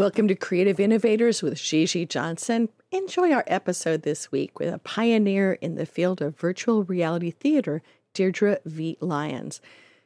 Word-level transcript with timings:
Welcome 0.00 0.28
to 0.28 0.34
Creative 0.34 0.80
Innovators 0.80 1.42
with 1.42 1.60
Gigi 1.60 2.06
Johnson. 2.06 2.70
Enjoy 2.90 3.32
our 3.32 3.44
episode 3.46 4.00
this 4.00 4.32
week 4.32 4.58
with 4.58 4.72
a 4.72 4.78
pioneer 4.78 5.58
in 5.60 5.74
the 5.74 5.84
field 5.84 6.22
of 6.22 6.38
virtual 6.38 6.84
reality 6.84 7.30
theater, 7.30 7.82
Deirdre 8.14 8.60
V. 8.64 8.96
Lyons. 9.02 9.60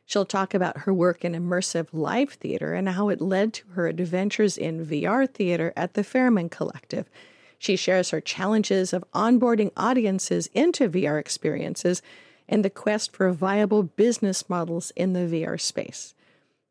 She'll 0.04 0.24
talk 0.24 0.52
about 0.52 0.78
her 0.78 0.92
work 0.92 1.24
in 1.24 1.32
immersive 1.32 1.86
live 1.92 2.30
theater 2.30 2.74
and 2.74 2.88
how 2.88 3.08
it 3.08 3.20
led 3.20 3.52
to 3.52 3.68
her 3.74 3.86
adventures 3.86 4.58
in 4.58 4.84
VR 4.84 5.32
theater 5.32 5.72
at 5.76 5.94
the 5.94 6.02
Ferryman 6.02 6.48
Collective. 6.48 7.08
She 7.56 7.76
shares 7.76 8.10
her 8.10 8.20
challenges 8.20 8.92
of 8.92 9.04
onboarding 9.14 9.70
audiences 9.76 10.48
into 10.54 10.88
VR 10.88 11.20
experiences 11.20 12.02
and 12.48 12.64
the 12.64 12.68
quest 12.68 13.12
for 13.12 13.30
viable 13.30 13.84
business 13.84 14.50
models 14.50 14.90
in 14.96 15.12
the 15.12 15.20
VR 15.20 15.60
space. 15.60 16.13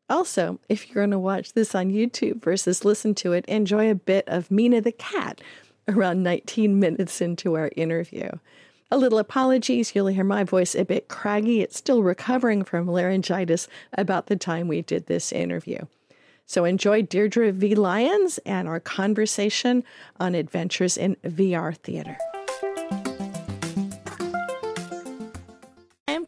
Also, 0.08 0.60
if 0.68 0.88
you're 0.88 1.02
going 1.02 1.10
to 1.10 1.18
watch 1.18 1.54
this 1.54 1.74
on 1.74 1.90
YouTube 1.90 2.42
versus 2.42 2.84
listen 2.84 3.14
to 3.16 3.32
it, 3.32 3.44
enjoy 3.46 3.90
a 3.90 3.94
bit 3.94 4.24
of 4.28 4.50
Mina 4.50 4.80
the 4.80 4.92
cat 4.92 5.40
around 5.88 6.22
19 6.22 6.78
minutes 6.78 7.20
into 7.20 7.54
our 7.54 7.70
interview. 7.76 8.30
A 8.90 8.98
little 8.98 9.18
apologies, 9.18 9.94
you'll 9.94 10.08
hear 10.08 10.24
my 10.24 10.44
voice 10.44 10.74
a 10.74 10.84
bit 10.84 11.08
craggy. 11.08 11.62
It's 11.62 11.76
still 11.76 12.02
recovering 12.02 12.64
from 12.64 12.86
laryngitis 12.86 13.66
about 13.92 14.26
the 14.26 14.36
time 14.36 14.68
we 14.68 14.82
did 14.82 15.06
this 15.06 15.32
interview. 15.32 15.78
So 16.46 16.64
enjoy 16.66 17.02
Deirdre 17.02 17.50
V. 17.52 17.74
Lyons 17.74 18.38
and 18.44 18.68
our 18.68 18.80
conversation 18.80 19.82
on 20.20 20.34
adventures 20.34 20.98
in 20.98 21.16
VR 21.24 21.74
theater. 21.74 22.18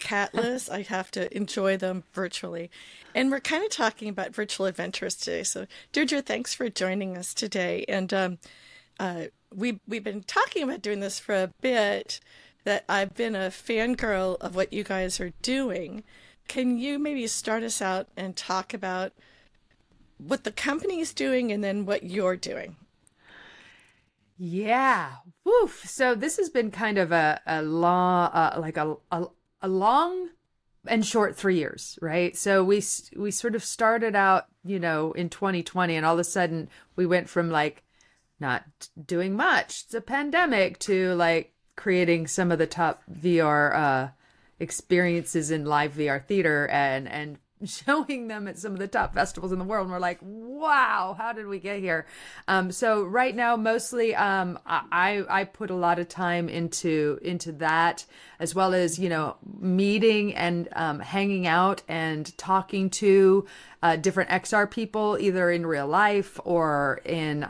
Catless. 0.07 0.71
I 0.71 0.83
have 0.83 1.11
to 1.13 1.35
enjoy 1.37 1.77
them 1.77 2.05
virtually. 2.13 2.71
And 3.15 3.31
we're 3.31 3.41
kind 3.41 3.65
of 3.65 3.71
talking 3.71 4.09
about 4.09 4.35
virtual 4.35 4.67
adventures 4.67 5.15
today. 5.15 5.43
So, 5.43 5.67
Deirdre, 5.93 6.23
thanks 6.23 6.55
for 6.55 6.69
joining 6.69 7.17
us 7.17 7.35
today. 7.35 7.85
And 7.89 8.15
um, 8.15 8.39
uh, 9.01 9.25
we, 9.55 9.81
we've 9.87 10.05
been 10.05 10.23
talking 10.23 10.63
about 10.63 10.83
doing 10.83 11.01
this 11.01 11.19
for 11.19 11.35
a 11.35 11.53
bit, 11.61 12.21
that 12.65 12.85
I've 12.89 13.15
been 13.15 13.37
a 13.37 13.49
fangirl 13.49 14.37
of 14.41 14.57
what 14.57 14.73
you 14.73 14.83
guys 14.83 15.21
are 15.21 15.33
doing. 15.41 16.03
Can 16.49 16.79
you 16.79 16.99
maybe 16.99 17.27
start 17.29 17.63
us 17.63 17.81
out 17.81 18.09
and 18.17 18.37
talk 18.37 18.75
about 18.75 19.13
what 20.19 20.45
the 20.45 20.51
company 20.51 21.01
is 21.01 21.15
doing 21.15 21.53
and 21.53 21.63
then 21.63 21.87
what 21.87 22.03
you're 22.03 22.37
doing? 22.37 22.77
Yeah. 24.37 25.13
Woof. 25.45 25.85
So 25.87 26.15
this 26.15 26.37
has 26.37 26.51
been 26.51 26.71
kind 26.71 26.99
of 26.99 27.13
a, 27.13 27.41
a 27.47 27.63
long, 27.63 28.31
uh, 28.33 28.59
like 28.61 28.77
a, 28.77 28.97
a, 29.13 29.27
a 29.63 29.69
long 29.69 30.31
and 30.87 31.05
short 31.05 31.37
three 31.37 31.57
years, 31.57 31.99
right? 32.01 32.37
So 32.37 32.63
we 32.63 32.83
we 33.17 33.31
sort 33.31 33.55
of 33.55 33.65
started 33.65 34.15
out, 34.15 34.47
you 34.65 34.79
know, 34.79 35.13
in 35.13 35.29
2020, 35.29 35.97
and 35.97 36.07
all 36.07 36.15
of 36.15 36.21
a 36.21 36.25
sudden 36.25 36.69
we 36.95 37.07
went 37.07 37.29
from 37.29 37.51
like 37.51 37.83
not 38.39 38.65
doing 39.03 39.35
much, 39.35 39.85
it's 39.85 39.95
a 39.95 40.01
pandemic, 40.01 40.79
to 40.81 41.15
like 41.15 41.53
creating 41.75 42.27
some 42.27 42.53
of 42.53 42.59
the 42.59 42.67
top 42.67 43.03
VR 43.11 43.75
uh, 43.75 44.09
experiences 44.61 45.51
in 45.51 45.65
live 45.65 45.95
VR 45.95 46.25
theater, 46.25 46.69
and 46.69 47.09
and 47.09 47.39
showing 47.65 48.29
them 48.29 48.47
at 48.47 48.59
some 48.59 48.73
of 48.73 48.79
the 48.79 48.89
top 48.89 49.15
festivals 49.15 49.53
in 49.53 49.59
the 49.59 49.65
world 49.65 49.85
and 49.85 49.93
we're 49.93 49.99
like 49.99 50.19
wow 50.21 51.15
how 51.19 51.33
did 51.33 51.47
we 51.47 51.59
get 51.59 51.81
here? 51.81 52.07
Um, 52.49 52.71
so 52.71 53.05
right 53.05 53.35
now 53.35 53.57
mostly 53.57 54.15
um, 54.15 54.59
i 54.67 55.25
i 55.29 55.45
put 55.45 55.71
a 55.71 55.75
lot 55.75 55.99
of 55.99 56.09
time 56.09 56.49
into 56.49 57.19
into 57.23 57.53
that 57.53 58.05
as 58.39 58.55
well 58.55 58.75
as 58.75 58.99
you 58.99 59.09
know 59.09 59.37
meeting 59.59 60.35
and 60.35 60.69
um, 60.73 61.01
hanging 61.01 61.47
out 61.47 61.83
and 61.89 62.37
talking 62.37 62.91
to 62.91 63.47
uh, 63.83 63.97
different 63.97 64.31
xr 64.31 64.71
people 64.71 65.17
either 65.21 65.51
in 65.51 65.67
real 65.67 65.87
life 65.87 66.39
or 66.45 67.01
in 67.05 67.47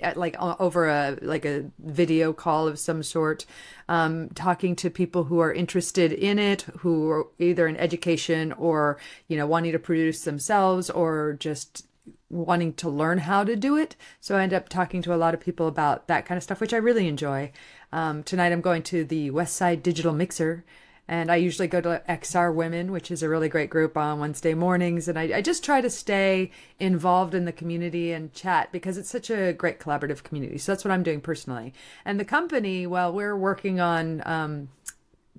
um, 0.00 0.12
like 0.16 0.36
over 0.40 0.88
a 0.88 1.18
like 1.22 1.44
a 1.44 1.64
video 1.78 2.32
call 2.32 2.66
of 2.68 2.78
some 2.78 3.02
sort 3.02 3.46
um, 3.88 4.28
talking 4.30 4.74
to 4.76 4.90
people 4.90 5.24
who 5.24 5.40
are 5.40 5.52
interested 5.52 6.12
in 6.12 6.38
it 6.38 6.62
who 6.78 7.10
are 7.10 7.26
either 7.38 7.66
in 7.66 7.76
education 7.76 8.52
or 8.52 8.98
you 9.28 9.36
know 9.36 9.46
wanting 9.46 9.72
to 9.72 9.78
produce 9.78 10.22
themselves 10.22 10.90
or 10.90 11.36
just 11.38 11.86
wanting 12.30 12.72
to 12.72 12.88
learn 12.88 13.18
how 13.18 13.44
to 13.44 13.54
do 13.54 13.76
it. 13.76 13.94
So 14.20 14.36
i 14.36 14.42
end 14.42 14.54
up 14.54 14.68
talking 14.68 15.02
to 15.02 15.14
a 15.14 15.16
lot 15.16 15.34
of 15.34 15.40
people 15.40 15.68
about 15.68 16.08
that 16.08 16.26
kind 16.26 16.36
of 16.36 16.42
stuff 16.42 16.60
which 16.60 16.74
i 16.74 16.78
really 16.78 17.08
enjoy. 17.08 17.52
Um, 17.92 18.22
tonight 18.22 18.52
i'm 18.52 18.62
going 18.62 18.82
to 18.84 19.04
the 19.04 19.30
west 19.30 19.56
side 19.56 19.82
digital 19.82 20.12
mixer 20.12 20.64
and 21.08 21.32
I 21.32 21.36
usually 21.36 21.68
go 21.68 21.80
to 21.80 22.02
XR 22.08 22.54
Women, 22.54 22.92
which 22.92 23.10
is 23.10 23.22
a 23.22 23.28
really 23.28 23.48
great 23.48 23.70
group 23.70 23.96
on 23.96 24.20
Wednesday 24.20 24.54
mornings. 24.54 25.08
And 25.08 25.18
I, 25.18 25.38
I, 25.38 25.42
just 25.42 25.64
try 25.64 25.80
to 25.80 25.90
stay 25.90 26.52
involved 26.78 27.34
in 27.34 27.44
the 27.44 27.52
community 27.52 28.12
and 28.12 28.32
chat 28.32 28.70
because 28.70 28.96
it's 28.96 29.10
such 29.10 29.28
a 29.28 29.52
great 29.52 29.80
collaborative 29.80 30.22
community. 30.22 30.58
So 30.58 30.72
that's 30.72 30.84
what 30.84 30.92
I'm 30.92 31.02
doing 31.02 31.20
personally. 31.20 31.74
And 32.04 32.20
the 32.20 32.24
company, 32.24 32.86
well, 32.86 33.12
we're 33.12 33.36
working 33.36 33.80
on 33.80 34.22
um, 34.24 34.68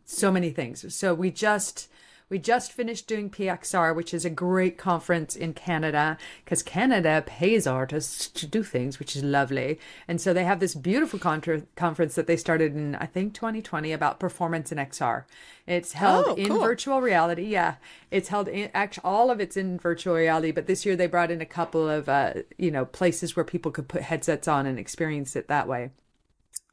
so 0.03 0.31
many 0.31 0.51
things. 0.51 0.94
So 0.94 1.13
we 1.13 1.31
just 1.31 1.90
we 2.29 2.39
just 2.39 2.72
finished 2.72 3.07
doing 3.07 3.29
PXR, 3.29 3.95
which 3.95 4.13
is 4.13 4.25
a 4.25 4.29
great 4.29 4.78
conference 4.78 5.35
in 5.35 5.53
Canada 5.53 6.17
because 6.44 6.63
Canada 6.63 7.23
pays 7.25 7.67
artists 7.67 8.28
to 8.29 8.47
do 8.47 8.63
things, 8.63 9.00
which 9.00 9.16
is 9.16 9.23
lovely. 9.23 9.79
And 10.07 10.19
so 10.19 10.33
they 10.33 10.44
have 10.44 10.59
this 10.59 10.75
beautiful 10.75 11.19
contra- 11.19 11.63
conference 11.75 12.16
that 12.16 12.28
they 12.28 12.38
started 12.38 12.75
in, 12.75 12.95
I 12.95 13.06
think, 13.06 13.33
2020 13.33 13.91
about 13.91 14.19
performance 14.19 14.72
in 14.72 14.78
XR. 14.78 15.25
It's 15.66 15.94
held 15.94 16.25
oh, 16.28 16.35
in 16.35 16.47
cool. 16.47 16.59
virtual 16.59 17.01
reality. 17.01 17.45
Yeah, 17.45 17.75
it's 18.12 18.29
held 18.29 18.47
in 18.47 18.69
actually 18.73 19.06
all 19.06 19.31
of 19.31 19.39
it's 19.39 19.56
in 19.56 19.79
virtual 19.79 20.16
reality. 20.16 20.51
But 20.51 20.67
this 20.67 20.85
year 20.85 20.95
they 20.95 21.07
brought 21.07 21.31
in 21.31 21.41
a 21.41 21.45
couple 21.45 21.89
of 21.89 22.09
uh, 22.09 22.33
you 22.57 22.72
know 22.72 22.85
places 22.85 23.35
where 23.35 23.45
people 23.45 23.72
could 23.72 23.88
put 23.88 24.01
headsets 24.01 24.47
on 24.47 24.66
and 24.66 24.78
experience 24.78 25.35
it 25.35 25.47
that 25.47 25.67
way 25.67 25.91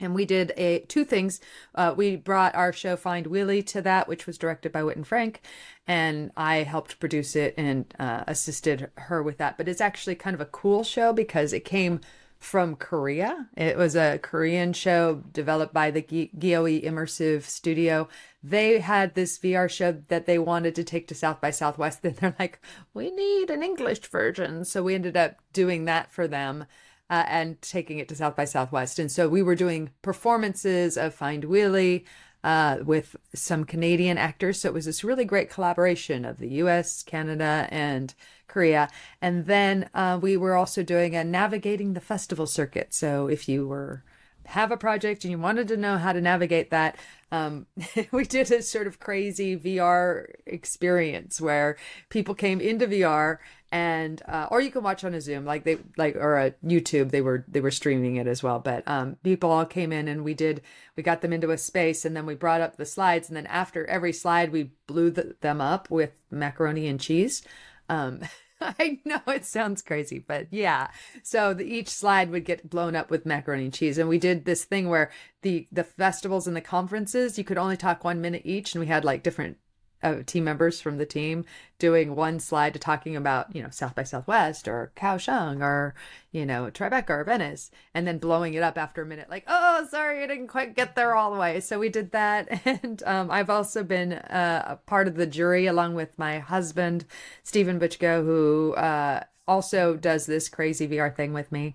and 0.00 0.14
we 0.14 0.24
did 0.24 0.52
a 0.56 0.80
two 0.80 1.04
things. 1.04 1.40
Uh, 1.74 1.94
we 1.96 2.16
brought 2.16 2.54
our 2.54 2.72
show 2.72 2.96
Find 2.96 3.26
Willie 3.26 3.62
to 3.64 3.82
that, 3.82 4.08
which 4.08 4.26
was 4.26 4.38
directed 4.38 4.72
by 4.72 4.82
Whit 4.82 5.06
Frank, 5.06 5.42
and 5.86 6.30
I 6.36 6.56
helped 6.58 7.00
produce 7.00 7.36
it 7.36 7.54
and 7.56 7.92
uh, 7.98 8.24
assisted 8.26 8.90
her 8.96 9.22
with 9.22 9.38
that. 9.38 9.56
But 9.56 9.68
it's 9.68 9.80
actually 9.80 10.14
kind 10.14 10.34
of 10.34 10.40
a 10.40 10.46
cool 10.46 10.82
show 10.84 11.12
because 11.12 11.52
it 11.52 11.64
came 11.64 12.00
from 12.40 12.74
Korea. 12.74 13.48
It 13.54 13.76
was 13.76 13.94
a 13.94 14.18
Korean 14.18 14.72
show 14.72 15.22
developed 15.30 15.74
by 15.74 15.90
the 15.90 16.02
Gyoe 16.02 16.82
Immersive 16.82 17.42
Studio. 17.42 18.08
They 18.42 18.80
had 18.80 19.14
this 19.14 19.38
VR 19.38 19.68
show 19.68 20.02
that 20.08 20.24
they 20.24 20.38
wanted 20.38 20.74
to 20.76 20.84
take 20.84 21.06
to 21.08 21.14
South 21.14 21.40
by 21.42 21.50
Southwest. 21.50 22.00
Then 22.02 22.16
they're 22.18 22.36
like, 22.38 22.58
we 22.94 23.10
need 23.10 23.50
an 23.50 23.62
English 23.62 24.00
version, 24.08 24.64
so 24.64 24.82
we 24.82 24.94
ended 24.94 25.18
up 25.18 25.36
doing 25.52 25.84
that 25.84 26.10
for 26.10 26.26
them 26.26 26.64
uh, 27.10 27.24
and 27.26 27.60
taking 27.60 27.98
it 27.98 28.08
to 28.08 28.14
South 28.14 28.36
by 28.36 28.44
Southwest. 28.44 28.98
And 28.98 29.10
so 29.10 29.28
we 29.28 29.42
were 29.42 29.56
doing 29.56 29.90
performances 30.00 30.96
of 30.96 31.12
Find 31.12 31.44
Willie 31.44 32.06
uh, 32.42 32.78
with 32.84 33.16
some 33.34 33.64
Canadian 33.64 34.16
actors. 34.16 34.60
So 34.60 34.68
it 34.68 34.74
was 34.74 34.86
this 34.86 35.04
really 35.04 35.24
great 35.24 35.50
collaboration 35.50 36.24
of 36.24 36.38
the 36.38 36.48
US, 36.48 37.02
Canada, 37.02 37.68
and 37.70 38.14
Korea. 38.46 38.88
And 39.20 39.46
then 39.46 39.90
uh, 39.92 40.18
we 40.22 40.36
were 40.36 40.54
also 40.56 40.82
doing 40.82 41.14
a 41.14 41.24
navigating 41.24 41.92
the 41.92 42.00
festival 42.00 42.46
circuit. 42.46 42.94
So 42.94 43.26
if 43.26 43.48
you 43.48 43.66
were 43.66 44.04
have 44.46 44.72
a 44.72 44.76
project 44.76 45.24
and 45.24 45.30
you 45.30 45.38
wanted 45.38 45.68
to 45.68 45.76
know 45.76 45.98
how 45.98 46.12
to 46.12 46.20
navigate 46.20 46.70
that, 46.70 46.96
um, 47.32 47.66
we 48.12 48.24
did 48.24 48.50
a 48.50 48.62
sort 48.62 48.86
of 48.86 48.98
crazy 48.98 49.56
VR 49.56 50.26
experience 50.46 51.40
where 51.40 51.76
people 52.08 52.34
came 52.34 52.60
into 52.60 52.86
VR 52.86 53.38
and 53.72 54.20
uh, 54.26 54.48
or 54.50 54.60
you 54.60 54.70
can 54.70 54.82
watch 54.82 55.04
on 55.04 55.14
a 55.14 55.20
Zoom 55.20 55.44
like 55.44 55.62
they 55.64 55.78
like 55.96 56.16
or 56.16 56.36
a 56.36 56.50
YouTube 56.64 57.10
they 57.10 57.20
were 57.20 57.44
they 57.46 57.60
were 57.60 57.70
streaming 57.70 58.16
it 58.16 58.26
as 58.26 58.42
well. 58.42 58.58
But 58.58 58.82
um, 58.88 59.16
people 59.22 59.50
all 59.50 59.64
came 59.64 59.92
in 59.92 60.08
and 60.08 60.24
we 60.24 60.34
did 60.34 60.62
we 60.96 61.02
got 61.02 61.20
them 61.20 61.32
into 61.32 61.50
a 61.50 61.58
space 61.58 62.04
and 62.04 62.16
then 62.16 62.26
we 62.26 62.34
brought 62.34 62.60
up 62.60 62.76
the 62.76 62.86
slides 62.86 63.28
and 63.28 63.36
then 63.36 63.46
after 63.46 63.86
every 63.86 64.12
slide 64.12 64.50
we 64.50 64.72
blew 64.86 65.10
the, 65.10 65.36
them 65.40 65.60
up 65.60 65.90
with 65.90 66.20
macaroni 66.30 66.88
and 66.88 67.00
cheese. 67.00 67.42
Um, 67.88 68.20
I 68.78 68.98
know 69.04 69.20
it 69.28 69.44
sounds 69.44 69.82
crazy, 69.82 70.18
but 70.18 70.48
yeah. 70.50 70.88
So 71.22 71.54
the, 71.54 71.64
each 71.64 71.88
slide 71.88 72.30
would 72.30 72.44
get 72.44 72.68
blown 72.68 72.94
up 72.94 73.10
with 73.10 73.26
macaroni 73.26 73.64
and 73.64 73.74
cheese, 73.74 73.98
and 73.98 74.08
we 74.08 74.18
did 74.18 74.44
this 74.44 74.64
thing 74.64 74.88
where 74.88 75.10
the 75.42 75.66
the 75.72 75.84
festivals 75.84 76.46
and 76.46 76.56
the 76.56 76.60
conferences 76.60 77.38
you 77.38 77.44
could 77.44 77.58
only 77.58 77.76
talk 77.76 78.04
one 78.04 78.20
minute 78.20 78.42
each, 78.44 78.74
and 78.74 78.80
we 78.80 78.86
had 78.86 79.04
like 79.04 79.22
different 79.22 79.56
uh, 80.02 80.16
team 80.26 80.44
members 80.44 80.80
from 80.80 80.98
the 80.98 81.06
team 81.06 81.44
doing 81.78 82.14
one 82.14 82.38
slide 82.38 82.72
to 82.74 82.78
talking 82.78 83.16
about 83.16 83.54
you 83.54 83.62
know 83.62 83.70
South 83.70 83.94
by 83.94 84.02
Southwest 84.02 84.68
or 84.68 84.92
Kaohsiung 84.96 85.62
or 85.62 85.94
you 86.32 86.46
know 86.46 86.70
Tribeca 86.70 87.10
or 87.10 87.24
Venice, 87.24 87.70
and 87.94 88.06
then 88.06 88.18
blowing 88.18 88.54
it 88.54 88.62
up 88.62 88.78
after 88.78 89.02
a 89.02 89.06
minute, 89.06 89.28
like 89.28 89.44
oh 89.46 89.86
sorry 89.90 90.22
I 90.22 90.26
didn't 90.26 90.48
quite 90.48 90.76
get 90.76 90.94
there 90.94 91.14
all 91.14 91.32
the 91.32 91.40
way. 91.40 91.60
So 91.60 91.78
we 91.78 91.88
did 91.88 92.12
that, 92.12 92.60
and 92.82 93.02
um, 93.04 93.30
I've 93.30 93.50
also 93.50 93.82
been 93.82 94.12
uh, 94.12 94.64
a 94.66 94.76
part 94.76 95.08
of 95.08 95.16
the 95.16 95.26
jury 95.26 95.66
along 95.66 95.94
with 95.94 96.18
my 96.18 96.38
husband 96.38 97.04
Stephen 97.42 97.78
Butchko, 97.80 98.24
who 98.24 98.74
uh, 98.74 99.24
also 99.46 99.96
does 99.96 100.26
this 100.26 100.48
crazy 100.48 100.86
VR 100.88 101.14
thing 101.14 101.32
with 101.32 101.50
me, 101.50 101.74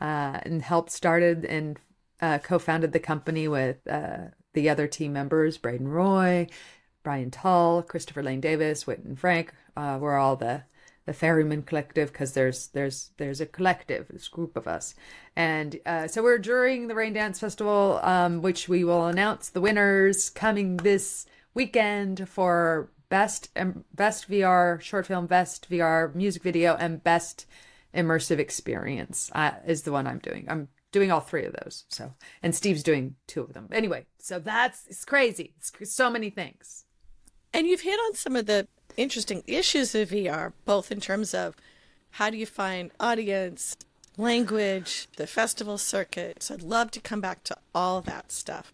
uh, 0.00 0.40
and 0.42 0.62
helped 0.62 0.90
started 0.90 1.44
and 1.44 1.78
uh, 2.20 2.38
co-founded 2.38 2.92
the 2.92 3.00
company 3.00 3.48
with 3.48 3.86
uh, 3.88 4.28
the 4.54 4.68
other 4.68 4.86
team 4.86 5.12
members, 5.12 5.58
Braden 5.58 5.88
Roy. 5.88 6.46
Brian 7.02 7.30
Tull, 7.30 7.82
Christopher 7.82 8.22
Lane 8.22 8.40
Davis, 8.40 8.86
Whitton 8.86 9.16
Frank 9.16 9.52
uh, 9.76 9.98
were 10.00 10.16
all 10.16 10.36
the 10.36 10.64
the 11.04 11.12
Ferryman 11.12 11.62
Collective 11.62 12.12
because 12.12 12.32
there's 12.32 12.68
there's 12.68 13.10
there's 13.16 13.40
a 13.40 13.46
collective, 13.46 14.06
this 14.08 14.28
group 14.28 14.56
of 14.56 14.68
us, 14.68 14.94
and 15.34 15.80
uh, 15.84 16.06
so 16.06 16.22
we're 16.22 16.38
during 16.38 16.86
the 16.86 16.94
Raindance 16.94 17.40
Festival, 17.40 17.98
um, 18.02 18.40
which 18.40 18.68
we 18.68 18.84
will 18.84 19.06
announce 19.06 19.48
the 19.48 19.60
winners 19.60 20.30
coming 20.30 20.76
this 20.78 21.26
weekend 21.54 22.28
for 22.28 22.90
best 23.08 23.52
best 23.94 24.30
VR 24.30 24.80
short 24.80 25.06
film, 25.06 25.26
best 25.26 25.68
VR 25.68 26.14
music 26.14 26.42
video, 26.42 26.76
and 26.76 27.02
best 27.02 27.46
immersive 27.94 28.38
experience 28.38 29.30
uh, 29.34 29.52
is 29.66 29.82
the 29.82 29.92
one 29.92 30.06
I'm 30.06 30.18
doing. 30.18 30.46
I'm 30.48 30.68
doing 30.92 31.10
all 31.10 31.20
three 31.20 31.44
of 31.44 31.54
those. 31.62 31.84
So, 31.88 32.14
and 32.42 32.54
Steve's 32.54 32.82
doing 32.82 33.16
two 33.26 33.42
of 33.42 33.54
them. 33.54 33.68
Anyway, 33.72 34.06
so 34.18 34.38
that's 34.38 34.86
it's 34.86 35.04
crazy. 35.04 35.54
It's 35.56 35.94
so 35.94 36.10
many 36.10 36.30
things. 36.30 36.84
And 37.54 37.66
you've 37.66 37.82
hit 37.82 37.98
on 38.06 38.14
some 38.14 38.36
of 38.36 38.46
the 38.46 38.66
interesting 38.96 39.42
issues 39.46 39.94
of 39.94 40.10
VR, 40.10 40.52
both 40.64 40.90
in 40.90 41.00
terms 41.00 41.34
of 41.34 41.54
how 42.12 42.30
do 42.30 42.36
you 42.36 42.46
find 42.46 42.90
audience, 43.00 43.76
language, 44.16 45.08
the 45.16 45.26
festival 45.26 45.78
circuit. 45.78 46.42
So 46.42 46.54
I'd 46.54 46.62
love 46.62 46.90
to 46.92 47.00
come 47.00 47.20
back 47.20 47.44
to 47.44 47.56
all 47.74 48.00
that 48.02 48.32
stuff. 48.32 48.72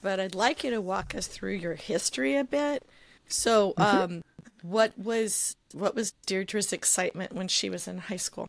But 0.00 0.18
I'd 0.18 0.34
like 0.34 0.64
you 0.64 0.70
to 0.70 0.80
walk 0.80 1.14
us 1.14 1.26
through 1.26 1.54
your 1.54 1.74
history 1.74 2.36
a 2.36 2.44
bit. 2.44 2.84
So, 3.28 3.72
mm-hmm. 3.78 3.82
um, 3.82 4.22
what 4.62 4.98
was 4.98 5.56
what 5.72 5.94
was 5.94 6.12
Deirdre's 6.26 6.72
excitement 6.72 7.32
when 7.32 7.48
she 7.48 7.70
was 7.70 7.86
in 7.86 7.98
high 7.98 8.16
school? 8.16 8.46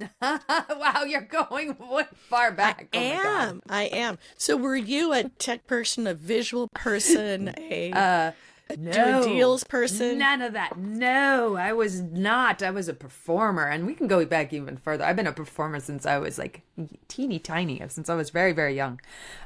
wow, 0.20 1.04
you're 1.06 1.20
going 1.20 1.76
way 1.78 2.04
far 2.14 2.50
back. 2.50 2.88
I 2.92 3.12
oh 3.12 3.28
am. 3.28 3.62
I 3.68 3.84
am. 3.84 4.18
So, 4.36 4.56
were 4.56 4.76
you 4.76 5.12
a 5.12 5.24
tech 5.24 5.66
person, 5.66 6.06
a 6.06 6.14
visual 6.14 6.68
person, 6.74 7.54
a 7.58 7.92
uh, 7.92 8.32
no, 8.78 9.22
do 9.22 9.28
deals 9.28 9.64
person? 9.64 10.18
None 10.18 10.42
of 10.42 10.52
that. 10.54 10.76
No, 10.76 11.56
I 11.56 11.72
was 11.72 12.00
not. 12.00 12.62
I 12.62 12.70
was 12.70 12.88
a 12.88 12.94
performer, 12.94 13.66
and 13.66 13.86
we 13.86 13.94
can 13.94 14.06
go 14.06 14.24
back 14.24 14.52
even 14.52 14.76
further. 14.76 15.04
I've 15.04 15.16
been 15.16 15.26
a 15.26 15.32
performer 15.32 15.80
since 15.80 16.06
I 16.06 16.18
was 16.18 16.38
like 16.38 16.62
teeny 17.08 17.38
tiny, 17.38 17.82
since 17.88 18.08
I 18.08 18.14
was 18.14 18.30
very 18.30 18.52
very 18.52 18.74
young. 18.74 19.00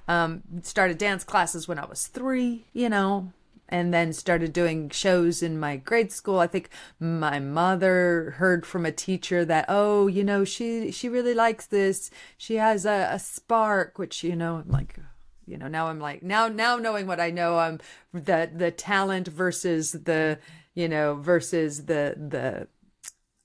Um, 0.06 0.42
started 0.62 0.98
dance 0.98 1.24
classes 1.24 1.66
when 1.68 1.78
I 1.78 1.86
was 1.86 2.06
three. 2.06 2.66
You 2.72 2.88
know, 2.88 3.32
and 3.68 3.92
then 3.92 4.12
started 4.12 4.52
doing 4.52 4.88
shows 4.90 5.42
in 5.42 5.60
my 5.60 5.76
grade 5.76 6.10
school. 6.10 6.38
I 6.38 6.46
think 6.46 6.70
my 6.98 7.38
mother 7.38 8.34
heard 8.38 8.64
from 8.64 8.86
a 8.86 8.92
teacher 8.92 9.44
that, 9.44 9.66
oh, 9.68 10.06
you 10.06 10.24
know, 10.24 10.44
she 10.44 10.90
she 10.90 11.08
really 11.08 11.34
likes 11.34 11.66
this. 11.66 12.10
She 12.36 12.56
has 12.56 12.86
a, 12.86 13.08
a 13.12 13.18
spark, 13.18 13.98
which 13.98 14.24
you 14.24 14.36
know, 14.36 14.56
I'm 14.56 14.70
like, 14.70 14.96
you 15.48 15.56
know, 15.56 15.68
now 15.68 15.88
I'm 15.88 15.98
like, 15.98 16.22
now 16.22 16.48
now 16.48 16.76
knowing 16.76 17.06
what 17.06 17.20
I 17.20 17.30
know, 17.30 17.58
I'm 17.58 17.80
the 18.12 18.50
the 18.54 18.70
talent 18.70 19.28
versus 19.28 19.92
the 19.92 20.38
you 20.74 20.88
know 20.88 21.14
versus 21.14 21.86
the 21.86 22.14
the 22.16 22.68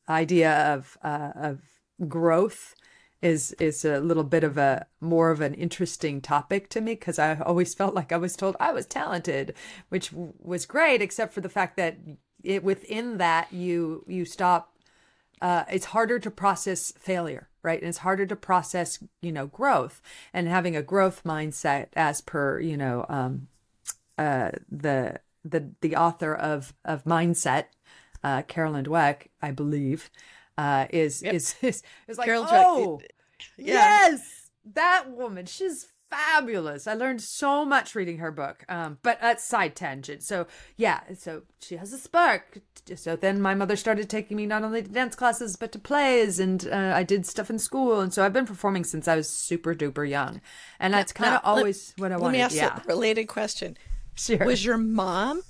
idea 0.10 0.74
of 0.74 0.98
uh, 1.04 1.32
of 1.36 1.62
growth 2.08 2.76
is 3.22 3.54
is 3.54 3.86
a 3.86 4.00
little 4.00 4.26
bit 4.26 4.44
of 4.44 4.58
a 4.58 4.86
more 5.00 5.32
of 5.32 5.40
an 5.40 5.54
interesting 5.54 6.20
topic 6.22 6.70
to 6.70 6.82
me 6.82 6.94
because 6.94 7.18
I 7.18 7.40
always 7.40 7.74
felt 7.74 7.96
like 7.96 8.12
I 8.12 8.18
was 8.18 8.36
told 8.36 8.58
I 8.60 8.74
was 8.74 8.86
talented, 8.86 9.56
which 9.90 10.12
was 10.12 10.66
great, 10.66 11.02
except 11.02 11.34
for 11.34 11.42
the 11.42 11.50
fact 11.50 11.78
that 11.78 11.98
it 12.44 12.64
within 12.64 13.18
that 13.18 13.52
you 13.54 14.04
you 14.08 14.26
stop. 14.26 14.73
Uh, 15.42 15.64
it's 15.70 15.86
harder 15.86 16.20
to 16.20 16.32
process 16.32 16.94
failure, 16.98 17.50
right? 17.62 17.80
And 17.80 17.90
it's 17.90 18.00
harder 18.00 18.26
to 18.26 18.36
process, 18.36 19.04
you 19.22 19.32
know, 19.32 19.48
growth 19.48 20.02
and 20.34 20.48
having 20.48 20.76
a 20.76 20.82
growth 20.82 21.24
mindset, 21.24 21.88
as 21.96 22.22
per 22.22 22.60
you 22.60 22.78
know, 22.78 23.06
um, 23.10 23.48
uh, 24.18 24.52
the 24.72 25.20
the 25.44 25.72
the 25.82 25.96
author 25.96 26.34
of 26.34 26.74
of 26.86 27.04
Mindset, 27.04 27.66
uh, 28.24 28.44
Carolyn 28.44 28.86
Dweck, 28.86 29.28
I 29.42 29.52
believe 29.52 30.10
uh, 30.58 30.88
is, 30.90 31.22
yep. 31.22 31.34
is 31.34 31.56
is 31.62 31.84
is 32.08 32.18
like 32.18 32.26
Carol 32.26 32.46
oh 32.50 33.02
yeah. 33.58 33.74
yes 33.74 34.50
that 34.74 35.12
woman 35.12 35.46
she's 35.46 35.88
fabulous. 36.14 36.88
I 36.88 36.94
learned 36.94 37.22
so 37.22 37.66
much 37.66 37.96
reading 37.96 38.18
her 38.20 38.32
book 38.32 38.64
um 38.70 38.98
but 39.04 39.20
that's 39.22 39.44
side 39.44 39.76
tangent. 39.76 40.24
So 40.24 40.48
yeah 40.78 41.02
so 41.18 41.44
she 41.60 41.78
has 41.78 41.94
a 41.94 41.98
spark. 41.98 42.60
So 42.96 43.16
then 43.16 43.42
my 43.42 43.54
mother 43.56 43.76
started 43.76 44.10
taking 44.10 44.38
me 44.38 44.46
not 44.46 44.64
only 44.64 44.82
to 44.82 44.90
dance 44.90 45.16
classes 45.16 45.56
but 45.56 45.72
to 45.72 45.80
plays 45.80 46.40
and 46.40 46.68
uh, 46.72 46.94
I 46.96 47.04
did 47.04 47.26
stuff 47.26 47.50
in 47.50 47.60
school. 47.60 48.02
And 48.02 48.14
so 48.14 48.26
I've 48.26 48.34
been 48.34 48.46
performing 48.46 48.84
since 48.84 49.08
I 49.08 49.16
was 49.16 49.30
super 49.30 49.74
duper 49.74 50.08
young. 50.08 50.42
And 50.80 50.94
that's 50.94 51.14
kind 51.14 51.36
of 51.36 51.42
always 51.44 51.94
let, 51.98 52.02
what 52.02 52.12
I 52.12 52.18
wanted 52.18 52.26
let 52.26 52.32
me 52.34 52.42
ask 52.42 52.56
yeah. 52.56 52.80
a 52.84 52.88
related 52.88 53.28
question. 53.28 53.78
Sure. 54.16 54.46
Was 54.46 54.64
your 54.64 54.78
mom 54.78 55.42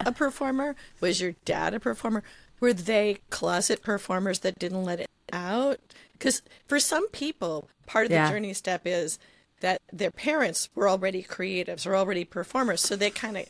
a 0.00 0.12
performer? 0.12 0.76
Was 1.00 1.20
your 1.20 1.34
dad 1.44 1.74
a 1.74 1.80
performer? 1.80 2.22
Were 2.60 2.72
they 2.72 3.18
closet 3.30 3.82
performers 3.82 4.40
that 4.40 4.58
didn't 4.58 4.84
let 4.84 5.00
it 5.00 5.08
out? 5.32 5.78
Because 6.12 6.42
for 6.66 6.78
some 6.78 7.08
people, 7.08 7.68
part 7.86 8.06
of 8.06 8.12
yeah. 8.12 8.26
the 8.26 8.32
journey 8.32 8.54
step 8.54 8.82
is 8.84 9.18
that 9.62 9.80
their 9.92 10.10
parents 10.10 10.68
were 10.74 10.88
already 10.88 11.22
creatives 11.22 11.86
or 11.86 11.96
already 11.96 12.24
performers. 12.24 12.80
So 12.80 12.94
they 12.94 13.10
kind 13.10 13.36
of 13.36 13.46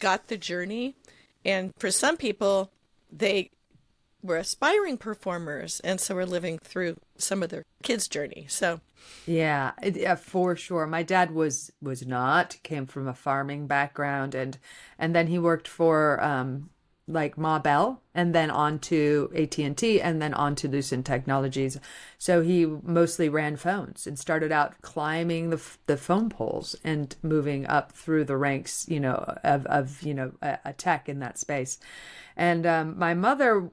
got 0.00 0.28
the 0.28 0.36
journey. 0.36 0.96
And 1.44 1.72
for 1.78 1.90
some 1.90 2.16
people, 2.16 2.70
they 3.10 3.50
were 4.22 4.36
aspiring 4.36 4.96
performers 4.96 5.80
and 5.80 6.00
so 6.00 6.14
we're 6.14 6.24
living 6.24 6.58
through 6.58 6.96
some 7.18 7.42
of 7.42 7.50
their 7.50 7.62
kids' 7.82 8.08
journey. 8.08 8.46
So 8.48 8.80
yeah, 9.26 9.72
yeah, 9.82 10.14
for 10.14 10.56
sure. 10.56 10.86
My 10.86 11.02
dad 11.02 11.30
was 11.30 11.70
was 11.82 12.06
not 12.06 12.56
came 12.62 12.86
from 12.86 13.06
a 13.06 13.12
farming 13.14 13.66
background 13.66 14.34
and 14.34 14.58
and 14.98 15.14
then 15.14 15.26
he 15.26 15.38
worked 15.38 15.68
for 15.68 16.22
um 16.24 16.70
like 17.06 17.36
Ma 17.36 17.58
Bell 17.58 18.00
and 18.14 18.34
then 18.34 18.50
on 18.50 18.78
to 18.78 19.30
AT&T 19.36 20.00
and 20.00 20.22
then 20.22 20.32
on 20.32 20.54
to 20.54 20.68
Lucent 20.68 21.04
Technologies. 21.04 21.78
So 22.18 22.40
he 22.40 22.64
mostly 22.64 23.28
ran 23.28 23.56
phones 23.56 24.06
and 24.06 24.18
started 24.18 24.50
out 24.52 24.80
climbing 24.80 25.50
the 25.50 25.60
the 25.86 25.96
phone 25.96 26.30
poles 26.30 26.74
and 26.82 27.14
moving 27.22 27.66
up 27.66 27.92
through 27.92 28.24
the 28.24 28.36
ranks, 28.36 28.86
you 28.88 29.00
know, 29.00 29.36
of 29.44 29.66
of 29.66 30.02
you 30.02 30.14
know 30.14 30.32
a, 30.40 30.58
a 30.64 30.72
tech 30.72 31.08
in 31.08 31.18
that 31.20 31.38
space. 31.38 31.78
And 32.36 32.66
um, 32.66 32.98
my 32.98 33.14
mother 33.14 33.70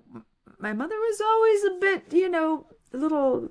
my 0.59 0.73
mother 0.73 0.95
was 0.95 1.21
always 1.21 1.63
a 1.63 1.79
bit, 1.79 2.13
you 2.13 2.29
know, 2.29 2.67
a 2.93 2.97
little 2.97 3.49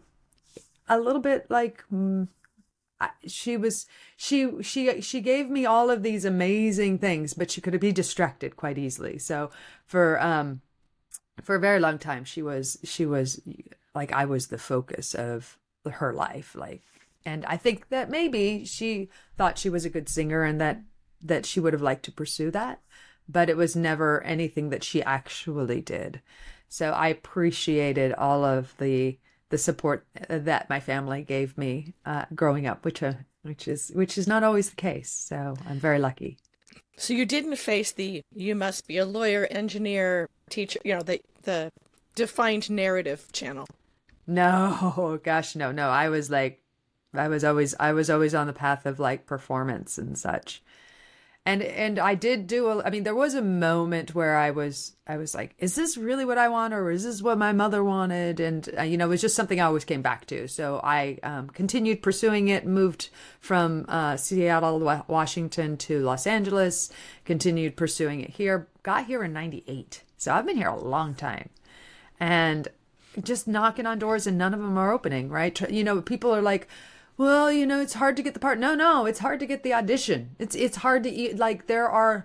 a 0.88 0.98
little 0.98 1.22
bit 1.22 1.46
like 1.50 1.84
mm, 1.92 2.28
she 3.26 3.56
was 3.56 3.86
she 4.16 4.62
she 4.62 5.00
she 5.00 5.20
gave 5.20 5.48
me 5.48 5.64
all 5.64 5.90
of 5.90 6.02
these 6.02 6.24
amazing 6.24 6.98
things 6.98 7.34
but 7.34 7.50
she 7.50 7.60
could 7.60 7.78
be 7.80 7.92
distracted 7.92 8.56
quite 8.56 8.78
easily. 8.78 9.18
So 9.18 9.50
for 9.86 10.20
um 10.22 10.60
for 11.42 11.54
a 11.54 11.60
very 11.60 11.80
long 11.80 11.98
time 11.98 12.24
she 12.24 12.42
was 12.42 12.78
she 12.84 13.06
was 13.06 13.40
like 13.94 14.12
i 14.12 14.24
was 14.24 14.48
the 14.48 14.58
focus 14.58 15.14
of 15.14 15.56
her 15.90 16.12
life 16.12 16.54
like 16.54 16.82
and 17.24 17.46
i 17.46 17.56
think 17.56 17.88
that 17.88 18.10
maybe 18.10 18.64
she 18.64 19.08
thought 19.38 19.56
she 19.56 19.70
was 19.70 19.86
a 19.86 19.90
good 19.90 20.08
singer 20.08 20.44
and 20.44 20.60
that 20.60 20.82
that 21.22 21.46
she 21.46 21.58
would 21.60 21.72
have 21.72 21.82
liked 21.82 22.04
to 22.04 22.12
pursue 22.12 22.50
that 22.50 22.80
but 23.30 23.48
it 23.48 23.56
was 23.56 23.76
never 23.76 24.22
anything 24.24 24.70
that 24.70 24.82
she 24.82 25.02
actually 25.02 25.80
did. 25.80 26.20
So 26.68 26.90
i 26.90 27.08
appreciated 27.08 28.12
all 28.14 28.44
of 28.44 28.76
the 28.78 29.18
the 29.50 29.58
support 29.58 30.06
that 30.28 30.70
my 30.70 30.80
family 30.80 31.22
gave 31.22 31.58
me 31.58 31.92
uh, 32.06 32.24
growing 32.34 32.66
up, 32.66 32.84
which 32.84 33.02
uh, 33.02 33.14
which 33.42 33.68
is 33.68 33.92
which 33.94 34.16
is 34.16 34.26
not 34.26 34.42
always 34.42 34.70
the 34.70 34.76
case. 34.76 35.10
So 35.10 35.56
I'm 35.68 35.78
very 35.78 35.98
lucky. 35.98 36.38
So 36.96 37.14
you 37.14 37.26
didn't 37.26 37.56
face 37.56 37.92
the 37.92 38.22
you 38.34 38.54
must 38.54 38.86
be 38.86 38.98
a 38.98 39.04
lawyer, 39.04 39.46
engineer, 39.50 40.28
teacher, 40.48 40.80
you 40.84 40.94
know, 40.94 41.02
the 41.02 41.20
the 41.42 41.70
defined 42.14 42.70
narrative 42.70 43.28
channel. 43.32 43.66
No, 44.26 45.20
gosh, 45.24 45.56
no, 45.56 45.72
no. 45.72 45.90
I 45.90 46.08
was 46.08 46.30
like 46.30 46.62
I 47.14 47.28
was 47.28 47.44
always 47.44 47.74
I 47.80 47.92
was 47.92 48.08
always 48.08 48.34
on 48.34 48.46
the 48.46 48.52
path 48.52 48.86
of 48.86 49.00
like 49.00 49.26
performance 49.26 49.98
and 49.98 50.16
such 50.16 50.62
and 51.46 51.62
and 51.62 51.98
I 51.98 52.14
did 52.14 52.46
do 52.46 52.68
a, 52.68 52.84
I 52.84 52.90
mean 52.90 53.04
there 53.04 53.14
was 53.14 53.34
a 53.34 53.42
moment 53.42 54.14
where 54.14 54.36
I 54.36 54.50
was 54.50 54.94
I 55.06 55.16
was 55.16 55.34
like 55.34 55.54
is 55.58 55.74
this 55.74 55.96
really 55.96 56.24
what 56.24 56.36
I 56.38 56.48
want 56.48 56.74
or 56.74 56.90
is 56.90 57.04
this 57.04 57.22
what 57.22 57.38
my 57.38 57.52
mother 57.52 57.82
wanted? 57.82 58.40
And 58.40 58.68
uh, 58.78 58.82
you 58.82 58.96
know 58.96 59.06
it 59.06 59.08
was 59.08 59.22
just 59.22 59.36
something 59.36 59.60
I 59.60 59.64
always 59.64 59.84
came 59.84 60.02
back 60.02 60.26
to. 60.26 60.48
So 60.48 60.80
I 60.84 61.18
um, 61.22 61.48
continued 61.48 62.02
pursuing 62.02 62.48
it 62.48 62.66
moved 62.66 63.08
from 63.40 63.86
uh, 63.88 64.16
Seattle 64.16 64.78
Washington 65.08 65.76
to 65.78 66.00
Los 66.00 66.26
Angeles 66.26 66.90
continued 67.24 67.76
pursuing 67.76 68.20
it 68.20 68.30
here 68.30 68.68
got 68.82 69.06
here 69.06 69.24
in 69.24 69.32
98 69.32 70.02
so 70.18 70.34
I've 70.34 70.46
been 70.46 70.58
here 70.58 70.68
a 70.68 70.78
long 70.78 71.14
time. 71.14 71.48
And 72.18 72.68
just 73.22 73.48
knocking 73.48 73.86
on 73.86 73.98
doors 73.98 74.26
and 74.26 74.36
none 74.36 74.52
of 74.52 74.60
them 74.60 74.76
are 74.76 74.92
opening 74.92 75.30
right? 75.30 75.58
You 75.70 75.84
know 75.84 76.02
people 76.02 76.34
are 76.34 76.42
like 76.42 76.68
well, 77.20 77.52
you 77.52 77.66
know, 77.66 77.78
it's 77.78 77.92
hard 77.92 78.16
to 78.16 78.22
get 78.22 78.32
the 78.32 78.40
part. 78.40 78.58
No, 78.58 78.74
no, 78.74 79.04
it's 79.04 79.18
hard 79.18 79.40
to 79.40 79.46
get 79.46 79.62
the 79.62 79.74
audition. 79.74 80.36
It's 80.38 80.54
it's 80.54 80.78
hard 80.78 81.02
to 81.02 81.10
eat. 81.10 81.38
Like 81.38 81.66
there 81.66 81.86
are 81.86 82.24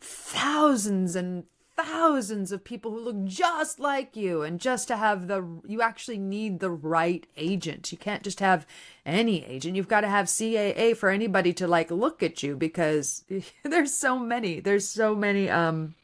thousands 0.00 1.16
and 1.16 1.42
thousands 1.76 2.52
of 2.52 2.62
people 2.62 2.92
who 2.92 3.00
look 3.00 3.24
just 3.24 3.80
like 3.80 4.14
you 4.14 4.42
and 4.42 4.60
just 4.60 4.86
to 4.86 4.96
have 4.96 5.26
the 5.26 5.44
you 5.66 5.82
actually 5.82 6.18
need 6.18 6.60
the 6.60 6.70
right 6.70 7.26
agent 7.36 7.90
you 7.90 7.96
can't 7.96 8.22
just 8.22 8.38
have 8.38 8.66
any 9.06 9.42
agent 9.46 9.74
you've 9.74 9.88
got 9.88 10.02
to 10.02 10.08
have 10.08 10.26
caa 10.26 10.94
for 10.94 11.08
anybody 11.08 11.54
to 11.54 11.66
like 11.66 11.90
look 11.90 12.22
at 12.22 12.42
you 12.42 12.54
because 12.54 13.24
there's 13.64 13.94
so 13.94 14.18
many 14.18 14.60
there's 14.60 14.86
so 14.86 15.14
many 15.14 15.48
um 15.48 15.94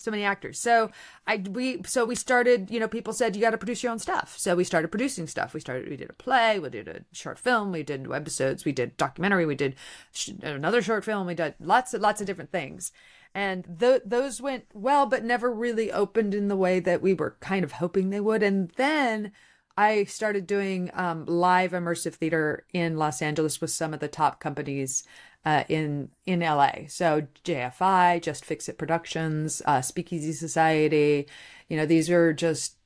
so 0.00 0.10
many 0.10 0.24
actors. 0.24 0.58
So 0.58 0.90
I 1.26 1.36
we 1.36 1.82
so 1.84 2.04
we 2.04 2.14
started. 2.14 2.70
You 2.70 2.80
know, 2.80 2.88
people 2.88 3.12
said 3.12 3.36
you 3.36 3.42
got 3.42 3.50
to 3.50 3.58
produce 3.58 3.82
your 3.82 3.92
own 3.92 3.98
stuff. 3.98 4.34
So 4.38 4.56
we 4.56 4.64
started 4.64 4.88
producing 4.88 5.26
stuff. 5.26 5.52
We 5.52 5.60
started. 5.60 5.88
We 5.88 5.96
did 5.96 6.10
a 6.10 6.14
play. 6.14 6.58
We 6.58 6.70
did 6.70 6.88
a 6.88 7.04
short 7.12 7.38
film. 7.38 7.70
We 7.70 7.82
did 7.82 8.10
episodes. 8.10 8.64
We 8.64 8.72
did 8.72 8.96
documentary. 8.96 9.44
We 9.44 9.54
did 9.54 9.76
sh- 10.12 10.30
another 10.42 10.80
short 10.80 11.04
film. 11.04 11.26
We 11.26 11.34
did 11.34 11.54
lots 11.60 11.92
of 11.92 12.00
lots 12.00 12.20
of 12.20 12.26
different 12.26 12.50
things. 12.50 12.92
And 13.34 13.78
th- 13.78 14.02
those 14.04 14.40
went 14.40 14.64
well, 14.72 15.06
but 15.06 15.22
never 15.22 15.52
really 15.52 15.92
opened 15.92 16.34
in 16.34 16.48
the 16.48 16.56
way 16.56 16.80
that 16.80 17.02
we 17.02 17.14
were 17.14 17.36
kind 17.40 17.62
of 17.62 17.72
hoping 17.72 18.10
they 18.10 18.20
would. 18.20 18.42
And 18.42 18.70
then 18.70 19.32
I 19.76 20.04
started 20.04 20.46
doing 20.46 20.90
um, 20.94 21.26
live 21.26 21.72
immersive 21.72 22.14
theater 22.14 22.64
in 22.72 22.96
Los 22.96 23.22
Angeles 23.22 23.60
with 23.60 23.70
some 23.70 23.94
of 23.94 24.00
the 24.00 24.08
top 24.08 24.40
companies 24.40 25.04
uh, 25.44 25.64
in 25.68 26.10
in 26.26 26.40
LA. 26.40 26.72
So 26.88 27.26
JFI, 27.44 28.22
Just 28.22 28.44
Fix 28.44 28.68
It 28.68 28.78
Productions, 28.78 29.62
uh, 29.66 29.80
Speakeasy 29.80 30.32
Society. 30.32 31.26
You 31.68 31.76
know, 31.76 31.86
these 31.86 32.10
are 32.10 32.32
just 32.32 32.76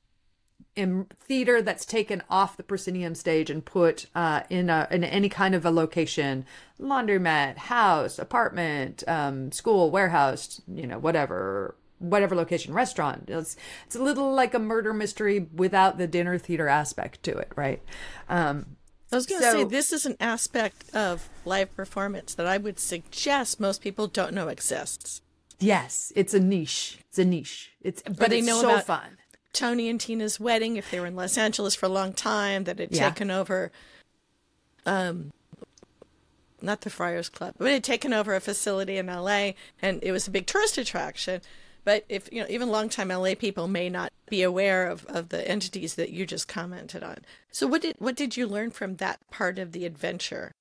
in 0.75 1.07
theater 1.19 1.61
that's 1.61 1.85
taken 1.85 2.21
off 2.29 2.57
the 2.57 2.63
proscenium 2.63 3.15
stage 3.15 3.49
and 3.49 3.63
put 3.63 4.07
uh, 4.15 4.41
in 4.49 4.69
a 4.69 4.87
in 4.91 5.03
any 5.03 5.29
kind 5.29 5.55
of 5.55 5.65
a 5.65 5.71
location, 5.71 6.45
laundromat, 6.79 7.57
house, 7.57 8.19
apartment, 8.19 9.03
um, 9.07 9.51
school, 9.51 9.91
warehouse, 9.91 10.61
you 10.67 10.87
know, 10.87 10.99
whatever 10.99 11.75
whatever 11.99 12.35
location 12.35 12.73
restaurant 12.73 13.29
it's 13.29 13.55
it's 13.85 13.95
a 13.95 14.03
little 14.03 14.33
like 14.33 14.53
a 14.53 14.59
murder 14.59 14.93
mystery 14.93 15.47
without 15.55 15.97
the 15.97 16.05
dinner 16.05 16.37
theater 16.37 16.67
aspect 16.67 17.23
to 17.23 17.31
it 17.37 17.49
right 17.55 17.81
um 18.27 18.75
I 19.15 19.17
was 19.17 19.25
going 19.25 19.41
to 19.41 19.51
so, 19.51 19.57
say 19.59 19.63
this 19.63 19.93
is 19.93 20.05
an 20.05 20.17
aspect 20.19 20.93
of 20.93 21.29
live 21.45 21.73
performance 21.73 22.33
that 22.33 22.45
I 22.45 22.57
would 22.57 22.79
suggest 22.79 23.61
most 23.61 23.81
people 23.81 24.07
don't 24.07 24.33
know 24.33 24.49
exists. 24.49 25.21
Yes, 25.57 26.11
it's 26.17 26.33
a 26.33 26.39
niche. 26.39 26.99
It's 27.07 27.17
a 27.17 27.23
niche. 27.23 27.71
It's 27.81 28.01
but, 28.01 28.17
but 28.17 28.29
they 28.29 28.41
know 28.41 28.59
so 28.59 28.69
about 28.71 28.85
fun. 28.85 29.17
Tony 29.53 29.87
and 29.87 30.01
Tina's 30.01 30.37
wedding 30.37 30.75
if 30.75 30.91
they 30.91 30.99
were 30.99 31.05
in 31.05 31.15
Los 31.15 31.37
Angeles 31.37 31.75
for 31.75 31.85
a 31.85 31.89
long 31.89 32.11
time 32.11 32.65
that 32.65 32.77
had 32.77 32.91
yeah. 32.91 33.09
taken 33.09 33.31
over 33.31 33.71
um 34.85 35.31
not 36.61 36.81
the 36.81 36.89
Friars 36.89 37.29
Club, 37.29 37.53
but 37.57 37.67
it 37.67 37.73
had 37.73 37.83
taken 37.85 38.11
over 38.11 38.35
a 38.35 38.41
facility 38.41 38.97
in 38.97 39.07
LA 39.07 39.51
and 39.81 40.03
it 40.03 40.11
was 40.11 40.27
a 40.27 40.31
big 40.31 40.45
tourist 40.45 40.77
attraction. 40.77 41.39
But 41.85 42.03
if 42.09 42.27
you 42.33 42.41
know, 42.41 42.47
even 42.49 42.69
longtime 42.69 43.07
LA 43.07 43.35
people 43.35 43.69
may 43.69 43.89
not 43.89 44.11
be 44.27 44.43
aware 44.43 44.87
of, 44.87 45.05
of 45.05 45.29
the 45.29 45.47
entities 45.47 45.95
that 45.95 46.09
you 46.09 46.25
just 46.25 46.47
commented 46.47 47.03
on. 47.03 47.19
So 47.51 47.67
what 47.67 47.83
did 47.83 47.95
what 47.99 48.15
did 48.15 48.35
you 48.35 48.47
learn 48.47 48.71
from 48.71 48.97
that 48.97 49.19
part 49.31 49.57
of 49.57 49.71
the 49.71 49.85
adventure? 49.85 50.51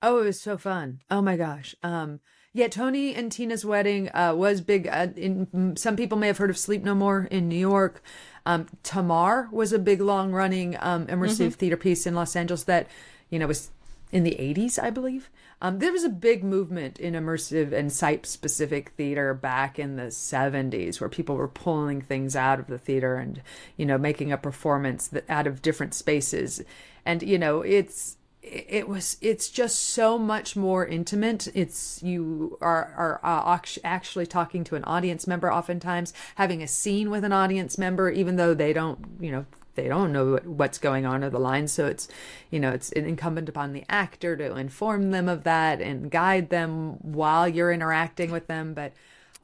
Oh, 0.00 0.20
it 0.20 0.24
was 0.24 0.40
so 0.40 0.56
fun. 0.56 1.00
Oh 1.10 1.20
my 1.20 1.36
gosh. 1.36 1.74
Um 1.82 2.20
yeah, 2.54 2.68
Tony 2.68 3.14
and 3.14 3.32
Tina's 3.32 3.64
wedding 3.64 4.10
uh, 4.14 4.34
was 4.36 4.60
big. 4.60 4.86
Uh, 4.86 5.08
in 5.16 5.74
some 5.76 5.96
people 5.96 6.18
may 6.18 6.26
have 6.26 6.36
heard 6.36 6.50
of 6.50 6.58
Sleep 6.58 6.82
No 6.82 6.94
More 6.94 7.26
in 7.30 7.48
New 7.48 7.56
York. 7.56 8.02
Um, 8.44 8.66
Tamara 8.82 9.48
was 9.50 9.72
a 9.72 9.78
big, 9.78 10.02
long 10.02 10.32
running 10.32 10.76
um, 10.80 11.06
immersive 11.06 11.46
mm-hmm. 11.46 11.48
theater 11.48 11.78
piece 11.78 12.06
in 12.06 12.14
Los 12.14 12.36
Angeles 12.36 12.64
that 12.64 12.88
you 13.30 13.38
know 13.38 13.46
was 13.46 13.70
in 14.12 14.24
the 14.24 14.32
80s, 14.32 14.78
I 14.78 14.90
believe. 14.90 15.30
Um, 15.62 15.78
there 15.78 15.92
was 15.92 16.02
a 16.02 16.08
big 16.08 16.42
movement 16.42 16.98
in 16.98 17.14
immersive 17.14 17.72
and 17.72 17.92
site 17.92 18.26
specific 18.26 18.90
theater 18.96 19.32
back 19.32 19.78
in 19.78 19.94
the 19.94 20.08
70s 20.08 21.00
where 21.00 21.08
people 21.08 21.36
were 21.36 21.46
pulling 21.46 22.02
things 22.02 22.34
out 22.34 22.58
of 22.58 22.66
the 22.66 22.78
theater 22.78 23.14
and, 23.14 23.40
you 23.76 23.86
know, 23.86 23.96
making 23.96 24.32
a 24.32 24.36
performance 24.36 25.06
that, 25.06 25.24
out 25.30 25.46
of 25.46 25.62
different 25.62 25.94
spaces. 25.94 26.62
And, 27.06 27.22
you 27.22 27.38
know, 27.38 27.60
it's, 27.60 28.16
it 28.42 28.88
was 28.88 29.18
it's 29.20 29.48
just 29.48 29.78
so 29.78 30.18
much 30.18 30.56
more 30.56 30.84
intimate 30.84 31.46
it's 31.54 32.02
you 32.02 32.58
are 32.60 32.92
are 32.96 33.20
uh, 33.22 33.58
actually 33.84 34.26
talking 34.26 34.64
to 34.64 34.74
an 34.74 34.82
audience 34.82 35.28
member 35.28 35.52
oftentimes 35.52 36.12
having 36.34 36.60
a 36.60 36.66
scene 36.66 37.08
with 37.08 37.22
an 37.22 37.32
audience 37.32 37.78
member 37.78 38.10
even 38.10 38.34
though 38.34 38.52
they 38.52 38.72
don't 38.72 38.98
you 39.20 39.30
know 39.30 39.46
they 39.74 39.88
don't 39.88 40.12
know 40.12 40.36
what's 40.44 40.78
going 40.78 41.06
on 41.06 41.24
or 41.24 41.30
the 41.30 41.38
lines 41.38 41.72
so 41.72 41.86
it's 41.86 42.08
you 42.50 42.60
know 42.60 42.70
it's 42.70 42.92
incumbent 42.92 43.48
upon 43.48 43.72
the 43.72 43.84
actor 43.88 44.36
to 44.36 44.56
inform 44.56 45.10
them 45.10 45.28
of 45.28 45.44
that 45.44 45.80
and 45.80 46.10
guide 46.10 46.50
them 46.50 46.94
while 47.02 47.48
you're 47.48 47.72
interacting 47.72 48.30
with 48.30 48.46
them. 48.46 48.74
But 48.74 48.92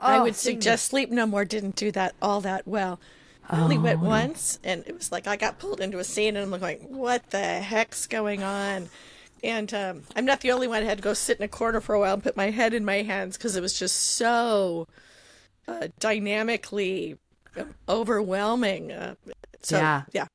oh, 0.01 0.07
i 0.07 0.21
would 0.21 0.37
suggest 0.37 0.87
sleep 0.87 1.11
no 1.11 1.27
more 1.27 1.45
didn't 1.45 1.77
do 1.77 1.91
that 1.93 2.15
all 2.21 2.41
that 2.43 2.67
well. 2.67 3.01
I 3.51 3.61
only 3.61 3.79
oh, 3.79 3.81
went 3.81 4.01
once 4.01 4.59
and 4.63 4.85
it 4.87 4.95
was 4.95 5.11
like 5.11 5.27
i 5.27 5.37
got 5.37 5.59
pulled 5.59 5.81
into 5.81 5.99
a 5.99 6.05
scene 6.05 6.37
and 6.37 6.55
i'm 6.55 6.61
like 6.61 6.83
what 6.83 7.31
the 7.31 7.61
heck's 7.61 8.07
going 8.07 8.43
on? 8.43 8.89
And 9.43 9.73
um, 9.73 10.03
i'm 10.17 10.25
not 10.25 10.41
the 10.41 10.53
only 10.53 10.69
one. 10.69 10.83
I 10.83 10.87
had 10.87 10.99
to 10.99 11.05
go 11.05 11.15
sit 11.15 11.39
in 11.39 11.45
a 11.45 11.49
corner 11.49 11.81
for 11.81 11.95
a 11.95 12.01
while 12.01 12.15
and 12.15 12.23
put 12.23 12.37
my 12.37 12.51
head 12.51 12.75
in 12.75 12.85
my 12.85 13.03
hands 13.03 13.37
because 13.37 13.57
it 13.57 13.63
was 13.63 13.79
just 13.79 13.97
so 13.97 14.89
uh, 15.69 15.89
dynamically 16.01 17.19
overwhelming. 17.89 18.93
Uh, 18.93 19.15
so, 19.63 19.79
yeah. 19.79 20.03
Yeah. 20.13 20.27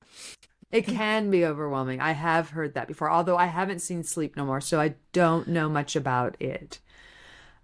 It 0.72 0.88
can 0.88 1.30
be 1.30 1.46
overwhelming. 1.46 2.01
I 2.01 2.13
have 2.13 2.50
heard 2.50 2.74
that 2.74 2.88
before, 2.88 3.10
although 3.10 3.38
I 3.38 3.46
haven't 3.46 3.80
seen 3.80 4.03
Sleep 4.03 4.36
No 4.36 4.44
More, 4.44 4.60
so 4.60 4.82
I 4.82 4.96
don't 5.12 5.48
know 5.48 5.70
much 5.70 5.96
about 5.96 6.36
it. 6.42 6.80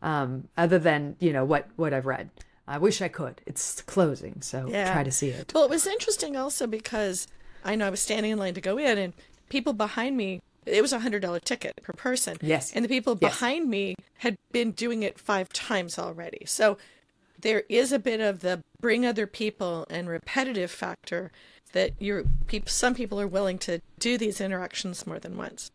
Um, 0.03 0.47
other 0.55 0.77
than, 0.77 1.15
you 1.19 1.33
know, 1.33 1.43
what 1.43 1.67
what 1.75 1.91
I've 1.91 2.05
read. 2.05 2.29
I 2.67 2.77
wish 2.77 3.01
I 3.01 3.07
could. 3.07 3.41
It's 3.47 3.81
closing, 3.81 4.41
so 4.41 4.67
yeah. 4.69 4.93
try 4.93 5.03
to 5.03 5.11
see 5.11 5.29
it. 5.29 5.51
Well, 5.55 5.63
it 5.63 5.71
was 5.71 5.87
interesting 5.87 6.37
also 6.37 6.67
because 6.67 7.27
I 7.65 7.75
know 7.75 7.87
I 7.87 7.89
was 7.89 7.99
standing 7.99 8.31
in 8.31 8.37
line 8.37 8.53
to 8.53 8.61
go 8.61 8.77
in 8.77 8.99
and 8.99 9.13
people 9.49 9.73
behind 9.73 10.15
me 10.15 10.39
it 10.65 10.81
was 10.81 10.93
a 10.93 10.99
hundred 10.99 11.21
dollar 11.21 11.39
ticket 11.39 11.79
per 11.81 11.93
person. 11.93 12.37
Yes. 12.41 12.71
And 12.73 12.85
the 12.85 12.89
people 12.89 13.17
yes. 13.19 13.33
behind 13.33 13.69
me 13.69 13.95
had 14.19 14.35
been 14.51 14.71
doing 14.71 15.03
it 15.03 15.19
five 15.19 15.49
times 15.49 15.97
already. 15.97 16.43
So 16.45 16.77
there 17.41 17.63
is 17.69 17.91
a 17.91 17.99
bit 17.99 18.19
of 18.19 18.41
the 18.41 18.63
bring 18.79 19.05
other 19.05 19.27
people 19.27 19.85
and 19.89 20.09
repetitive 20.09 20.71
factor 20.71 21.31
that 21.73 21.97
people 22.47 22.69
some 22.69 22.95
people 22.95 23.19
are 23.19 23.27
willing 23.27 23.57
to 23.59 23.81
do 23.99 24.17
these 24.17 24.41
interactions 24.41 25.05
more 25.05 25.19
than 25.19 25.37
once. 25.37 25.71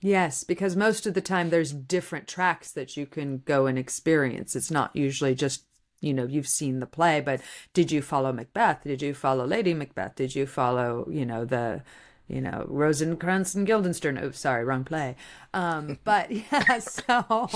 Yes 0.00 0.44
because 0.44 0.76
most 0.76 1.06
of 1.06 1.14
the 1.14 1.20
time 1.20 1.50
there's 1.50 1.72
different 1.72 2.28
tracks 2.28 2.70
that 2.72 2.96
you 2.96 3.06
can 3.06 3.42
go 3.44 3.66
and 3.66 3.78
experience. 3.78 4.56
It's 4.56 4.70
not 4.70 4.94
usually 4.94 5.34
just 5.34 5.64
you 6.00 6.12
know 6.12 6.24
you've 6.24 6.48
seen 6.48 6.80
the 6.80 6.86
play 6.86 7.20
but 7.20 7.40
did 7.72 7.90
you 7.92 8.02
follow 8.02 8.32
macbeth? 8.32 8.84
Did 8.84 9.02
you 9.02 9.14
follow 9.14 9.46
lady 9.46 9.74
macbeth? 9.74 10.16
Did 10.16 10.34
you 10.34 10.46
follow 10.46 11.08
you 11.10 11.26
know 11.26 11.44
the 11.44 11.82
you 12.28 12.40
know 12.40 12.64
rosencrantz 12.68 13.54
and 13.54 13.66
guildenstern? 13.66 14.18
Oh 14.18 14.30
sorry 14.30 14.64
wrong 14.64 14.84
play. 14.84 15.16
Um 15.52 15.98
but 16.04 16.30
yeah 16.30 16.78
so 16.78 17.48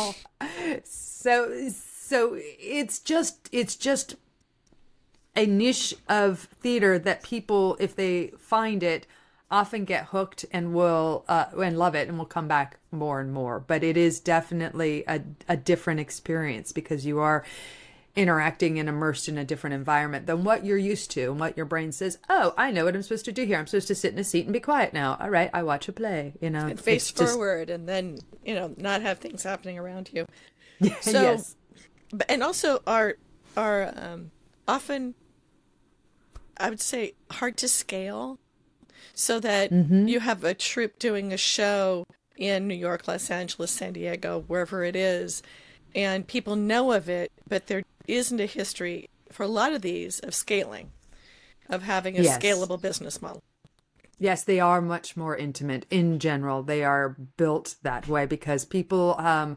so 0.85 1.71
so 2.11 2.37
it's 2.37 2.99
just 2.99 3.49
it's 3.52 3.76
just 3.76 4.17
a 5.37 5.47
niche 5.47 5.95
of 6.09 6.40
theater 6.61 6.99
that 6.99 7.23
people 7.23 7.76
if 7.79 7.95
they 7.95 8.33
find 8.37 8.83
it 8.83 9.07
often 9.49 9.85
get 9.85 10.07
hooked 10.07 10.45
and 10.50 10.75
will 10.75 11.25
uh, 11.29 11.47
and 11.62 11.79
love 11.79 11.95
it 11.95 12.09
and 12.09 12.19
will 12.19 12.25
come 12.25 12.49
back 12.49 12.79
more 12.90 13.21
and 13.21 13.33
more. 13.33 13.61
But 13.61 13.85
it 13.85 13.97
is 13.97 14.19
definitely 14.19 15.05
a, 15.07 15.23
a 15.49 15.57
different 15.57 16.00
experience 16.00 16.73
because 16.73 17.07
you 17.07 17.21
are 17.21 17.45
interacting 18.17 18.81
and 18.81 18.88
immersed 18.88 19.29
in 19.29 19.38
a 19.38 19.45
different 19.45 19.75
environment 19.75 20.26
than 20.26 20.43
what 20.43 20.64
you're 20.64 20.76
used 20.76 21.12
to 21.12 21.31
and 21.31 21.38
what 21.38 21.57
your 21.57 21.64
brain 21.64 21.93
says 21.93 22.19
oh 22.29 22.52
i 22.59 22.69
know 22.69 22.85
what 22.85 22.97
i'm 22.97 23.02
supposed 23.02 23.25
to 23.25 23.31
do 23.31 23.45
here. 23.45 23.57
I'm 23.57 23.69
supposed 23.69 23.87
to 23.87 23.95
sit 23.95 24.12
in 24.12 24.19
a 24.19 24.25
seat 24.25 24.47
and 24.47 24.52
be 24.52 24.59
quiet 24.59 24.93
now. 24.93 25.17
All 25.21 25.31
right 25.31 25.49
i 25.55 25.62
watch 25.62 25.87
a 25.87 25.93
play 25.93 26.33
you 26.40 26.50
know? 26.50 26.67
And 26.67 26.79
face 26.79 27.09
forward 27.09 27.69
just... 27.69 27.79
and 27.79 27.88
then 27.88 28.19
you 28.45 28.57
know 28.57 28.75
not 28.76 29.02
have 29.02 29.19
things 29.19 29.45
happening 29.45 29.79
around 29.79 30.11
you. 30.12 30.26
So 31.02 31.23
yes 31.23 31.55
and 32.29 32.43
also 32.43 32.83
are 32.87 33.17
are 33.57 33.93
um, 33.97 34.31
often 34.67 35.14
I 36.57 36.69
would 36.69 36.81
say 36.81 37.14
hard 37.31 37.57
to 37.59 37.69
scale, 37.69 38.38
so 39.14 39.40
that 39.40 39.71
mm-hmm. 39.71 40.07
you 40.07 40.21
have 40.21 40.45
a 40.45 40.55
troupe 40.55 40.99
doing 40.99 41.33
a 41.33 41.37
show 41.37 42.05
in 42.37 42.69
New 42.69 42.75
York, 42.75 43.09
Los 43.09 43.31
Angeles, 43.31 43.71
San 43.71 43.95
Diego, 43.95 44.45
wherever 44.47 44.85
it 44.85 44.95
is, 44.95 45.43
and 45.95 46.26
people 46.26 46.57
know 46.57 46.93
of 46.93 47.09
it, 47.09 47.33
but 47.49 47.67
there 47.67 47.83
isn't 48.07 48.40
a 48.40 48.47
history 48.47 49.09
for 49.31 49.43
a 49.45 49.49
lot 49.49 49.73
of 49.73 49.83
these 49.83 50.21
of 50.21 50.35
scaling, 50.35 50.90
of 51.69 51.83
having 51.83 52.19
a 52.19 52.23
yes. 52.23 52.38
scalable 52.38 52.81
business 52.81 53.23
model. 53.23 53.43
Yes, 54.19 54.45
they 54.45 54.61
are 54.61 54.83
much 54.83 55.17
more 55.17 55.35
intimate 55.35 55.87
in 55.90 56.19
general. 56.19 56.62
They 56.62 56.85
are 56.85 57.17
built 57.38 57.76
that 57.83 58.07
way 58.07 58.26
because 58.26 58.67
people 58.67 59.14
um, 59.19 59.57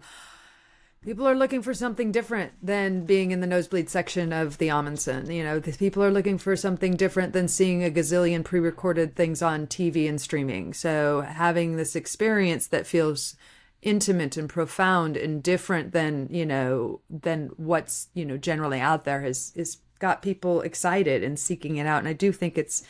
people 1.04 1.28
are 1.28 1.36
looking 1.36 1.62
for 1.62 1.74
something 1.74 2.12
different 2.12 2.54
than 2.62 3.06
being 3.06 3.32
in 3.32 3.42
the 3.42 3.48
nosebleed 3.48 3.90
section 3.90 4.32
of 4.32 4.58
the 4.58 4.70
Ahmanson. 4.70 5.34
You 5.34 5.44
know, 5.44 5.60
people 5.60 6.04
are 6.04 6.12
looking 6.12 6.38
for 6.38 6.56
something 6.56 6.96
different 6.96 7.34
than 7.34 7.48
seeing 7.48 7.84
a 7.84 7.92
gazillion 7.92 8.44
pre-recorded 8.44 9.16
things 9.16 9.42
on 9.42 9.68
TV 9.68 10.08
and 10.08 10.20
streaming. 10.20 10.74
So 10.74 11.22
having 11.22 11.76
this 11.76 11.96
experience 11.96 12.68
that 12.68 12.88
feels 12.88 13.36
intimate 13.82 14.38
and 14.38 14.48
profound 14.48 15.18
and 15.18 15.44
different 15.44 15.92
than 15.92 16.26
you 16.32 16.46
know 16.46 17.02
than 17.10 17.50
what's 17.58 18.08
you 18.14 18.24
know 18.24 18.38
generally 18.38 18.80
out 18.80 19.04
there 19.04 19.20
has 19.24 19.52
is 19.56 19.80
got 20.00 20.22
people 20.22 20.62
excited 20.62 21.24
and 21.24 21.38
seeking 21.38 21.78
it 21.78 21.86
out. 21.86 22.00
And 22.00 22.08
I 22.08 22.14
do 22.14 22.32
think 22.32 22.58
it's 22.58 22.84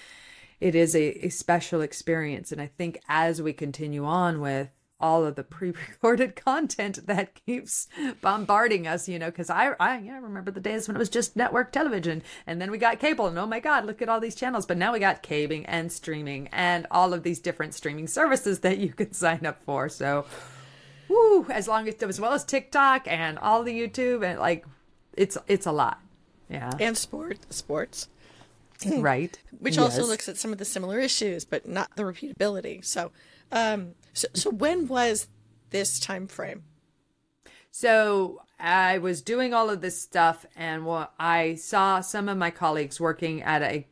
it 0.60 0.76
is 0.76 0.96
a, 0.96 1.26
a 1.26 1.30
special 1.30 1.82
experience. 1.82 2.52
And 2.52 2.62
I 2.62 2.68
think 2.68 3.00
as 3.10 3.42
we 3.42 3.54
continue 3.54 4.06
on 4.06 4.40
with 4.40 4.70
all 5.04 5.26
of 5.26 5.36
the 5.36 5.44
pre-recorded 5.44 6.34
content 6.46 7.06
that 7.06 7.36
keeps 7.46 7.88
bombarding 8.22 8.88
us, 8.88 9.10
you 9.10 9.20
know, 9.20 9.26
because 9.30 9.50
I, 9.50 9.74
I 9.78 10.00
yeah, 10.00 10.20
remember 10.20 10.50
the 10.50 10.62
days 10.62 10.88
when 10.88 10.96
it 10.96 11.00
was 11.00 11.10
just 11.10 11.36
network 11.36 11.74
television 11.74 12.24
and 12.48 12.62
then 12.62 12.72
we 12.72 12.78
got 12.78 13.00
cable 13.00 13.28
and 13.28 13.38
oh 13.38 13.46
my 13.46 13.60
God, 13.60 13.86
look 13.86 14.02
at 14.02 14.08
all 14.08 14.22
these 14.22 14.34
channels. 14.34 14.66
But 14.66 14.78
now 14.78 14.94
we 14.94 15.00
got 15.00 15.22
cabling 15.22 15.66
and 15.66 15.92
streaming 15.92 16.48
and 16.54 16.88
all 16.90 17.14
of 17.14 17.24
these 17.24 17.40
different 17.40 17.74
streaming 17.74 18.08
services 18.08 18.62
that 18.62 18.78
you 18.78 18.94
can 18.94 19.12
sign 19.12 19.46
up 19.46 19.62
for. 19.64 19.90
So, 19.90 20.26
woo, 21.10 21.46
as 21.50 21.68
long 21.68 21.90
as, 21.90 21.96
as 21.96 22.22
well 22.22 22.32
as 22.32 22.46
TikTok 22.46 23.06
and 23.06 23.38
all 23.38 23.64
the 23.64 23.78
YouTube 23.78 24.26
and 24.26 24.40
like, 24.40 24.66
it's, 25.18 25.38
it's 25.48 25.66
a 25.66 25.74
lot. 25.74 26.00
Yeah. 26.50 26.72
And 26.80 26.98
sport, 26.98 27.40
sports. 27.50 28.08
right. 28.86 29.38
Which 29.60 29.76
yes. 29.76 29.84
also 29.84 30.06
looks 30.06 30.30
at 30.30 30.38
some 30.38 30.54
of 30.54 30.60
the 30.60 30.66
similar 30.66 31.00
issues, 31.00 31.44
but 31.44 31.68
not 31.68 31.94
the 31.98 32.04
repeatability. 32.04 32.86
So, 32.86 33.12
um, 33.52 33.96
so, 34.14 34.28
so 34.34 34.50
when 34.50 34.88
was 34.88 35.28
this 35.72 36.00
time 36.00 36.28
frame? 36.28 36.64
So 37.72 38.42
I 38.60 39.00
was 39.00 39.22
doing 39.22 39.54
all 39.54 39.70
of 39.70 39.82
this 39.82 40.00
stuff, 40.00 40.46
and 40.56 40.86
I 41.20 41.56
saw 41.56 42.02
some 42.02 42.30
of 42.30 42.38
my 42.38 42.52
colleagues 42.52 43.00
working 43.00 43.42
at 43.42 43.62
a 43.62 43.88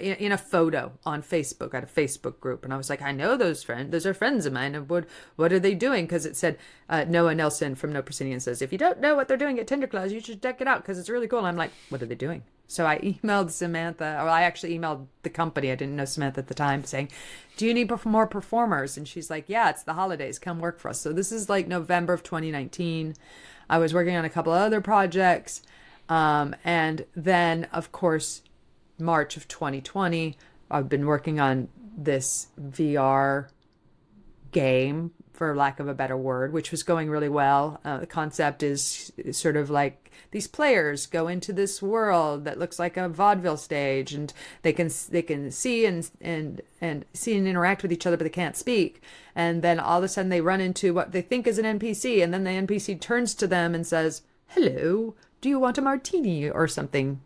in 0.00 0.30
a 0.30 0.38
photo 0.38 0.92
on 1.04 1.22
Facebook 1.22 1.74
at 1.74 1.82
a 1.84 1.86
Facebook 1.86 2.40
group, 2.40 2.64
and 2.64 2.72
I 2.72 2.76
was 2.76 2.88
like, 2.88 3.02
I 3.02 3.12
know 3.12 3.36
those 3.36 3.62
friends; 3.62 3.90
those 3.90 4.06
are 4.06 4.14
friends 4.14 4.46
of 4.46 4.52
mine. 4.52 4.74
What 4.88 5.06
what 5.36 5.52
are 5.52 5.58
they 5.58 5.74
doing? 5.74 6.06
Because 6.06 6.24
it 6.24 6.36
said 6.36 6.56
uh, 6.88 7.04
Noah 7.04 7.34
Nelson 7.34 7.74
from 7.74 7.92
No 7.92 8.02
Proscenium 8.02 8.40
says, 8.40 8.62
if 8.62 8.72
you 8.72 8.78
don't 8.78 9.00
know 9.00 9.14
what 9.14 9.28
they're 9.28 9.36
doing 9.36 9.58
at 9.58 9.66
Tender 9.66 9.86
Claws, 9.86 10.12
you 10.12 10.20
should 10.20 10.42
check 10.42 10.60
it 10.60 10.68
out 10.68 10.82
because 10.82 10.98
it's 10.98 11.10
really 11.10 11.28
cool. 11.28 11.40
And 11.40 11.48
I'm 11.48 11.56
like, 11.56 11.72
what 11.90 12.02
are 12.02 12.06
they 12.06 12.14
doing? 12.14 12.42
So 12.68 12.86
I 12.86 12.98
emailed 13.24 13.50
Samantha, 13.50 14.20
or 14.22 14.28
I 14.28 14.42
actually 14.42 14.78
emailed 14.78 15.06
the 15.22 15.30
company. 15.30 15.72
I 15.72 15.74
didn't 15.74 15.96
know 15.96 16.04
Samantha 16.04 16.40
at 16.40 16.46
the 16.46 16.54
time, 16.54 16.84
saying, 16.84 17.10
"Do 17.56 17.66
you 17.66 17.74
need 17.74 17.90
more 18.04 18.26
performers?" 18.26 18.96
And 18.96 19.08
she's 19.08 19.30
like, 19.30 19.46
"Yeah, 19.48 19.70
it's 19.70 19.82
the 19.82 19.94
holidays. 19.94 20.38
Come 20.38 20.60
work 20.60 20.78
for 20.78 20.90
us." 20.90 21.00
So 21.00 21.12
this 21.12 21.32
is 21.32 21.48
like 21.48 21.66
November 21.66 22.12
of 22.12 22.22
2019. 22.22 23.16
I 23.68 23.78
was 23.78 23.92
working 23.92 24.14
on 24.14 24.24
a 24.24 24.30
couple 24.30 24.52
of 24.52 24.60
other 24.60 24.80
projects, 24.80 25.62
um, 26.08 26.54
and 26.62 27.04
then 27.16 27.64
of 27.72 27.90
course, 27.90 28.42
March 28.98 29.36
of 29.36 29.48
2020, 29.48 30.36
I've 30.70 30.88
been 30.88 31.06
working 31.06 31.40
on 31.40 31.68
this 31.96 32.48
VR 32.60 33.48
game, 34.52 35.12
for 35.38 35.54
lack 35.54 35.78
of 35.78 35.86
a 35.86 35.94
better 35.94 36.16
word, 36.16 36.52
which 36.52 36.72
was 36.72 36.82
going 36.82 37.08
really 37.08 37.28
well. 37.28 37.80
Uh, 37.84 37.98
the 37.98 38.06
concept 38.06 38.62
is 38.64 39.12
sort 39.30 39.56
of 39.56 39.70
like 39.70 40.07
these 40.30 40.46
players 40.46 41.06
go 41.06 41.28
into 41.28 41.52
this 41.52 41.82
world 41.82 42.44
that 42.44 42.58
looks 42.58 42.78
like 42.78 42.96
a 42.96 43.08
vaudeville 43.08 43.56
stage 43.56 44.12
and 44.12 44.32
they 44.62 44.72
can 44.72 44.90
they 45.10 45.22
can 45.22 45.50
see 45.50 45.86
and 45.86 46.10
and 46.20 46.60
and 46.80 47.04
see 47.12 47.36
and 47.36 47.46
interact 47.46 47.82
with 47.82 47.92
each 47.92 48.06
other 48.06 48.16
but 48.16 48.24
they 48.24 48.30
can't 48.30 48.56
speak. 48.56 49.02
And 49.34 49.62
then 49.62 49.78
all 49.78 49.98
of 49.98 50.04
a 50.04 50.08
sudden 50.08 50.30
they 50.30 50.40
run 50.40 50.60
into 50.60 50.92
what 50.94 51.12
they 51.12 51.22
think 51.22 51.46
is 51.46 51.58
an 51.58 51.78
npc 51.78 52.22
and 52.22 52.32
then 52.32 52.44
the 52.44 52.50
npc 52.50 53.00
turns 53.00 53.34
to 53.34 53.46
them 53.46 53.74
and 53.74 53.86
says 53.86 54.22
hello 54.48 55.14
do 55.40 55.48
you 55.48 55.58
want 55.58 55.78
a 55.78 55.82
martini 55.82 56.50
or 56.50 56.66
something 56.66 57.20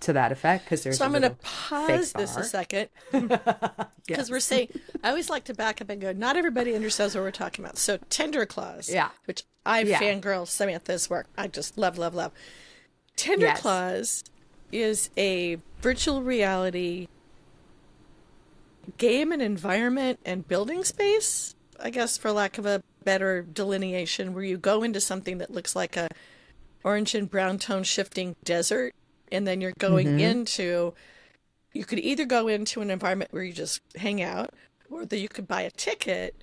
to 0.00 0.12
that 0.12 0.32
effect? 0.32 0.64
Because 0.64 0.82
there's 0.82 0.98
so 0.98 1.04
i'm 1.04 1.12
going 1.12 1.22
to 1.22 1.36
pause 1.42 2.12
this 2.12 2.36
a 2.36 2.44
second. 2.44 2.88
Because 4.04 4.28
yes. 4.28 4.30
we're 4.32 4.40
saying 4.40 4.68
i 5.04 5.10
always 5.10 5.30
like 5.30 5.44
to 5.44 5.54
back 5.54 5.80
up 5.80 5.88
and 5.88 6.00
go 6.00 6.12
not 6.12 6.36
everybody 6.36 6.74
understands 6.74 7.14
what 7.14 7.22
we're 7.22 7.30
talking 7.30 7.64
about. 7.64 7.78
So 7.78 7.98
tender 8.10 8.44
claws 8.44 8.90
yeah. 8.92 9.10
which 9.26 9.44
i 9.64 9.80
yeah. 9.80 9.98
fangirl 9.98 10.46
samantha's 10.46 11.08
work 11.08 11.26
i 11.36 11.46
just 11.46 11.76
love 11.78 11.98
love 11.98 12.14
love 12.14 12.32
tender 13.16 13.46
yes. 13.46 13.60
claws 13.60 14.24
is 14.70 15.10
a 15.16 15.58
virtual 15.80 16.22
reality 16.22 17.08
game 18.98 19.32
and 19.32 19.42
environment 19.42 20.18
and 20.24 20.48
building 20.48 20.82
space 20.84 21.54
i 21.80 21.90
guess 21.90 22.16
for 22.16 22.32
lack 22.32 22.58
of 22.58 22.66
a 22.66 22.82
better 23.04 23.42
delineation 23.42 24.32
where 24.32 24.44
you 24.44 24.56
go 24.56 24.82
into 24.82 25.00
something 25.00 25.38
that 25.38 25.50
looks 25.50 25.74
like 25.74 25.96
a 25.96 26.08
orange 26.84 27.14
and 27.14 27.30
brown 27.30 27.58
tone 27.58 27.82
shifting 27.82 28.34
desert 28.44 28.94
and 29.30 29.46
then 29.46 29.60
you're 29.60 29.72
going 29.78 30.06
mm-hmm. 30.06 30.20
into 30.20 30.94
you 31.72 31.84
could 31.84 31.98
either 31.98 32.24
go 32.24 32.48
into 32.48 32.80
an 32.80 32.90
environment 32.90 33.32
where 33.32 33.42
you 33.42 33.52
just 33.52 33.80
hang 33.96 34.22
out 34.22 34.50
or 34.90 35.04
that 35.06 35.18
you 35.18 35.28
could 35.28 35.48
buy 35.48 35.62
a 35.62 35.70
ticket 35.70 36.36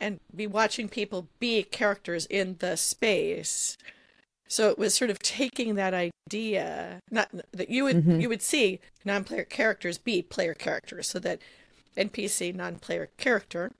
and 0.00 0.20
be 0.34 0.46
watching 0.46 0.88
people 0.88 1.28
be 1.38 1.62
characters 1.62 2.26
in 2.26 2.56
the 2.58 2.76
space 2.76 3.76
so 4.48 4.68
it 4.68 4.78
was 4.78 4.94
sort 4.94 5.10
of 5.10 5.18
taking 5.20 5.74
that 5.74 5.94
idea 5.94 7.00
not 7.10 7.30
that 7.52 7.70
you 7.70 7.84
would 7.84 7.96
mm-hmm. 7.96 8.20
you 8.20 8.28
would 8.28 8.42
see 8.42 8.80
non-player 9.04 9.44
characters 9.44 9.98
be 9.98 10.22
player 10.22 10.54
characters 10.54 11.08
so 11.08 11.18
that 11.18 11.40
npc 11.96 12.54
non-player 12.54 13.10
character 13.16 13.70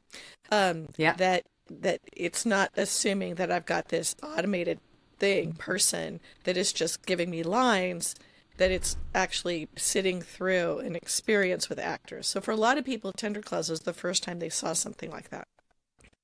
um 0.50 0.88
yeah 0.96 1.14
that 1.14 1.44
that 1.68 2.00
it's 2.12 2.44
not 2.44 2.70
assuming 2.76 3.36
that 3.36 3.50
i've 3.50 3.66
got 3.66 3.88
this 3.88 4.14
automated 4.22 4.78
thing 5.18 5.52
person 5.52 6.20
that 6.44 6.56
is 6.56 6.72
just 6.72 7.06
giving 7.06 7.30
me 7.30 7.42
lines 7.42 8.14
that 8.60 8.70
it's 8.70 8.96
actually 9.14 9.68
sitting 9.74 10.20
through 10.20 10.80
an 10.80 10.94
experience 10.94 11.70
with 11.70 11.78
actors. 11.78 12.26
So 12.26 12.42
for 12.42 12.50
a 12.50 12.56
lot 12.56 12.76
of 12.76 12.84
people, 12.84 13.10
Tender 13.10 13.40
Claws 13.40 13.70
was 13.70 13.80
the 13.80 13.94
first 13.94 14.22
time 14.22 14.38
they 14.38 14.50
saw 14.50 14.74
something 14.74 15.10
like 15.10 15.30
that. 15.30 15.48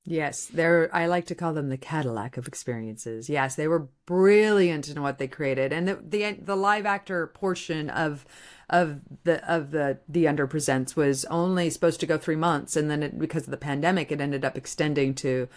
Yes, 0.09 0.47
they're 0.47 0.89
I 0.95 1.07
like 1.07 1.27
to 1.27 1.35
call 1.35 1.53
them 1.53 1.69
the 1.69 1.77
Cadillac 1.77 2.37
of 2.37 2.47
experiences. 2.47 3.29
Yes, 3.29 3.57
they 3.57 3.67
were 3.67 3.89
brilliant 4.07 4.89
in 4.89 5.03
what 5.03 5.19
they 5.19 5.27
created. 5.27 5.73
And 5.73 5.89
the 5.89 5.97
the, 5.97 6.33
the 6.41 6.57
live 6.57 6.87
actor 6.87 7.27
portion 7.27 7.91
of 7.91 8.25
of 8.71 9.01
the 9.25 9.45
of 9.53 9.73
the 9.73 9.99
the 10.09 10.29
under 10.29 10.47
presents 10.47 10.95
was 10.95 11.25
only 11.25 11.71
supposed 11.71 11.99
to 12.01 12.07
go 12.07 12.19
3 12.19 12.37
months 12.37 12.77
and 12.77 12.91
then 12.91 13.03
it, 13.03 13.19
because 13.19 13.45
of 13.45 13.51
the 13.51 13.57
pandemic 13.57 14.11
it 14.11 14.21
ended 14.21 14.45
up 14.45 14.57
extending 14.57 15.15
to 15.15 15.49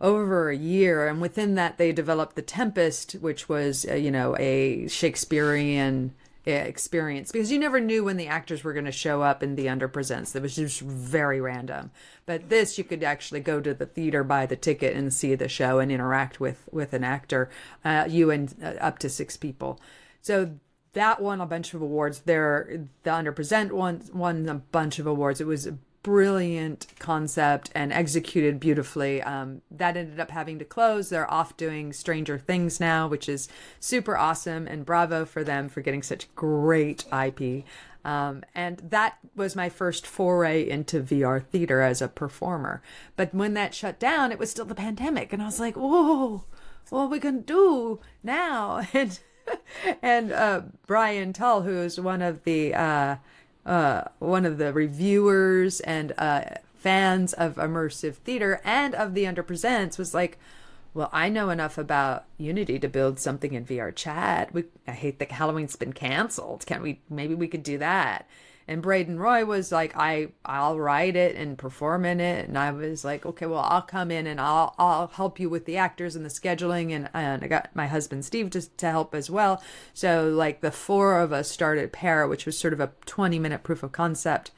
over 0.00 0.50
a 0.50 0.56
year 0.56 1.06
and 1.06 1.20
within 1.20 1.54
that 1.54 1.78
they 1.78 1.92
developed 1.92 2.34
the 2.34 2.42
tempest 2.42 3.12
which 3.12 3.48
was 3.48 3.86
uh, 3.88 3.94
you 3.94 4.10
know 4.10 4.36
a 4.38 4.88
shakespearean 4.88 6.12
experience 6.52 7.30
because 7.32 7.50
you 7.50 7.58
never 7.58 7.80
knew 7.80 8.04
when 8.04 8.16
the 8.16 8.26
actors 8.26 8.64
were 8.64 8.72
going 8.72 8.84
to 8.84 8.92
show 8.92 9.22
up 9.22 9.42
in 9.42 9.54
the 9.54 9.68
under 9.68 9.88
presents. 9.88 10.34
It 10.34 10.42
was 10.42 10.56
just 10.56 10.80
very 10.80 11.40
random. 11.40 11.90
But 12.26 12.48
this 12.48 12.78
you 12.78 12.84
could 12.84 13.02
actually 13.02 13.40
go 13.40 13.60
to 13.60 13.74
the 13.74 13.86
theater 13.86 14.24
buy 14.24 14.46
the 14.46 14.56
ticket 14.56 14.96
and 14.96 15.12
see 15.12 15.34
the 15.34 15.48
show 15.48 15.78
and 15.78 15.90
interact 15.92 16.40
with 16.40 16.68
with 16.70 16.92
an 16.92 17.04
actor 17.04 17.50
uh, 17.84 18.06
you 18.08 18.30
and 18.30 18.54
uh, 18.62 18.74
up 18.80 18.98
to 19.00 19.08
six 19.08 19.36
people. 19.36 19.80
So 20.20 20.54
that 20.94 21.20
won 21.20 21.40
a 21.40 21.46
bunch 21.46 21.74
of 21.74 21.82
awards. 21.82 22.20
There 22.20 22.86
the 23.02 23.14
under 23.14 23.32
present 23.32 23.74
one 23.74 24.02
won 24.12 24.48
a 24.48 24.54
bunch 24.54 24.98
of 24.98 25.06
awards. 25.06 25.40
It 25.40 25.46
was 25.46 25.68
brilliant 26.02 26.86
concept 26.98 27.70
and 27.74 27.92
executed 27.92 28.60
beautifully. 28.60 29.22
Um, 29.22 29.62
that 29.70 29.96
ended 29.96 30.20
up 30.20 30.30
having 30.30 30.58
to 30.58 30.64
close. 30.64 31.08
They're 31.08 31.30
off 31.30 31.56
doing 31.56 31.92
Stranger 31.92 32.38
Things 32.38 32.80
now, 32.80 33.08
which 33.08 33.28
is 33.28 33.48
super 33.80 34.16
awesome. 34.16 34.66
And 34.66 34.86
bravo 34.86 35.24
for 35.24 35.44
them 35.44 35.68
for 35.68 35.80
getting 35.80 36.02
such 36.02 36.32
great 36.34 37.04
IP. 37.12 37.64
Um, 38.04 38.42
and 38.54 38.78
that 38.78 39.18
was 39.34 39.56
my 39.56 39.68
first 39.68 40.06
foray 40.06 40.66
into 40.68 41.02
VR 41.02 41.44
theater 41.44 41.82
as 41.82 42.00
a 42.00 42.08
performer. 42.08 42.80
But 43.16 43.34
when 43.34 43.54
that 43.54 43.74
shut 43.74 43.98
down, 43.98 44.32
it 44.32 44.38
was 44.38 44.50
still 44.50 44.64
the 44.64 44.74
pandemic. 44.74 45.32
And 45.32 45.42
I 45.42 45.46
was 45.46 45.60
like, 45.60 45.76
whoa, 45.76 46.44
what 46.90 47.00
are 47.00 47.08
we 47.08 47.20
to 47.20 47.32
do 47.32 48.00
now? 48.22 48.86
And, 48.94 49.18
and 50.02 50.30
uh, 50.30 50.62
Brian 50.86 51.32
Tull, 51.32 51.62
who 51.62 51.78
is 51.78 51.98
one 51.98 52.20
of 52.20 52.44
the. 52.44 52.74
Uh, 52.74 53.16
uh, 53.68 54.04
one 54.18 54.46
of 54.46 54.56
the 54.56 54.72
reviewers 54.72 55.80
and 55.80 56.14
uh, 56.16 56.42
fans 56.74 57.34
of 57.34 57.56
immersive 57.56 58.14
theater 58.14 58.60
and 58.64 58.94
of 58.94 59.12
the 59.12 59.24
Underpresents 59.24 59.98
was 59.98 60.14
like, 60.14 60.38
well, 60.94 61.10
I 61.12 61.28
know 61.28 61.50
enough 61.50 61.76
about 61.76 62.24
Unity 62.38 62.78
to 62.78 62.88
build 62.88 63.20
something 63.20 63.52
in 63.52 63.66
VR 63.66 63.94
chat. 63.94 64.54
We, 64.54 64.64
I 64.86 64.92
hate 64.92 65.18
that 65.18 65.32
Halloween's 65.32 65.76
been 65.76 65.92
canceled. 65.92 66.64
Can 66.64 66.80
we? 66.80 67.02
Maybe 67.10 67.34
we 67.34 67.46
could 67.46 67.62
do 67.62 67.76
that. 67.78 68.26
And 68.68 68.82
Braden 68.82 69.18
Roy 69.18 69.46
was 69.46 69.72
like, 69.72 69.96
I 69.96 70.28
I'll 70.44 70.78
write 70.78 71.16
it 71.16 71.36
and 71.36 71.56
perform 71.56 72.04
in 72.04 72.20
it. 72.20 72.46
And 72.46 72.58
I 72.58 72.70
was 72.70 73.02
like, 73.02 73.24
okay, 73.24 73.46
well, 73.46 73.60
I'll 73.60 73.80
come 73.80 74.10
in 74.10 74.26
and 74.26 74.38
I'll 74.38 74.74
I'll 74.78 75.06
help 75.06 75.40
you 75.40 75.48
with 75.48 75.64
the 75.64 75.78
actors 75.78 76.14
and 76.14 76.24
the 76.24 76.28
scheduling. 76.28 76.92
And, 76.92 77.08
and 77.14 77.42
I 77.42 77.46
got 77.48 77.74
my 77.74 77.86
husband 77.86 78.26
Steve 78.26 78.50
to, 78.50 78.60
to 78.76 78.90
help 78.90 79.14
as 79.14 79.30
well. 79.30 79.62
So 79.94 80.28
like 80.28 80.60
the 80.60 80.70
four 80.70 81.18
of 81.18 81.32
us 81.32 81.50
started 81.50 81.94
Para, 81.94 82.28
which 82.28 82.44
was 82.44 82.58
sort 82.58 82.74
of 82.74 82.80
a 82.80 82.92
20 83.06 83.38
minute 83.38 83.62
proof 83.62 83.82
of 83.82 83.92
concept, 83.92 84.50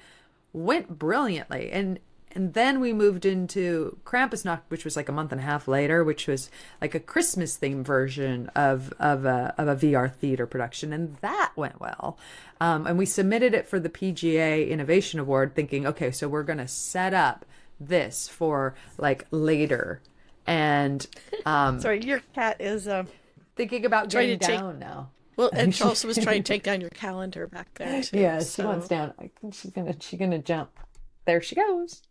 went 0.53 0.99
brilliantly. 0.99 1.70
And 1.70 2.01
and 2.33 2.55
then 2.55 2.81
we 2.81 2.93
moved 2.93 3.25
into 3.25 3.99
Krampusnacht, 4.05 4.61
which 4.69 4.85
was 4.85 4.97
like 4.97 5.09
a 5.09 5.12
month 5.12 5.33
and 5.33 5.40
a 5.40 5.45
half 5.45 5.66
later, 5.66 6.05
which 6.05 6.27
was 6.27 6.51
like 6.81 6.95
a 6.95 7.01
Christmas 7.01 7.59
themed 7.59 7.85
version 7.85 8.49
of 8.55 8.93
of 8.99 9.25
a 9.25 9.55
of 9.59 9.69
a 9.69 9.77
VR 9.77 10.12
theater 10.12 10.47
production, 10.47 10.93
and 10.93 11.16
that 11.23 11.53
went 11.57 11.81
well. 11.81 12.19
Um, 12.61 12.87
and 12.87 12.99
we 12.99 13.07
submitted 13.07 13.55
it 13.55 13.66
for 13.66 13.81
the 13.81 13.88
PGA 13.88 14.69
Innovation 14.69 15.19
Award, 15.19 15.55
thinking, 15.55 15.87
okay, 15.87 16.11
so 16.11 16.29
we're 16.29 16.43
going 16.43 16.59
to 16.59 16.69
set 16.69 17.14
up 17.14 17.47
this 17.81 18.29
for 18.29 18.75
like 18.99 19.27
later. 19.31 20.03
And 20.47 21.07
um, 21.47 21.81
sorry, 21.83 22.05
your 22.05 22.21
cat 22.35 22.61
is 22.61 22.87
um, 22.87 23.09
thinking 23.57 23.85
about 23.85 24.11
getting 24.11 24.38
down 24.38 24.75
take... 24.75 24.81
now. 24.81 25.11
Well, 25.37 25.51
and 25.55 25.75
she 25.75 25.83
also 25.85 26.07
was 26.07 26.19
trying 26.23 26.43
to 26.43 26.53
take 26.53 26.62
down 26.62 26.81
your 26.81 26.90
calendar 26.90 27.47
back 27.47 27.73
there. 27.75 28.03
Too, 28.03 28.19
yeah, 28.19 28.40
so. 28.40 28.62
she 28.62 28.66
wants 28.66 28.88
down. 28.88 29.14
She's 29.53 29.71
gonna 29.71 29.95
she's 29.99 30.19
gonna 30.19 30.38
jump. 30.38 30.79
There 31.25 31.40
she 31.40 31.55
goes. 31.55 32.03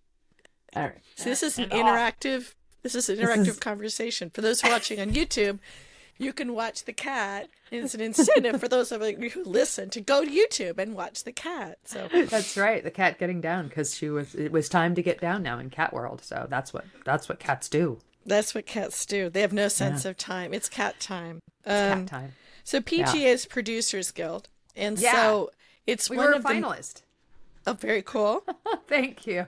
All 0.76 0.84
right. 0.84 0.98
So 1.16 1.26
this 1.26 1.44
is 1.44 1.58
an 1.58 1.70
interactive 1.70 2.54
This 2.84 2.96
is 2.96 3.10
an 3.10 3.18
interactive 3.18 3.48
is... 3.48 3.60
conversation. 3.60 4.30
For 4.30 4.42
those 4.42 4.64
watching 4.64 5.00
on 5.00 5.12
YouTube, 5.12 5.60
you 6.20 6.34
can 6.34 6.54
watch 6.54 6.84
the 6.84 6.94
cat. 6.94 7.50
It's 7.72 7.94
an 7.94 8.02
incentive 8.02 8.60
for 8.60 8.68
those 8.68 8.92
of 8.92 9.02
you 9.02 9.30
who 9.30 9.44
listen 9.44 9.90
to 9.92 10.02
go 10.02 10.24
to 10.24 10.30
YouTube 10.30 10.78
and 10.78 10.94
watch 10.94 11.24
the 11.24 11.32
cat. 11.32 11.80
So 11.86 12.08
that's 12.12 12.58
right, 12.58 12.84
the 12.84 12.92
cat 12.92 13.18
getting 13.18 13.42
down 13.42 13.68
because 13.68 13.96
she 13.96 14.10
was. 14.10 14.36
It 14.36 14.52
was 14.52 14.70
time 14.70 14.96
to 14.96 15.02
get 15.02 15.22
down 15.22 15.44
now 15.44 15.60
in 15.60 15.70
cat 15.70 15.94
world. 15.94 16.22
So 16.24 16.46
that's 16.50 16.74
what 16.74 16.86
that's 17.06 17.30
what 17.30 17.40
cats 17.40 17.70
do. 17.70 18.00
That's 18.26 18.54
what 18.54 18.66
cats 18.66 19.06
do. 19.06 19.30
They 19.30 19.42
have 19.42 19.54
no 19.54 19.70
sense 19.70 20.04
yeah. 20.04 20.12
of 20.12 20.18
time. 20.18 20.54
It's 20.54 20.70
cat 20.70 21.00
time. 21.00 21.40
It's 21.66 21.94
um, 21.94 22.00
cat 22.00 22.08
time. 22.08 22.34
So 22.64 22.82
PGA 22.82 23.22
yeah. 23.22 23.28
is 23.30 23.46
Producers 23.46 24.12
Guild, 24.12 24.50
and 24.76 25.00
yeah. 25.00 25.14
so 25.14 25.52
it's 25.88 26.10
we 26.10 26.18
one 26.18 26.28
were 26.28 26.34
of 26.34 26.46
a 26.46 26.50
finalist. 26.50 27.02
The... 27.64 27.72
Oh, 27.72 27.74
very 27.74 28.02
cool. 28.02 28.44
Thank 28.88 29.26
you. 29.26 29.48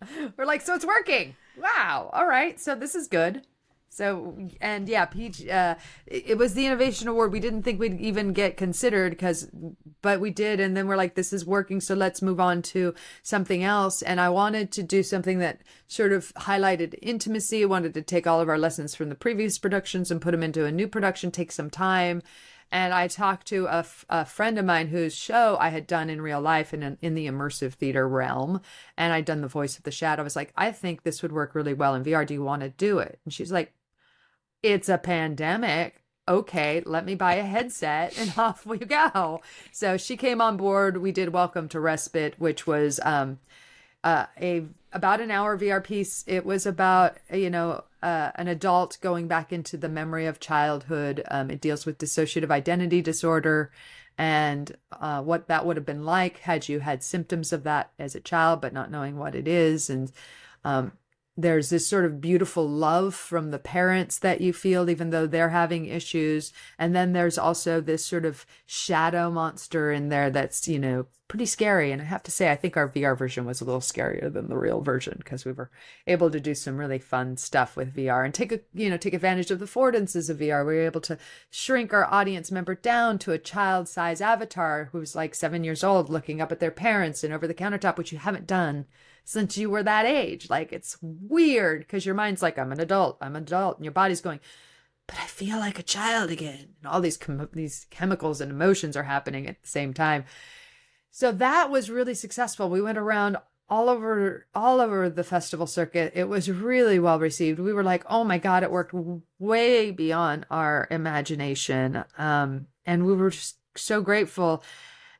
We're 0.36 0.44
like, 0.44 0.62
so 0.62 0.74
it's 0.74 0.86
working. 0.86 1.36
Wow. 1.56 2.10
All 2.12 2.26
right. 2.26 2.60
So 2.60 2.74
this 2.74 2.94
is 2.94 3.08
good. 3.08 3.42
So 3.90 4.48
and 4.60 4.88
yeah. 4.88 5.08
Uh, 5.50 5.74
it 6.06 6.38
was 6.38 6.54
the 6.54 6.66
innovation 6.66 7.08
award. 7.08 7.32
We 7.32 7.40
didn't 7.40 7.64
think 7.64 7.80
we'd 7.80 8.00
even 8.00 8.32
get 8.32 8.56
considered 8.56 9.10
because, 9.10 9.50
but 10.02 10.20
we 10.20 10.30
did. 10.30 10.60
And 10.60 10.76
then 10.76 10.86
we're 10.86 10.96
like, 10.96 11.16
this 11.16 11.32
is 11.32 11.44
working. 11.44 11.80
So 11.80 11.94
let's 11.94 12.22
move 12.22 12.38
on 12.38 12.62
to 12.62 12.94
something 13.24 13.64
else. 13.64 14.02
And 14.02 14.20
I 14.20 14.28
wanted 14.28 14.70
to 14.72 14.84
do 14.84 15.02
something 15.02 15.40
that 15.40 15.62
sort 15.88 16.12
of 16.12 16.32
highlighted 16.34 16.96
intimacy. 17.02 17.62
I 17.62 17.66
wanted 17.66 17.92
to 17.94 18.02
take 18.02 18.26
all 18.26 18.40
of 18.40 18.48
our 18.48 18.58
lessons 18.58 18.94
from 18.94 19.08
the 19.08 19.16
previous 19.16 19.58
productions 19.58 20.12
and 20.12 20.20
put 20.20 20.30
them 20.30 20.44
into 20.44 20.64
a 20.64 20.70
new 20.70 20.86
production. 20.86 21.32
Take 21.32 21.50
some 21.50 21.70
time. 21.70 22.22
And 22.70 22.92
I 22.92 23.08
talked 23.08 23.46
to 23.48 23.66
a, 23.66 23.78
f- 23.78 24.04
a 24.08 24.24
friend 24.24 24.58
of 24.58 24.64
mine 24.64 24.88
whose 24.88 25.14
show 25.14 25.56
I 25.58 25.70
had 25.70 25.86
done 25.86 26.10
in 26.10 26.20
real 26.20 26.40
life 26.40 26.74
in, 26.74 26.98
in 27.00 27.14
the 27.14 27.26
immersive 27.26 27.72
theater 27.74 28.06
realm. 28.08 28.60
And 28.96 29.12
I'd 29.12 29.24
done 29.24 29.40
the 29.40 29.48
voice 29.48 29.78
of 29.78 29.84
the 29.84 29.90
shadow. 29.90 30.22
I 30.22 30.24
was 30.24 30.36
like, 30.36 30.52
I 30.56 30.72
think 30.72 31.02
this 31.02 31.22
would 31.22 31.32
work 31.32 31.54
really 31.54 31.74
well 31.74 31.94
in 31.94 32.04
VR. 32.04 32.26
Do 32.26 32.34
you 32.34 32.42
want 32.42 32.62
to 32.62 32.68
do 32.68 32.98
it? 32.98 33.20
And 33.24 33.32
she's 33.32 33.52
like, 33.52 33.72
it's 34.62 34.88
a 34.88 34.98
pandemic. 34.98 36.02
Okay, 36.28 36.82
let 36.84 37.06
me 37.06 37.14
buy 37.14 37.34
a 37.34 37.42
headset 37.42 38.18
and 38.18 38.34
off 38.38 38.66
we 38.66 38.78
go. 38.78 39.40
So 39.72 39.96
she 39.96 40.16
came 40.16 40.40
on 40.40 40.56
board. 40.56 40.98
We 40.98 41.12
did 41.12 41.32
Welcome 41.32 41.68
to 41.70 41.80
Respite, 41.80 42.38
which 42.38 42.66
was 42.66 43.00
um, 43.02 43.38
uh, 44.04 44.26
a 44.40 44.66
about 44.92 45.20
an 45.20 45.30
hour 45.30 45.58
VR 45.58 45.82
piece. 45.82 46.24
It 46.26 46.44
was 46.44 46.66
about 46.66 47.16
you 47.32 47.50
know 47.50 47.84
uh, 48.02 48.30
an 48.34 48.48
adult 48.48 48.98
going 49.00 49.28
back 49.28 49.52
into 49.52 49.76
the 49.76 49.88
memory 49.88 50.26
of 50.26 50.40
childhood. 50.40 51.22
Um, 51.30 51.50
it 51.50 51.60
deals 51.60 51.86
with 51.86 51.98
dissociative 51.98 52.50
identity 52.50 53.02
disorder 53.02 53.70
and 54.18 54.76
uh, 54.92 55.22
what 55.22 55.46
that 55.46 55.64
would 55.64 55.76
have 55.76 55.86
been 55.86 56.04
like 56.04 56.40
had 56.40 56.68
you 56.68 56.80
had 56.80 57.04
symptoms 57.04 57.52
of 57.52 57.62
that 57.62 57.92
as 57.98 58.16
a 58.16 58.20
child, 58.20 58.60
but 58.60 58.72
not 58.72 58.90
knowing 58.90 59.16
what 59.16 59.36
it 59.36 59.46
is. 59.46 59.88
And 59.88 60.10
um, 60.64 60.92
there's 61.36 61.70
this 61.70 61.86
sort 61.86 62.04
of 62.04 62.20
beautiful 62.20 62.68
love 62.68 63.14
from 63.14 63.52
the 63.52 63.60
parents 63.60 64.18
that 64.18 64.40
you 64.40 64.52
feel, 64.52 64.90
even 64.90 65.10
though 65.10 65.28
they're 65.28 65.50
having 65.50 65.86
issues. 65.86 66.52
And 66.80 66.96
then 66.96 67.12
there's 67.12 67.38
also 67.38 67.80
this 67.80 68.04
sort 68.04 68.24
of 68.24 68.44
shadow 68.66 69.30
monster 69.30 69.92
in 69.92 70.08
there 70.08 70.30
that's, 70.30 70.66
you 70.66 70.80
know, 70.80 71.06
pretty 71.28 71.46
scary. 71.46 71.92
And 71.92 72.00
I 72.00 72.06
have 72.06 72.22
to 72.24 72.30
say, 72.30 72.50
I 72.50 72.56
think 72.56 72.76
our 72.76 72.88
VR 72.88 73.16
version 73.16 73.44
was 73.44 73.60
a 73.60 73.64
little 73.64 73.82
scarier 73.82 74.32
than 74.32 74.48
the 74.48 74.56
real 74.56 74.80
version 74.80 75.14
because 75.18 75.44
we 75.44 75.52
were 75.52 75.70
able 76.06 76.30
to 76.30 76.40
do 76.40 76.54
some 76.54 76.78
really 76.78 76.98
fun 76.98 77.36
stuff 77.36 77.76
with 77.76 77.94
VR 77.94 78.24
and 78.24 78.32
take 78.32 78.50
a, 78.50 78.60
you 78.74 78.88
know, 78.88 78.96
take 78.96 79.14
advantage 79.14 79.50
of 79.50 79.58
the 79.58 79.66
affordances 79.66 80.30
of 80.30 80.38
VR. 80.38 80.66
We 80.66 80.74
were 80.74 80.86
able 80.86 81.02
to 81.02 81.18
shrink 81.50 81.92
our 81.92 82.06
audience 82.06 82.50
member 82.50 82.74
down 82.74 83.18
to 83.20 83.32
a 83.32 83.38
child 83.38 83.88
size 83.88 84.20
avatar 84.22 84.88
who's 84.92 85.14
like 85.14 85.34
seven 85.34 85.64
years 85.64 85.84
old 85.84 86.08
looking 86.08 86.40
up 86.40 86.50
at 86.50 86.60
their 86.60 86.70
parents 86.70 87.22
and 87.22 87.32
over 87.32 87.46
the 87.46 87.54
countertop, 87.54 87.98
which 87.98 88.10
you 88.10 88.18
haven't 88.18 88.46
done 88.46 88.86
since 89.24 89.58
you 89.58 89.68
were 89.68 89.82
that 89.82 90.06
age. 90.06 90.48
Like 90.48 90.72
it's 90.72 90.96
weird 91.02 91.80
because 91.80 92.06
your 92.06 92.14
mind's 92.14 92.40
like, 92.40 92.58
I'm 92.58 92.72
an 92.72 92.80
adult, 92.80 93.18
I'm 93.20 93.36
an 93.36 93.42
adult, 93.42 93.76
and 93.76 93.84
your 93.84 93.92
body's 93.92 94.22
going, 94.22 94.40
but 95.06 95.18
I 95.18 95.26
feel 95.26 95.58
like 95.58 95.78
a 95.78 95.82
child 95.82 96.30
again. 96.30 96.68
And 96.82 96.86
all 96.86 97.02
these 97.02 97.18
chem- 97.18 97.50
these 97.52 97.86
chemicals 97.90 98.40
and 98.40 98.50
emotions 98.50 98.96
are 98.96 99.02
happening 99.02 99.46
at 99.46 99.60
the 99.60 99.68
same 99.68 99.92
time. 99.92 100.24
So 101.18 101.32
that 101.32 101.68
was 101.68 101.90
really 101.90 102.14
successful. 102.14 102.70
We 102.70 102.80
went 102.80 102.96
around 102.96 103.38
all 103.68 103.88
over 103.88 104.46
all 104.54 104.80
over 104.80 105.10
the 105.10 105.24
festival 105.24 105.66
circuit. 105.66 106.12
It 106.14 106.28
was 106.28 106.48
really 106.48 107.00
well 107.00 107.18
received. 107.18 107.58
We 107.58 107.72
were 107.72 107.82
like, 107.82 108.04
"Oh 108.08 108.22
my 108.22 108.38
god, 108.38 108.62
it 108.62 108.70
worked 108.70 108.94
way 109.40 109.90
beyond 109.90 110.46
our 110.48 110.86
imagination." 110.92 112.04
Um, 112.18 112.68
and 112.86 113.04
we 113.04 113.16
were 113.16 113.30
just 113.30 113.56
so 113.74 114.00
grateful 114.00 114.62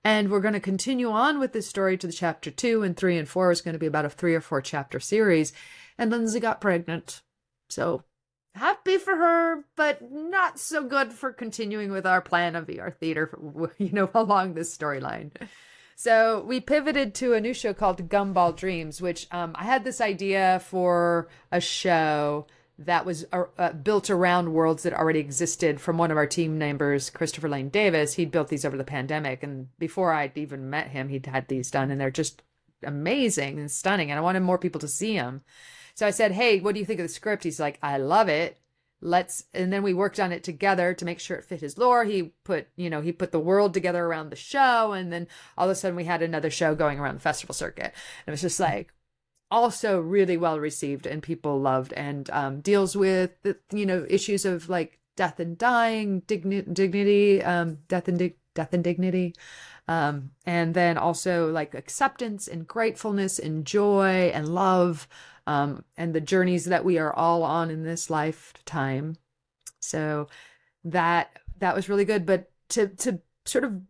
and 0.04 0.30
we're 0.30 0.38
going 0.38 0.54
to 0.54 0.60
continue 0.60 1.10
on 1.10 1.40
with 1.40 1.52
this 1.52 1.66
story 1.66 1.98
to 1.98 2.06
the 2.06 2.12
chapter 2.12 2.52
two 2.52 2.84
and 2.84 2.96
three 2.96 3.18
and 3.18 3.28
four 3.28 3.50
is 3.50 3.60
going 3.60 3.72
to 3.72 3.80
be 3.80 3.86
about 3.86 4.04
a 4.04 4.10
three 4.10 4.36
or 4.36 4.40
four 4.40 4.62
chapter 4.62 5.00
series. 5.00 5.52
And 5.98 6.12
Lindsay 6.12 6.38
got 6.38 6.60
pregnant. 6.60 7.22
So 7.70 8.04
happy 8.54 8.98
for 8.98 9.16
her, 9.16 9.64
but 9.74 10.12
not 10.12 10.60
so 10.60 10.84
good 10.84 11.12
for 11.12 11.32
continuing 11.32 11.90
with 11.90 12.06
our 12.06 12.20
plan 12.20 12.54
of 12.54 12.68
VR 12.68 12.94
theater, 12.94 13.36
you 13.78 13.90
know, 13.90 14.08
along 14.14 14.54
this 14.54 14.76
storyline. 14.76 15.32
So 16.00 16.44
we 16.46 16.60
pivoted 16.60 17.12
to 17.16 17.34
a 17.34 17.40
new 17.40 17.52
show 17.52 17.74
called 17.74 18.08
Gumball 18.08 18.54
Dreams, 18.54 19.02
which 19.02 19.26
um, 19.32 19.50
I 19.56 19.64
had 19.64 19.82
this 19.82 20.00
idea 20.00 20.62
for 20.64 21.26
a 21.50 21.60
show 21.60 22.46
that 22.78 23.04
was 23.04 23.26
uh, 23.32 23.46
uh, 23.58 23.72
built 23.72 24.08
around 24.08 24.52
worlds 24.52 24.84
that 24.84 24.92
already 24.92 25.18
existed 25.18 25.80
from 25.80 25.98
one 25.98 26.12
of 26.12 26.16
our 26.16 26.28
team 26.28 26.56
members, 26.56 27.10
Christopher 27.10 27.48
Lane 27.48 27.68
Davis. 27.68 28.14
He'd 28.14 28.30
built 28.30 28.46
these 28.46 28.64
over 28.64 28.76
the 28.76 28.84
pandemic. 28.84 29.42
And 29.42 29.76
before 29.80 30.12
I'd 30.12 30.38
even 30.38 30.70
met 30.70 30.86
him, 30.86 31.08
he'd 31.08 31.26
had 31.26 31.48
these 31.48 31.68
done, 31.68 31.90
and 31.90 32.00
they're 32.00 32.12
just 32.12 32.44
amazing 32.84 33.58
and 33.58 33.68
stunning. 33.68 34.12
And 34.12 34.18
I 34.18 34.22
wanted 34.22 34.44
more 34.44 34.56
people 34.56 34.80
to 34.82 34.86
see 34.86 35.16
them. 35.16 35.42
So 35.96 36.06
I 36.06 36.10
said, 36.10 36.30
Hey, 36.30 36.60
what 36.60 36.74
do 36.74 36.78
you 36.78 36.86
think 36.86 37.00
of 37.00 37.08
the 37.08 37.12
script? 37.12 37.42
He's 37.42 37.58
like, 37.58 37.76
I 37.82 37.98
love 37.98 38.28
it. 38.28 38.60
Let's, 39.00 39.44
and 39.54 39.72
then 39.72 39.82
we 39.82 39.94
worked 39.94 40.18
on 40.18 40.32
it 40.32 40.42
together 40.42 40.92
to 40.94 41.04
make 41.04 41.20
sure 41.20 41.36
it 41.36 41.44
fit 41.44 41.60
his 41.60 41.78
lore. 41.78 42.04
He 42.04 42.34
put, 42.44 42.68
you 42.76 42.90
know, 42.90 43.00
he 43.00 43.12
put 43.12 43.32
the 43.32 43.38
world 43.38 43.74
together 43.74 44.04
around 44.04 44.30
the 44.30 44.36
show. 44.36 44.92
And 44.92 45.12
then 45.12 45.28
all 45.56 45.66
of 45.66 45.70
a 45.70 45.74
sudden 45.74 45.96
we 45.96 46.04
had 46.04 46.22
another 46.22 46.50
show 46.50 46.74
going 46.74 46.98
around 46.98 47.14
the 47.14 47.20
festival 47.20 47.54
circuit. 47.54 47.84
And 47.84 48.28
it 48.28 48.30
was 48.32 48.40
just 48.40 48.58
like, 48.58 48.92
also 49.50 50.00
really 50.00 50.36
well 50.36 50.60
received 50.60 51.06
and 51.06 51.22
people 51.22 51.60
loved 51.60 51.92
and 51.94 52.28
um, 52.30 52.60
deals 52.60 52.96
with 52.96 53.30
the, 53.42 53.56
you 53.72 53.86
know 53.86 54.04
issues 54.08 54.44
of 54.44 54.68
like 54.68 54.98
death 55.16 55.40
and 55.40 55.56
dying 55.56 56.22
digni- 56.22 56.72
dignity 56.72 57.42
um, 57.42 57.78
death 57.88 58.08
and 58.08 58.32
death 58.54 58.72
and 58.72 58.84
dignity 58.84 59.34
um, 59.88 60.30
and 60.44 60.74
then 60.74 60.98
also 60.98 61.50
like 61.50 61.74
acceptance 61.74 62.46
and 62.46 62.68
gratefulness 62.68 63.38
and 63.38 63.64
joy 63.64 64.30
and 64.34 64.48
love 64.48 65.08
um, 65.48 65.82
and 65.96 66.14
the 66.14 66.20
journeys 66.20 66.66
that 66.66 66.84
we 66.84 66.98
are 66.98 67.12
all 67.12 67.42
on 67.42 67.70
in 67.70 67.82
this 67.82 68.10
lifetime. 68.10 69.16
So 69.80 70.28
that 70.84 71.38
that 71.58 71.74
was 71.74 71.88
really 71.88 72.04
good. 72.04 72.26
But 72.26 72.50
to 72.70 72.88
to 72.88 73.20
sort 73.46 73.64
of 73.64 73.80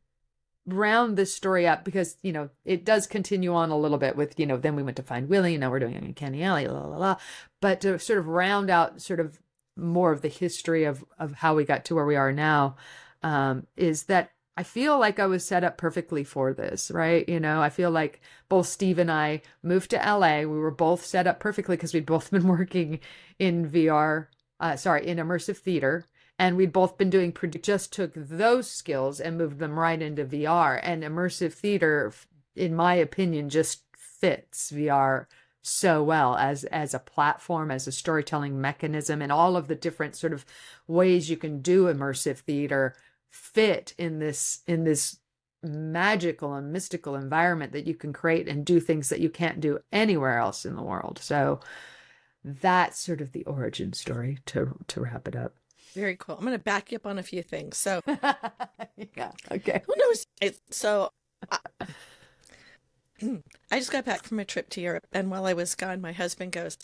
round 0.66 1.16
this 1.16 1.34
story 1.34 1.66
up 1.66 1.84
because 1.84 2.16
you 2.22 2.32
know 2.32 2.48
it 2.64 2.84
does 2.84 3.08
continue 3.08 3.54
on 3.54 3.70
a 3.70 3.78
little 3.78 3.98
bit 3.98 4.14
with 4.14 4.38
you 4.38 4.46
know 4.46 4.56
then 4.56 4.76
we 4.76 4.82
went 4.84 4.96
to 4.98 5.02
find 5.02 5.28
Willie 5.28 5.54
and 5.54 5.62
now 5.62 5.70
we're 5.70 5.80
doing 5.80 5.94
it 5.94 6.02
Uncanny 6.04 6.44
Alley 6.44 6.68
la 6.68 6.86
la 6.86 6.96
la. 6.96 7.16
But 7.60 7.80
to 7.80 7.98
sort 7.98 8.20
of 8.20 8.28
round 8.28 8.70
out 8.70 9.02
sort 9.02 9.18
of 9.18 9.40
more 9.76 10.12
of 10.12 10.22
the 10.22 10.28
history 10.28 10.84
of 10.84 11.04
of 11.18 11.34
how 11.34 11.56
we 11.56 11.64
got 11.64 11.84
to 11.86 11.96
where 11.96 12.06
we 12.06 12.14
are 12.14 12.32
now 12.32 12.76
um, 13.24 13.66
is 13.76 14.04
that 14.04 14.30
I 14.58 14.64
feel 14.64 14.98
like 14.98 15.20
I 15.20 15.26
was 15.26 15.44
set 15.44 15.62
up 15.62 15.76
perfectly 15.76 16.24
for 16.24 16.52
this, 16.52 16.90
right? 16.90 17.28
You 17.28 17.38
know, 17.38 17.62
I 17.62 17.70
feel 17.70 17.92
like 17.92 18.20
both 18.48 18.66
Steve 18.66 18.98
and 18.98 19.08
I 19.08 19.42
moved 19.62 19.90
to 19.90 19.96
LA. 19.98 20.40
We 20.40 20.58
were 20.58 20.72
both 20.72 21.06
set 21.06 21.28
up 21.28 21.38
perfectly 21.38 21.76
because 21.76 21.94
we'd 21.94 22.04
both 22.04 22.30
been 22.32 22.48
working 22.48 22.98
in 23.38 23.70
VR, 23.70 24.26
uh, 24.58 24.74
sorry, 24.74 25.06
in 25.06 25.18
immersive 25.18 25.58
theater 25.58 26.06
and 26.40 26.56
we'd 26.56 26.72
both 26.72 26.98
been 26.98 27.08
doing 27.08 27.32
just 27.62 27.92
took 27.92 28.12
those 28.14 28.68
skills 28.68 29.20
and 29.20 29.38
moved 29.38 29.60
them 29.60 29.78
right 29.78 30.02
into 30.02 30.24
VR 30.24 30.80
and 30.82 31.04
immersive 31.04 31.52
theater 31.52 32.12
in 32.56 32.74
my 32.74 32.94
opinion 32.94 33.48
just 33.48 33.82
fits 33.96 34.72
VR 34.72 35.26
so 35.62 36.02
well 36.02 36.36
as 36.36 36.64
as 36.64 36.94
a 36.94 36.98
platform 36.98 37.70
as 37.70 37.86
a 37.86 37.92
storytelling 37.92 38.60
mechanism 38.60 39.20
and 39.20 39.30
all 39.30 39.56
of 39.56 39.68
the 39.68 39.74
different 39.74 40.16
sort 40.16 40.32
of 40.32 40.44
ways 40.86 41.28
you 41.28 41.36
can 41.36 41.60
do 41.60 41.84
immersive 41.84 42.38
theater 42.38 42.94
fit 43.30 43.94
in 43.98 44.18
this 44.18 44.62
in 44.66 44.84
this 44.84 45.18
magical 45.62 46.54
and 46.54 46.72
mystical 46.72 47.16
environment 47.16 47.72
that 47.72 47.86
you 47.86 47.94
can 47.94 48.12
create 48.12 48.48
and 48.48 48.64
do 48.64 48.78
things 48.78 49.08
that 49.08 49.20
you 49.20 49.28
can't 49.28 49.60
do 49.60 49.78
anywhere 49.90 50.38
else 50.38 50.64
in 50.64 50.76
the 50.76 50.82
world 50.82 51.18
so 51.20 51.60
that's 52.44 52.98
sort 52.98 53.20
of 53.20 53.32
the 53.32 53.44
origin 53.44 53.92
story 53.92 54.38
to 54.46 54.78
to 54.86 55.00
wrap 55.00 55.26
it 55.26 55.34
up 55.34 55.54
very 55.94 56.16
cool. 56.16 56.36
I'm 56.36 56.44
going 56.44 56.56
to 56.56 56.62
back 56.62 56.92
you 56.92 56.96
up 56.96 57.06
on 57.06 57.18
a 57.18 57.22
few 57.22 57.42
things. 57.42 57.76
So, 57.76 58.00
yeah, 58.06 59.32
okay. 59.50 59.82
Who 59.86 59.94
knows? 59.96 60.26
It, 60.40 60.58
so, 60.70 61.10
I, 61.50 61.58
uh, 61.80 61.86
I 63.70 63.78
just 63.78 63.90
got 63.90 64.04
back 64.04 64.22
from 64.22 64.38
a 64.38 64.44
trip 64.44 64.70
to 64.70 64.80
Europe, 64.80 65.06
and 65.12 65.30
while 65.30 65.46
I 65.46 65.54
was 65.54 65.74
gone, 65.74 66.00
my 66.00 66.12
husband 66.12 66.52
goes, 66.52 66.78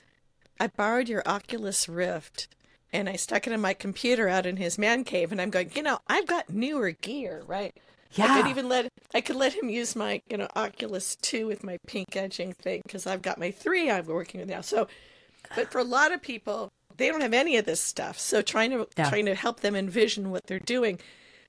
"I 0.59 0.69
borrowed 0.69 1.09
your 1.09 1.23
Oculus 1.27 1.89
Rift." 1.89 2.49
And 2.95 3.09
I 3.09 3.17
stuck 3.17 3.47
it 3.49 3.53
in 3.53 3.61
my 3.61 3.75
computer 3.75 4.29
out 4.29 4.47
in 4.47 4.57
his 4.57 4.79
man 4.79 5.03
cave, 5.03 5.33
and 5.33 5.41
I'm 5.41 5.51
going, 5.51 5.73
you 5.75 5.83
know, 5.83 5.99
I've 6.07 6.29
got 6.29 6.49
newer 6.49 6.93
gear, 6.93 7.43
right? 7.47 7.75
Yeah. 8.13 8.27
I 8.27 8.37
could 8.37 8.49
even 8.49 8.69
let 8.69 8.89
I 9.13 9.21
could 9.21 9.35
let 9.35 9.55
him 9.55 9.69
use 9.69 9.97
my 9.97 10.23
you 10.31 10.37
know 10.37 10.49
Oculus 10.55 11.17
Two 11.17 11.49
with 11.49 11.65
my 11.65 11.77
pink 11.89 12.15
edging 12.15 12.53
thing 12.53 12.83
because 12.87 13.07
I've 13.07 13.23
got 13.23 13.39
my 13.39 13.51
three 13.51 13.91
I'm 13.91 14.07
working 14.07 14.41
with 14.41 14.49
now. 14.49 14.61
So 14.61 14.87
but 15.57 15.73
for 15.73 15.79
a 15.79 15.85
lot 15.85 16.13
of 16.13 16.23
people, 16.23 16.71
they 16.97 17.09
don't 17.09 17.21
have 17.23 17.35
any 17.35 17.57
of 17.57 17.65
this 17.65 17.81
stuff. 17.81 18.19
So 18.19 18.41
trying 18.41 18.71
to 18.71 18.87
Yeah. 18.97 19.11
trying 19.11 19.27
to 19.27 19.35
help 19.35 19.61
them 19.61 19.75
envision 19.75 20.31
what 20.31 20.47
they're 20.47 20.61
doing 20.61 21.01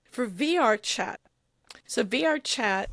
for 0.09 0.27
VR 0.27 0.81
chat. 0.81 1.19
So 1.85 2.03
VR 2.03 2.39
chat 2.43 2.89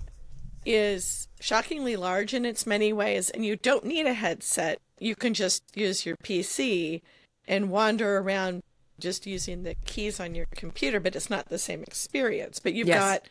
is 0.66 1.28
shockingly 1.40 1.96
large 1.96 2.34
in 2.34 2.44
its 2.44 2.66
many 2.66 2.92
ways, 2.92 3.30
and 3.30 3.44
you 3.44 3.56
don't 3.56 3.84
need 3.84 4.06
a 4.06 4.12
headset. 4.12 4.78
You 4.98 5.16
can 5.16 5.32
just 5.32 5.62
use 5.74 6.04
your 6.04 6.16
PC 6.22 7.00
and 7.48 7.70
wander 7.70 8.18
around 8.18 8.62
just 9.00 9.26
using 9.26 9.62
the 9.62 9.74
keys 9.84 10.20
on 10.20 10.34
your 10.34 10.46
computer, 10.54 11.00
but 11.00 11.16
it's 11.16 11.30
not 11.30 11.48
the 11.48 11.58
same 11.58 11.82
experience. 11.82 12.58
But 12.60 12.74
you've 12.74 12.88
Yes. 12.88 12.98
got 13.00 13.28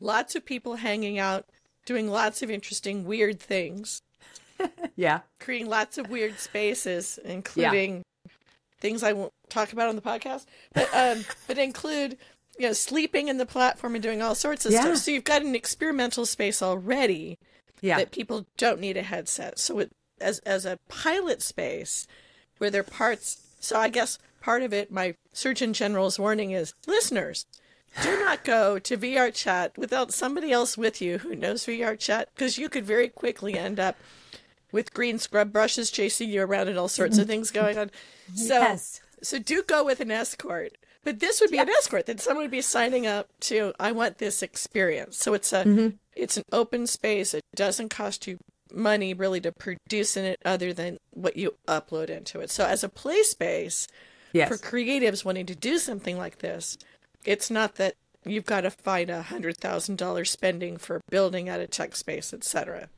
lots 0.00 0.34
of 0.34 0.44
people 0.44 0.76
hanging 0.76 1.18
out, 1.18 1.46
doing 1.84 2.08
lots 2.10 2.42
of 2.42 2.50
interesting, 2.50 3.04
weird 3.04 3.38
things, 3.40 4.00
Yeah. 4.96 5.20
creating 5.38 5.68
lots 5.68 5.98
of 5.98 6.08
weird 6.08 6.38
spaces, 6.38 7.18
including 7.24 8.02
things 8.80 9.02
I 9.02 9.12
won't 9.12 9.32
talk 9.48 9.72
about 9.72 9.88
on 9.88 9.96
the 9.96 10.02
podcast, 10.02 10.46
but 10.72 10.88
um, 10.94 11.24
but 11.46 11.58
include 11.58 12.16
you 12.58 12.66
know 12.66 12.72
sleeping 12.72 13.28
in 13.28 13.36
the 13.36 13.44
platform 13.46 13.94
and 13.94 14.02
doing 14.02 14.22
all 14.22 14.34
sorts 14.34 14.64
of 14.64 14.72
Yeah. 14.72 14.80
stuff. 14.82 14.96
So 14.98 15.10
you've 15.10 15.24
got 15.24 15.42
an 15.42 15.54
experimental 15.54 16.24
space 16.24 16.62
already 16.62 17.38
Yeah. 17.82 17.98
that 17.98 18.12
people 18.12 18.46
don't 18.56 18.80
need 18.80 18.96
a 18.96 19.02
headset. 19.02 19.58
So 19.58 19.78
it, 19.80 19.92
as 20.20 20.38
as 20.40 20.64
a 20.64 20.78
pilot 20.88 21.42
space 21.42 22.06
where 22.58 22.70
there 22.70 22.80
are 22.80 22.84
parts. 22.84 23.42
So 23.60 23.78
I 23.78 23.88
guess 23.88 24.18
part 24.40 24.62
of 24.62 24.72
it, 24.72 24.90
my 24.90 25.14
Surgeon 25.32 25.72
General's 25.72 26.18
warning 26.18 26.52
is 26.52 26.74
listeners. 26.86 27.46
Do 28.02 28.18
not 28.18 28.44
go 28.44 28.78
to 28.78 28.96
VR 28.98 29.32
chat 29.32 29.76
without 29.78 30.12
somebody 30.12 30.52
else 30.52 30.76
with 30.76 31.00
you 31.00 31.18
who 31.18 31.34
knows 31.34 31.64
VR 31.64 31.98
chat 31.98 32.28
because 32.34 32.58
you 32.58 32.68
could 32.68 32.84
very 32.84 33.08
quickly 33.08 33.58
end 33.58 33.80
up 33.80 33.96
with 34.70 34.92
green 34.92 35.18
scrub 35.18 35.52
brushes 35.52 35.90
chasing 35.90 36.28
you 36.28 36.42
around 36.42 36.68
and 36.68 36.78
all 36.78 36.88
sorts 36.88 37.16
of 37.16 37.26
things 37.26 37.50
going 37.50 37.78
on. 37.78 37.90
So, 38.34 38.58
Yes. 38.58 39.00
so 39.22 39.38
do 39.38 39.62
go 39.62 39.84
with 39.84 40.00
an 40.00 40.10
escort. 40.10 40.76
But 41.04 41.20
this 41.20 41.40
would 41.40 41.52
be 41.52 41.58
an 41.58 41.68
escort 41.68 42.06
that 42.06 42.20
someone 42.20 42.42
would 42.42 42.50
be 42.50 42.60
signing 42.60 43.06
up 43.06 43.28
to. 43.42 43.72
I 43.78 43.92
want 43.92 44.18
this 44.18 44.42
experience. 44.42 45.16
So 45.16 45.32
it's 45.34 45.52
a 45.52 45.62
mm-hmm. 45.62 45.96
it's 46.16 46.36
an 46.36 46.42
open 46.50 46.88
space. 46.88 47.32
It 47.32 47.44
doesn't 47.54 47.90
cost 47.90 48.26
you 48.26 48.38
money 48.72 49.14
really 49.14 49.40
to 49.40 49.52
produce 49.52 50.16
in 50.16 50.24
it 50.24 50.40
other 50.44 50.72
than 50.72 50.98
what 51.12 51.36
you 51.36 51.54
upload 51.68 52.10
into 52.10 52.40
it. 52.40 52.50
So 52.50 52.64
as 52.66 52.82
a 52.84 52.88
play 52.88 53.22
space 53.22 53.86
Yes. 54.32 54.48
for 54.48 54.56
creatives 54.56 55.24
wanting 55.24 55.46
to 55.46 55.54
do 55.54 55.78
something 55.78 56.18
like 56.18 56.38
this, 56.38 56.76
it's 57.24 57.50
not 57.50 57.76
that 57.76 57.94
you've 58.24 58.44
got 58.44 58.62
to 58.62 58.70
find 58.70 59.08
a 59.08 59.22
hundred 59.22 59.56
thousand 59.56 59.96
dollars 59.98 60.30
spending 60.30 60.76
for 60.76 61.00
building 61.10 61.48
out 61.48 61.60
a 61.60 61.66
tech 61.66 61.96
space, 61.96 62.34
etc. 62.34 62.88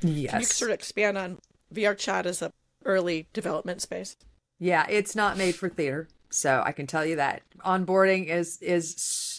yes. 0.00 0.30
Can 0.30 0.40
you 0.40 0.46
sort 0.46 0.70
of 0.70 0.74
expand 0.74 1.16
on 1.16 1.38
VR 1.72 1.96
chat 1.96 2.26
as 2.26 2.42
a 2.42 2.50
early 2.84 3.26
development 3.32 3.80
space? 3.82 4.16
Yeah, 4.58 4.86
it's 4.90 5.14
not 5.14 5.38
made 5.38 5.54
for 5.54 5.68
theater, 5.68 6.08
so 6.30 6.62
I 6.66 6.72
can 6.72 6.86
tell 6.86 7.04
you 7.06 7.16
that 7.16 7.42
onboarding 7.64 8.26
is 8.26 8.58
is 8.60 8.94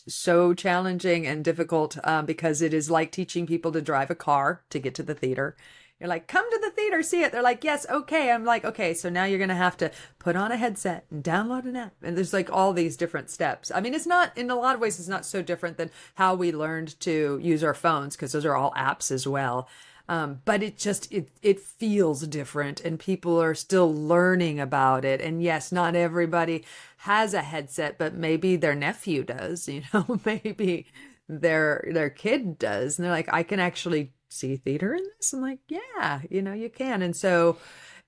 so 0.10 0.54
challenging 0.54 1.26
and 1.26 1.44
difficult 1.44 1.98
um, 2.04 2.26
because 2.26 2.62
it 2.62 2.74
is 2.74 2.90
like 2.90 3.12
teaching 3.12 3.46
people 3.46 3.72
to 3.72 3.82
drive 3.82 4.10
a 4.10 4.16
car 4.16 4.64
to 4.70 4.80
get 4.80 4.96
to 4.96 5.04
the 5.04 5.16
theater. 5.16 5.56
You're 6.00 6.08
like, 6.08 6.28
come 6.28 6.50
to 6.50 6.60
the 6.62 6.72
theater, 6.72 7.04
see 7.04 7.24
it. 7.24 7.34
They're 7.34 7.42
like, 7.42 7.64
yes, 7.64 7.86
okay. 7.90 8.32
I'm 8.32 8.46
like, 8.46 8.64
okay, 8.64 8.94
so 8.94 9.10
now 9.10 9.26
you're 9.26 9.40
gonna 9.40 9.56
have 9.56 9.76
to 9.78 9.92
put 10.18 10.38
on 10.38 10.52
a 10.52 10.58
headset 10.58 11.06
and 11.12 11.22
download 11.22 11.66
an 11.66 11.76
app, 11.76 11.94
and 12.02 12.16
there's 12.16 12.32
like 12.32 12.50
all 12.50 12.72
these 12.72 12.96
different 12.96 13.30
steps. 13.30 13.70
I 13.74 13.82
mean, 13.82 13.94
it's 13.94 14.08
not 14.08 14.38
in 14.38 14.50
a 14.50 14.56
lot 14.56 14.76
of 14.76 14.82
ways, 14.82 14.98
it's 14.98 15.10
not 15.10 15.26
so 15.26 15.42
different 15.42 15.76
than 15.76 15.92
how 16.16 16.36
we 16.36 16.54
learned 16.54 16.98
to 17.02 17.38
use 17.42 17.66
our 17.66 17.74
phones 17.74 18.16
because 18.16 18.32
those 18.32 18.46
are 18.46 18.56
all 18.56 18.72
apps 18.78 19.12
as 19.12 19.28
well. 19.28 19.68
Um, 20.10 20.42
but 20.44 20.64
it 20.64 20.76
just 20.76 21.12
it 21.14 21.30
it 21.44 21.60
feels 21.60 22.26
different 22.26 22.82
and 22.82 23.00
people 23.00 23.40
are 23.40 23.54
still 23.54 23.94
learning 23.94 24.60
about 24.60 25.06
it. 25.06 25.22
And 25.22 25.44
yes 25.44 25.72
not 25.72 25.96
everybody 25.96 26.66
has 26.98 27.36
a 27.36 27.44
headset 27.44 28.00
but 28.00 28.16
maybe 28.16 28.56
their 28.56 28.74
nephew 28.74 29.24
does 29.24 29.68
you 29.70 29.84
know 29.94 30.20
maybe 30.26 30.88
their 31.30 31.88
their 31.94 32.10
kid 32.10 32.58
does. 32.58 32.98
And 32.98 33.06
they're 33.06 33.12
like 33.12 33.32
i 33.32 33.44
can 33.44 33.60
actually 33.60 34.12
see 34.30 34.58
theater 34.58 34.96
in 34.96 35.04
this? 35.16 35.32
I'm 35.32 35.42
like 35.42 35.60
yeah 35.68 36.22
you 36.28 36.42
know 36.42 36.54
you 36.54 36.70
can. 36.72 37.04
And 37.04 37.16
so 37.16 37.58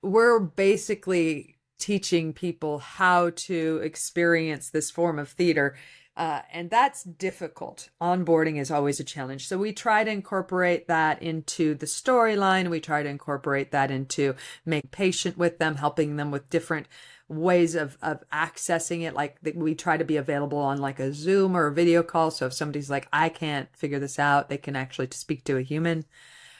we're 0.02 0.40
basically 0.40 1.56
teaching 1.78 2.32
people 2.32 2.80
how 2.80 3.30
to 3.36 3.80
experience 3.82 4.70
this 4.70 4.90
form 4.90 5.20
of 5.20 5.28
theater 5.28 5.76
uh, 6.16 6.42
and 6.52 6.68
that's 6.68 7.02
difficult. 7.02 7.88
Onboarding 8.00 8.58
is 8.58 8.70
always 8.70 9.00
a 9.00 9.04
challenge. 9.04 9.48
So 9.48 9.56
we 9.56 9.72
try 9.72 10.04
to 10.04 10.10
incorporate 10.10 10.86
that 10.88 11.22
into 11.22 11.74
the 11.74 11.86
storyline. 11.86 12.68
We 12.68 12.80
try 12.80 13.02
to 13.02 13.08
incorporate 13.08 13.70
that 13.70 13.90
into 13.90 14.34
make 14.66 14.90
patient 14.90 15.38
with 15.38 15.58
them, 15.58 15.76
helping 15.76 16.16
them 16.16 16.30
with 16.30 16.50
different 16.50 16.86
ways 17.28 17.74
of, 17.74 17.96
of 18.02 18.22
accessing 18.30 19.02
it. 19.02 19.14
Like 19.14 19.38
we 19.54 19.74
try 19.74 19.96
to 19.96 20.04
be 20.04 20.18
available 20.18 20.58
on 20.58 20.78
like 20.78 21.00
a 21.00 21.14
Zoom 21.14 21.56
or 21.56 21.68
a 21.68 21.72
video 21.72 22.02
call. 22.02 22.30
So 22.30 22.46
if 22.46 22.52
somebody's 22.52 22.90
like, 22.90 23.08
I 23.10 23.30
can't 23.30 23.74
figure 23.74 23.98
this 23.98 24.18
out, 24.18 24.50
they 24.50 24.58
can 24.58 24.76
actually 24.76 25.08
speak 25.12 25.44
to 25.44 25.56
a 25.56 25.62
human. 25.62 26.04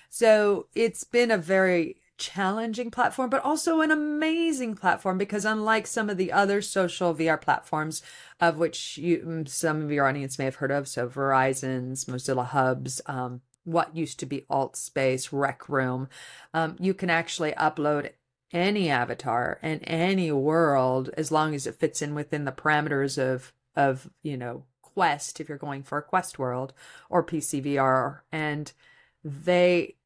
So 0.08 0.66
it's 0.74 1.04
been 1.04 1.30
a 1.30 1.38
very 1.38 1.96
challenging 2.22 2.90
platform, 2.90 3.28
but 3.28 3.44
also 3.44 3.80
an 3.80 3.90
amazing 3.90 4.76
platform 4.76 5.18
because 5.18 5.44
unlike 5.44 5.86
some 5.86 6.08
of 6.08 6.16
the 6.16 6.30
other 6.30 6.62
social 6.62 7.14
VR 7.14 7.40
platforms, 7.40 8.00
of 8.40 8.58
which 8.58 8.96
you, 8.96 9.18
mm, 9.18 9.48
some 9.48 9.82
of 9.82 9.90
your 9.90 10.06
audience 10.06 10.38
may 10.38 10.44
have 10.44 10.56
heard 10.56 10.70
of, 10.70 10.86
so 10.86 11.08
Horizons, 11.08 12.04
Mozilla 12.04 12.46
Hubs, 12.46 13.00
um, 13.06 13.40
what 13.64 13.96
used 13.96 14.20
to 14.20 14.26
be 14.26 14.46
Alt 14.48 14.76
Space, 14.76 15.32
Rec 15.32 15.68
Room, 15.68 16.08
um, 16.54 16.76
you 16.78 16.94
can 16.94 17.10
actually 17.10 17.52
upload 17.52 18.10
any 18.52 18.88
avatar 18.88 19.58
and 19.60 19.80
any 19.84 20.30
world 20.30 21.10
as 21.16 21.32
long 21.32 21.54
as 21.54 21.66
it 21.66 21.76
fits 21.76 22.02
in 22.02 22.14
within 22.14 22.44
the 22.44 22.52
parameters 22.52 23.18
of 23.18 23.52
of 23.74 24.10
you 24.22 24.36
know 24.36 24.64
Quest 24.82 25.40
if 25.40 25.48
you're 25.48 25.58
going 25.58 25.82
for 25.82 25.98
a 25.98 26.02
Quest 26.02 26.38
world 26.38 26.74
or 27.08 27.24
PCVR, 27.24 28.20
and 28.30 28.72
they 29.24 29.96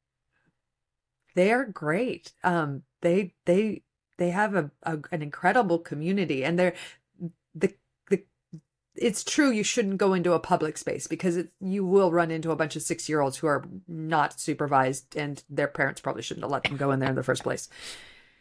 they 1.37 1.53
are 1.53 1.67
great. 1.67 2.33
Um, 2.43 2.83
they 3.03 3.35
they 3.45 3.83
they 4.19 4.31
have 4.31 4.55
a, 4.57 4.71
a 4.83 4.99
an 5.13 5.23
incredible 5.23 5.79
community, 5.79 6.45
and 6.45 6.59
they're 6.59 6.75
the 7.55 7.75
the. 8.09 8.25
It's 8.97 9.23
true 9.23 9.51
you 9.51 9.63
shouldn't 9.63 9.99
go 9.99 10.15
into 10.15 10.33
a 10.33 10.41
public 10.41 10.79
space 10.79 11.07
because 11.07 11.37
it, 11.37 11.51
you 11.61 11.85
will 11.85 12.11
run 12.11 12.31
into 12.31 12.51
a 12.51 12.57
bunch 12.57 12.75
of 12.75 12.83
six 12.83 13.09
year 13.09 13.21
olds 13.21 13.37
who 13.37 13.47
are 13.47 13.65
not 13.87 14.41
supervised, 14.41 15.15
and 15.15 15.45
their 15.49 15.69
parents 15.69 16.01
probably 16.01 16.23
shouldn't 16.23 16.45
have 16.45 16.51
let 16.51 16.65
them 16.65 16.79
go 16.79 16.91
in 16.91 16.99
there 16.99 17.11
in 17.11 17.15
the 17.17 17.23
first 17.23 17.43
place. 17.43 17.69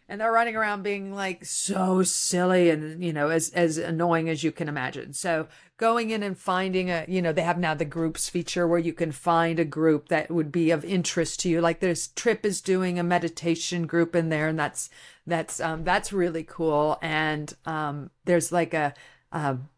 And 0.08 0.22
they're 0.22 0.32
running 0.32 0.56
around 0.56 0.84
being 0.84 1.15
like 1.15 1.44
so 1.46 2.04
silly 2.04 2.70
and 2.70 3.04
you 3.04 3.12
know 3.12 3.30
as 3.30 3.50
as 3.50 3.78
annoying 3.78 4.30
as 4.30 4.44
you 4.44 4.52
can 4.52 4.70
imagine. 4.70 5.13
So 5.13 5.48
going 5.78 6.12
in 6.12 6.22
and 6.22 6.38
finding 6.38 6.91
a 6.91 7.06
you 7.08 7.22
know 7.22 7.34
they 7.34 7.41
have 7.41 7.58
now 7.58 7.74
the 7.74 7.86
groups 7.86 8.30
feature 8.30 8.68
where 8.68 8.80
you 8.80 8.94
can 8.94 9.12
find 9.12 9.60
a 9.60 9.65
group 9.65 10.10
that 10.10 10.30
would 10.30 10.52
be 10.52 10.70
of 10.70 10.86
interest 10.86 11.39
to 11.41 11.50
you. 11.50 11.60
Like 11.60 11.80
this 11.80 12.10
trip 12.10 12.46
is 12.46 12.62
doing 12.62 13.00
a 13.00 13.04
meditation 13.04 13.88
group 13.88 14.15
in 14.15 14.30
there 14.30 14.48
and 14.48 14.60
that's 14.60 14.89
that's 15.26 15.60
um 15.60 15.84
that's 15.84 16.13
really 16.13 16.44
cool. 16.44 17.00
And 17.02 17.52
um 17.65 18.12
there's 18.26 18.52
like 18.52 18.76
a 18.76 18.94
um 19.32 19.70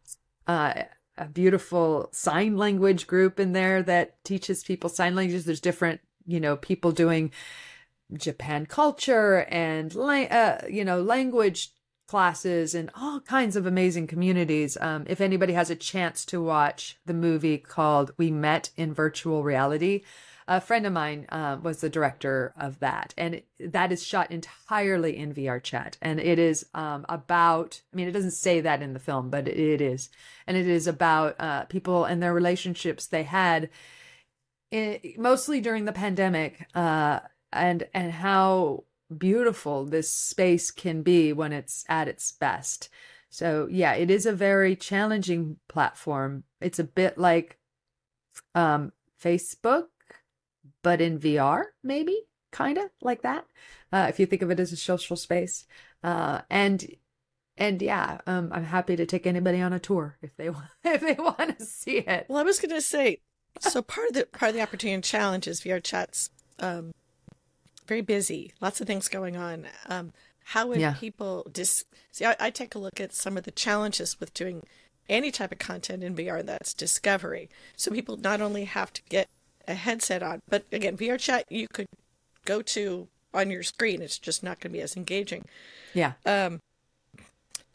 uh 0.46 0.74
a 1.18 1.26
beautiful 1.26 2.10
sign 2.12 2.58
language 2.58 3.08
group 3.08 3.40
in 3.40 3.54
there 3.54 3.82
that 3.84 4.24
teaches 4.24 4.64
people 4.64 4.90
sign 4.90 5.16
languages. 5.16 5.46
There's 5.46 5.62
different 5.62 6.02
you 6.26 6.40
know 6.40 6.58
people 6.58 6.92
doing 6.92 7.32
japan 8.14 8.66
culture 8.66 9.46
and 9.50 9.96
uh, 9.98 10.58
you 10.70 10.86
know 10.86 11.02
language 11.02 11.72
classes 12.08 12.74
and 12.74 12.90
all 12.96 13.20
kinds 13.20 13.56
of 13.56 13.66
amazing 13.66 14.08
communities. 14.08 14.78
Um, 14.80 15.06
if 15.08 15.22
anybody 15.22 15.54
has 15.54 15.70
a 15.70 15.76
chance 15.76 16.26
to 16.28 16.42
watch 16.42 16.98
the 17.06 17.14
movie 17.14 17.58
called 17.58 18.12
We 18.18 18.32
Met 18.32 18.70
in 18.78 18.94
Virtual 18.94 19.44
Reality, 19.44 20.04
a 20.48 20.62
friend 20.62 20.86
of 20.86 20.94
mine 20.94 21.26
uh, 21.30 21.58
was 21.62 21.82
the 21.82 21.90
director 21.90 22.54
of 22.58 22.80
that, 22.80 23.14
and 23.18 23.36
it, 23.36 23.48
that 23.60 23.92
is 23.92 24.06
shot 24.06 24.32
entirely 24.32 25.18
in 25.18 25.34
VR 25.34 25.62
chat. 25.62 25.98
And 26.02 26.22
it 26.22 26.40
is 26.40 26.66
um, 26.74 27.06
about, 27.10 27.82
I 27.92 27.98
mean, 27.98 28.08
it 28.08 28.14
doesn't 28.14 28.32
say 28.32 28.62
that 28.62 28.82
in 28.82 28.94
the 28.94 29.00
film, 29.00 29.30
but 29.30 29.50
it 29.50 29.82
is. 29.82 30.10
And 30.48 30.56
it 30.56 30.66
is 30.66 30.88
about 30.88 31.36
uh, 31.40 31.66
people 31.66 32.06
and 32.06 32.24
their 32.24 32.34
relationships 32.34 33.08
they 33.08 33.24
had. 33.24 33.70
In, 34.72 35.00
mostly 35.18 35.60
during 35.60 35.84
the 35.84 35.92
pandemic, 35.92 36.66
uh, 36.74 37.20
and 37.52 37.88
and 37.94 38.12
how 38.12 38.84
beautiful 39.16 39.86
this 39.86 40.12
space 40.12 40.72
can 40.72 41.02
be 41.02 41.32
when 41.34 41.54
it's 41.54 41.86
at 41.88 42.08
its 42.08 42.32
best. 42.32 42.90
So 43.30 43.68
yeah, 43.70 43.94
it 43.94 44.10
is 44.10 44.26
a 44.26 44.34
very 44.34 44.76
challenging 44.76 45.58
platform. 45.68 46.44
It's 46.62 46.80
a 46.80 46.84
bit 46.84 47.18
like 47.18 47.58
um 48.56 48.92
Facebook 49.22 49.86
but 50.84 51.02
in 51.02 51.20
VR, 51.20 51.64
maybe 51.84 52.22
kind 52.52 52.78
of 52.78 52.90
like 53.02 53.24
that. 53.24 53.46
Uh, 53.92 54.06
if 54.10 54.20
you 54.20 54.26
think 54.26 54.42
of 54.42 54.52
it 54.52 54.60
as 54.60 54.72
a 54.72 54.78
social 54.78 55.16
space. 55.16 55.66
Uh 56.04 56.42
and 56.50 56.86
and 57.58 57.82
yeah, 57.82 58.20
um 58.28 58.52
I'm 58.54 58.66
happy 58.66 58.96
to 58.96 59.06
take 59.06 59.26
anybody 59.26 59.62
on 59.62 59.74
a 59.74 59.80
tour 59.80 60.18
if 60.22 60.36
they 60.38 60.50
want 60.52 60.68
if 60.84 61.02
they 61.02 61.22
want 61.22 61.60
to 61.60 61.66
see 61.66 62.00
it. 62.00 62.26
Well, 62.28 62.40
I 62.40 62.44
was 62.44 62.60
going 62.60 62.76
to 62.76 62.82
say, 62.82 63.22
so 63.60 63.82
part 63.82 64.10
of 64.10 64.14
the 64.14 64.26
part 64.26 64.50
of 64.50 64.56
the 64.56 64.62
opportunity 64.62 64.94
and 64.94 65.04
challenge 65.04 65.48
is 65.48 65.62
VR 65.62 65.84
chats 65.84 66.30
um, 66.60 66.92
very 67.88 68.02
busy, 68.02 68.54
lots 68.62 68.82
of 68.82 68.88
things 68.88 69.08
going 69.08 69.38
on. 69.38 69.66
Um, 69.88 70.14
How 70.46 70.68
would 70.68 70.80
yeah. 70.80 70.94
people 70.94 71.48
dis? 71.52 71.86
See, 72.12 72.26
I, 72.26 72.36
I 72.40 72.50
take 72.50 72.76
a 72.76 72.80
look 72.80 73.00
at 73.00 73.14
some 73.14 73.38
of 73.38 73.44
the 73.44 73.52
challenges 73.52 74.20
with 74.20 74.34
doing 74.34 74.64
any 75.10 75.32
type 75.32 75.52
of 75.52 75.60
content 75.60 76.04
in 76.04 76.16
VR. 76.16 76.46
That's 76.46 76.74
discovery. 76.74 77.50
So 77.76 77.92
people 77.92 78.18
not 78.18 78.42
only 78.42 78.66
have 78.66 78.92
to 78.94 79.02
get 79.10 79.28
a 79.68 79.74
headset 79.74 80.24
on, 80.24 80.42
but 80.48 80.66
again, 80.72 80.98
VR 80.98 81.20
chat 81.20 81.46
you 81.50 81.68
could 81.72 81.88
go 82.46 82.62
to 82.62 83.08
on 83.34 83.50
your 83.52 83.64
screen. 83.64 84.02
It's 84.02 84.20
just 84.20 84.44
not 84.44 84.60
going 84.60 84.72
to 84.72 84.78
be 84.78 84.82
as 84.82 84.96
engaging. 84.96 85.46
Yeah. 85.94 86.14
Um, 86.26 86.60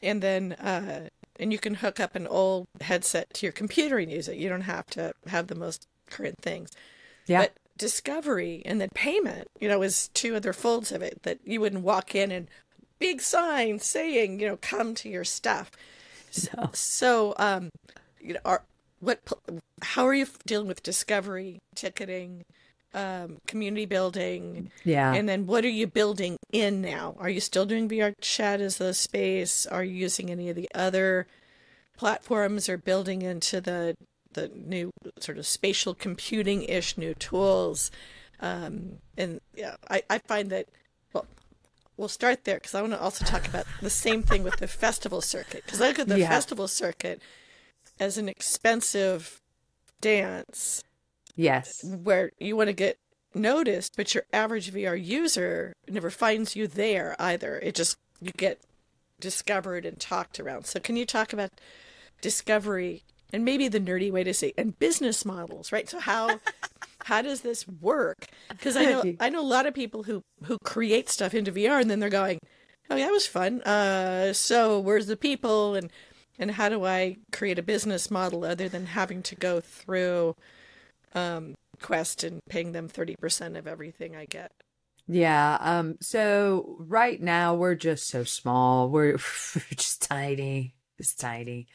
and 0.03 0.21
then 0.21 0.53
uh, 0.55 1.09
and 1.39 1.53
you 1.53 1.59
can 1.59 1.75
hook 1.75 2.01
up 2.01 2.15
an 2.15 2.27
old 2.27 2.67
headset 2.81 3.33
to 3.35 3.47
your 3.47 3.53
computer 3.53 3.99
and 3.99 4.11
use 4.11 4.29
it. 4.29 4.37
You 4.37 4.49
don't 4.49 4.63
have 4.63 4.87
to 4.89 5.13
have 5.27 5.47
the 5.47 5.55
most 5.55 5.87
current 6.11 6.41
things. 6.43 6.71
Yeah. 7.27 7.43
But 7.43 7.55
discovery 7.77 8.63
and 8.65 8.81
then 8.81 8.89
payment, 8.95 9.49
you 9.61 9.69
know, 9.69 9.83
is 9.83 10.09
two 10.09 10.35
other 10.37 10.53
folds 10.53 10.93
of 10.93 11.03
it 11.03 11.23
that 11.23 11.39
you 11.45 11.61
wouldn't 11.61 11.85
walk 11.85 12.15
in 12.15 12.31
and 12.31 12.49
big 12.99 13.21
sign 13.21 13.79
saying, 13.79 14.41
you 14.41 14.47
know, 14.47 14.59
come 14.61 14.95
to 14.95 15.09
your 15.09 15.25
stuff. 15.25 15.71
No. 16.57 16.71
So, 16.73 17.35
um, 17.37 17.69
you 18.19 18.33
know, 18.33 18.41
are 18.47 18.63
what? 19.01 19.21
How 19.83 20.07
are 20.07 20.15
you 20.15 20.27
dealing 20.47 20.67
with 20.67 20.83
discovery, 20.83 21.59
ticketing, 21.75 22.45
um, 22.95 23.37
community 23.47 23.85
building? 23.85 24.71
Yeah. 24.83 25.13
And 25.13 25.29
then 25.29 25.47
what 25.47 25.65
are 25.67 25.69
you 25.69 25.87
building 25.87 26.37
in 26.51 26.81
now? 26.81 27.17
Are 27.19 27.29
you 27.29 27.41
still 27.41 27.67
doing 27.67 27.87
VR 27.87 28.15
chat 28.23 28.63
as 28.63 28.79
the 28.79 28.95
space? 28.95 29.67
Are 29.67 29.85
you 29.85 29.95
using 29.95 30.31
any 30.31 30.49
of 30.49 30.57
the 30.57 30.71
other 30.75 31.27
platforms 31.99 32.67
or 32.69 32.79
building 32.79 33.21
into 33.21 33.61
the 33.61 33.95
the 34.35 34.51
new 34.55 34.91
sort 35.19 35.39
of 35.39 35.47
spatial 35.47 35.95
computing 35.95 36.63
ish 36.63 36.97
new 36.97 37.15
tools? 37.15 37.91
Um, 38.41 38.99
and 39.17 39.41
yeah, 39.55 39.77
I, 39.91 40.03
I 40.11 40.19
find 40.19 40.51
that 40.51 40.67
well, 41.13 41.27
we'll 41.97 42.09
start 42.09 42.45
there 42.45 42.57
because 42.57 42.75
I 42.75 42.81
want 42.81 42.93
to 42.95 43.01
also 43.01 43.25
talk 43.25 43.47
about 43.47 43.67
the 43.81 43.91
same 43.91 44.23
thing 44.23 44.43
with 44.43 44.57
the 44.57 44.69
festival 44.69 45.21
circuit 45.21 45.65
because 45.65 45.81
I 45.81 45.89
look 45.89 45.99
at 45.99 46.09
the 46.09 46.21
yeah. 46.21 46.29
festival 46.29 46.69
circuit 46.69 47.21
as 48.01 48.19
an 48.19 48.29
expensive 48.29 49.41
dance 50.01 50.83
Yes. 51.35 51.85
Where 51.85 52.31
you 52.39 52.57
want 52.57 52.69
to 52.69 52.75
get 52.75 52.99
noticed, 53.35 53.95
but 53.97 54.15
your 54.15 54.25
average 54.33 54.73
VR 54.73 55.03
user 55.03 55.73
never 55.89 56.11
finds 56.11 56.55
you 56.55 56.67
there 56.67 57.17
either. 57.19 57.59
It 57.59 57.75
just, 57.75 57.97
you 58.21 58.33
get 58.33 58.61
discovered 59.21 59.87
and 59.87 59.99
talked 59.99 60.39
around. 60.39 60.67
So, 60.67 60.81
can 60.81 60.97
you 60.97 61.07
talk 61.07 61.33
about 61.33 61.51
discovery 62.21 63.03
and 63.33 63.45
maybe 63.45 63.69
the 63.69 63.81
nerdy 63.81 64.11
way 64.11 64.25
to 64.25 64.35
say 64.35 64.53
and 64.57 64.79
business 64.79 65.25
models, 65.25 65.73
right? 65.73 65.89
So, 65.89 65.99
how. 65.99 66.41
how 67.05 67.21
does 67.21 67.41
this 67.41 67.67
work? 67.67 68.29
Because 68.49 68.77
I 68.77 68.85
know 68.85 69.03
I 69.19 69.29
know 69.29 69.41
a 69.41 69.43
lot 69.43 69.67
of 69.67 69.75
people 69.75 70.05
who 70.05 70.23
who 70.45 70.57
create 70.63 71.09
stuff 71.09 71.35
into 71.35 71.51
VR 71.51 71.81
and 71.81 71.91
then 71.91 71.99
they're 71.99 72.09
going, 72.09 72.39
"Oh, 72.89 72.95
yeah, 72.95 73.07
that 73.07 73.11
was 73.13 73.27
fun. 73.27 73.61
Uh, 73.63 74.33
so 74.33 74.79
where's 74.79 75.09
the 75.09 75.17
people 75.17 75.75
and 75.75 75.91
and 76.39 76.53
how 76.53 76.69
do 76.69 76.85
I 76.85 77.17
create 77.31 77.59
a 77.59 77.63
business 77.63 78.11
model 78.11 78.45
other 78.45 78.69
than 78.69 78.87
having 78.87 79.23
to 79.25 79.35
go 79.35 79.61
through 79.61 80.35
um, 81.15 81.55
Quest 81.81 82.25
and 82.25 82.41
paying 82.49 82.73
them 82.73 82.89
30% 82.89 83.59
of 83.59 83.67
everything 83.67 84.17
I 84.17 84.25
get. 84.25 84.53
Yeah. 85.07 85.59
Um, 85.61 85.97
so 86.01 86.77
right 86.79 87.21
now 87.21 87.55
we're 87.55 87.75
just 87.75 88.09
so 88.09 88.25
small. 88.25 88.89
We're, 88.89 89.13
we're 89.55 89.77
just 89.77 90.03
tiny, 90.03 90.75
just 90.99 91.21
tiny, 91.21 91.67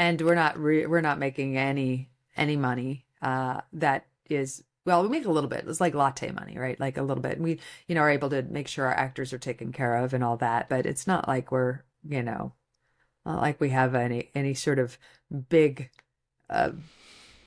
and 0.00 0.18
we're 0.22 0.34
not 0.34 0.58
re- 0.58 0.86
we're 0.86 1.02
not 1.02 1.18
making 1.18 1.58
any 1.58 2.08
any 2.34 2.56
money. 2.56 3.04
Uh, 3.20 3.60
that 3.74 4.06
is 4.30 4.64
well, 4.86 5.02
we 5.02 5.10
make 5.10 5.26
a 5.26 5.30
little 5.30 5.50
bit. 5.50 5.66
It's 5.68 5.80
like 5.80 5.94
latte 5.94 6.30
money, 6.32 6.56
right? 6.58 6.80
Like 6.80 6.96
a 6.96 7.02
little 7.02 7.22
bit. 7.22 7.34
And 7.34 7.44
we, 7.44 7.60
you 7.86 7.94
know, 7.94 8.00
are 8.00 8.10
able 8.10 8.30
to 8.30 8.40
make 8.42 8.66
sure 8.66 8.86
our 8.86 8.94
actors 8.94 9.34
are 9.34 9.38
taken 9.38 9.72
care 9.72 9.96
of 9.96 10.14
and 10.14 10.24
all 10.24 10.38
that. 10.38 10.70
But 10.70 10.86
it's 10.86 11.06
not 11.06 11.28
like 11.28 11.52
we're, 11.52 11.82
you 12.08 12.22
know, 12.22 12.54
not 13.26 13.42
like 13.42 13.60
we 13.60 13.68
have 13.68 13.94
any 13.94 14.30
any 14.34 14.54
sort 14.54 14.78
of 14.78 14.96
big 15.50 15.90
uh, 16.48 16.70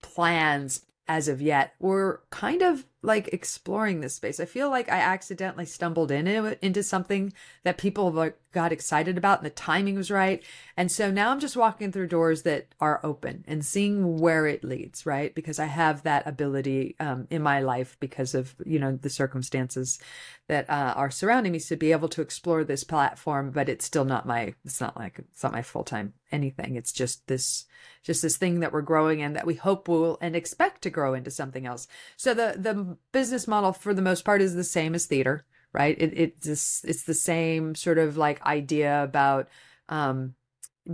plans 0.03 0.85
as 1.07 1.27
of 1.27 1.41
yet. 1.41 1.73
We're 1.79 2.19
kind 2.29 2.61
of 2.61 2.85
like 3.03 3.27
exploring 3.33 3.99
this 3.99 4.15
space. 4.15 4.39
I 4.39 4.45
feel 4.45 4.69
like 4.69 4.89
I 4.89 4.97
accidentally 4.97 5.65
stumbled 5.65 6.09
into 6.09 6.57
into 6.65 6.81
something 6.81 7.33
that 7.63 7.77
people 7.77 8.11
like 8.11 8.37
got 8.53 8.71
excited 8.71 9.17
about 9.17 9.39
and 9.39 9.45
the 9.45 9.49
timing 9.49 9.95
was 9.95 10.09
right. 10.09 10.41
And 10.77 10.91
so 10.91 11.11
now 11.11 11.31
I'm 11.31 11.39
just 11.39 11.57
walking 11.57 11.91
through 11.91 12.07
doors 12.07 12.43
that 12.43 12.67
are 12.79 13.01
open 13.03 13.43
and 13.47 13.65
seeing 13.65 14.19
where 14.19 14.47
it 14.47 14.63
leads, 14.63 15.05
right? 15.05 15.33
Because 15.35 15.59
I 15.59 15.65
have 15.65 16.03
that 16.03 16.25
ability 16.27 16.95
um, 16.99 17.27
in 17.29 17.41
my 17.41 17.61
life 17.61 17.97
because 17.99 18.33
of, 18.35 18.55
you 18.65 18.79
know, 18.79 18.95
the 18.95 19.09
circumstances 19.09 19.99
that 20.47 20.69
uh, 20.69 20.93
are 20.95 21.09
surrounding 21.09 21.51
me 21.51 21.59
to 21.59 21.75
be 21.75 21.91
able 21.91 22.09
to 22.09 22.21
explore 22.21 22.63
this 22.63 22.83
platform, 22.83 23.49
but 23.51 23.69
it's 23.69 23.85
still 23.85 24.05
not 24.05 24.27
my, 24.27 24.53
it's 24.63 24.79
not 24.79 24.95
like, 24.95 25.19
it's 25.19 25.41
not 25.41 25.51
my 25.51 25.61
full-time 25.61 26.13
anything. 26.31 26.75
It's 26.75 26.91
just 26.91 27.27
this, 27.27 27.65
just 28.03 28.21
this 28.21 28.37
thing 28.37 28.59
that 28.59 28.71
we're 28.71 28.81
growing 28.81 29.21
and 29.21 29.35
that 29.35 29.47
we 29.47 29.55
hope 29.55 29.87
will 29.87 30.17
and 30.21 30.35
expect 30.35 30.81
to 30.83 30.89
grow 30.89 31.13
into 31.13 31.31
something 31.31 31.65
else. 31.65 31.87
So 32.17 32.33
the, 32.33 32.55
the 32.57 32.92
business 33.11 33.47
model 33.47 33.73
for 33.73 33.93
the 33.93 34.01
most 34.01 34.25
part 34.25 34.41
is 34.41 34.55
the 34.55 34.63
same 34.63 34.95
as 34.95 35.05
theater 35.05 35.45
right? 35.73 35.99
It, 35.99 36.13
it's 36.39 36.83
it's 36.85 37.03
the 37.03 37.13
same 37.13 37.75
sort 37.75 37.97
of 37.97 38.15
like 38.15 38.41
idea 38.45 39.03
about 39.03 39.49
um, 39.89 40.35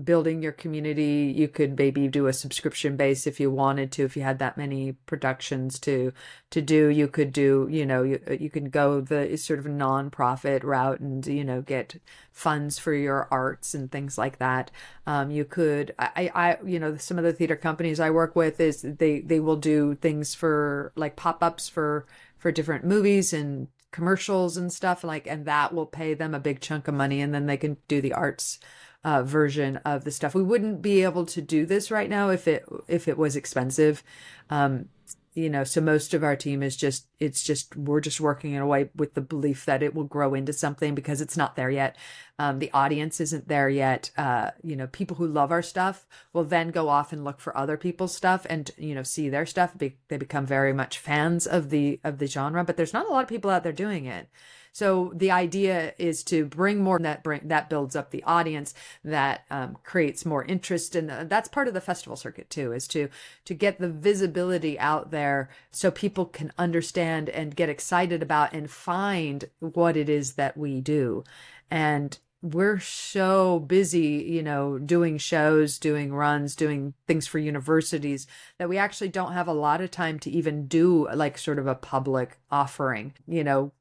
building 0.04 0.41
your 0.43 0.52
community. 0.52 1.34
You 1.36 1.47
could 1.47 1.78
maybe 1.78 2.08
do 2.08 2.28
a 2.28 2.34
subscription 2.34 2.95
base 2.95 3.25
if 3.25 3.39
you 3.39 3.49
wanted 3.49 3.91
to, 3.93 4.04
if 4.04 4.15
you 4.15 4.23
had 4.23 4.39
that 4.39 4.58
many 4.58 4.93
productions 4.93 5.80
to 5.80 6.13
to 6.52 6.62
do. 6.62 6.88
You 6.88 7.08
could 7.08 7.34
do, 7.34 7.67
you 7.71 7.86
know, 7.86 8.04
you 8.04 8.19
you 8.39 8.49
can 8.49 8.69
go 8.69 9.02
the 9.02 9.36
sort 9.38 9.60
of 9.60 9.65
nonprofit 9.65 10.63
route 10.63 10.99
and 10.99 11.25
you 11.25 11.43
know 11.43 11.62
get 11.62 11.95
funds 12.32 12.78
for 12.80 12.93
your 12.93 13.28
arts 13.32 13.73
and 13.73 13.91
things 13.91 14.17
like 14.17 14.38
that. 14.39 14.71
Um, 15.08 15.32
you 15.32 15.45
could, 15.45 15.93
I, 15.99 16.32
I, 16.34 16.58
you 16.65 16.80
know, 16.80 16.95
some 16.97 17.17
of 17.17 17.23
the 17.23 17.34
theater 17.34 17.56
companies 17.56 17.99
I 17.99 18.12
work 18.12 18.36
with 18.36 18.60
is 18.60 18.82
they 18.84 19.21
they 19.21 19.39
will 19.39 19.58
do 19.58 19.95
things 19.95 20.36
for 20.36 20.91
like 20.95 21.15
pop 21.15 21.43
ups 21.43 21.67
for 21.67 22.06
for 22.38 22.52
different 22.52 22.86
movies 22.86 23.34
and 23.34 23.67
commercials 23.91 24.56
and 24.56 24.71
stuff 24.71 25.04
like 25.04 25.25
and 25.25 25.45
that 25.45 25.73
will 25.73 25.86
pay 25.86 26.13
them 26.13 26.36
a 26.36 26.39
big 26.39 26.62
chunk 26.62 26.88
of 26.88 26.93
money 26.93 27.21
and 27.21 27.34
then 27.34 27.47
they 27.47 27.58
can 27.58 27.75
do 27.88 28.02
the 28.02 28.13
arts 28.13 28.60
uh, 29.03 29.23
version 29.23 29.77
of 29.77 30.03
the 30.03 30.12
stuff. 30.12 30.35
We 30.35 30.43
wouldn't 30.43 30.81
be 30.81 31.03
able 31.03 31.25
to 31.27 31.41
do 31.41 31.65
this 31.65 31.91
right 31.91 32.09
now 32.09 32.29
if 32.29 32.47
it 32.47 32.65
if 32.88 33.07
it 33.07 33.17
was 33.17 33.35
expensive. 33.35 34.03
Um, 34.49 34.89
you 35.35 35.49
know 35.49 35.63
so 35.63 35.79
most 35.79 36.13
of 36.13 36.23
our 36.23 36.35
team 36.35 36.63
is 36.63 36.75
just 36.75 37.07
it's 37.19 37.43
just 37.43 37.75
we're 37.75 38.01
just 38.01 38.19
working 38.19 38.53
in 38.53 38.62
a 38.62 38.67
way 38.67 38.89
with 38.95 39.13
the 39.13 39.21
belief 39.21 39.63
that 39.65 39.83
it 39.83 39.93
will 39.93 40.03
grow 40.03 40.33
into 40.33 40.51
something 40.51 40.95
because 40.95 41.21
it's 41.21 41.38
not 41.38 41.55
there 41.55 41.69
yet. 41.69 41.95
Um, 42.39 42.59
the 42.59 42.71
audience 42.71 43.21
isn't 43.21 43.47
there 43.47 43.69
yet. 43.69 44.12
Uh, 44.17 44.51
you 44.63 44.75
know 44.75 44.88
people 44.88 45.17
who 45.17 45.27
love 45.27 45.51
our 45.51 45.62
stuff 45.62 46.07
will 46.33 46.43
then 46.43 46.71
go 46.71 46.89
off 46.89 47.13
and 47.13 47.23
look 47.23 47.39
for 47.39 47.55
other 47.55 47.77
people's 47.77 48.15
stuff 48.15 48.45
and 48.49 48.71
you 48.77 48.95
know 48.95 49.03
see 49.03 49.29
their 49.29 49.45
stuff. 49.45 49.77
Be- 49.77 49.97
they 50.07 50.17
become 50.17 50.45
very 50.45 50.73
much 50.73 50.97
fans 50.97 51.45
of 51.45 51.69
the 51.69 51.99
of 52.03 52.17
the 52.17 52.27
genre 52.27 52.63
but 52.63 52.75
there's 52.75 52.93
not 52.93 53.07
a 53.07 53.12
lot 53.12 53.23
of 53.23 53.29
people 53.29 53.51
out 53.51 53.63
there 53.63 53.71
doing 53.71 54.05
it 54.05 54.29
so 54.71 55.12
the 55.15 55.32
idea 55.32 55.93
is 55.97 56.23
to 56.25 56.45
bring 56.45 56.82
more 56.82 56.99
that 56.99 57.23
bring 57.23 57.41
that 57.45 57.69
builds 57.69 57.95
up 57.95 58.12
the 58.12 58.23
audience, 58.23 58.73
that 59.03 59.45
um, 59.49 59.77
creates 59.84 60.25
more 60.25 60.43
interest, 60.45 60.95
and 60.95 61.29
that's 61.29 61.49
part 61.49 61.67
of 61.67 61.73
the 61.73 61.82
festival 61.82 62.15
circuit 62.15 62.49
too, 62.49 62.71
is 62.71 62.88
to 62.89 63.10
to 63.45 63.53
get 63.53 63.79
the 63.79 63.89
visibility 63.89 64.79
out 64.79 65.12
there 65.12 65.49
so 65.71 65.91
people 65.91 66.25
can 66.25 66.51
understand 66.58 67.29
and 67.29 67.55
get 67.55 67.69
excited 67.69 68.21
about 68.21 68.53
and 68.53 68.69
find 68.69 69.45
what 69.60 69.97
it 69.97 70.10
is 70.10 70.34
that 70.34 70.58
we 70.58 70.82
do, 70.82 71.23
and 71.69 72.19
we're 72.41 72.79
so 72.79 73.60
busy, 73.60 74.25
you 74.29 74.41
know, 74.41 74.79
doing 74.79 75.17
shows, 75.17 75.77
doing 75.77 76.13
runs, 76.13 76.55
doing 76.55 76.93
things 77.05 77.27
for 77.27 77.38
universities 77.38 78.27
that 78.58 78.69
we 78.69 78.77
actually 78.77 79.10
don't 79.10 79.34
have 79.34 79.47
a 79.47 79.53
lot 79.53 79.82
of 79.82 79.91
time 79.91 80.17
to 80.19 80.29
even 80.29 80.65
do 80.67 81.10
like 81.13 81.38
sort 81.38 81.60
of 81.60 81.67
a 81.67 81.75
public 81.75 82.38
offering. 82.49 83.13
You 83.27 83.43
know, 83.43 83.71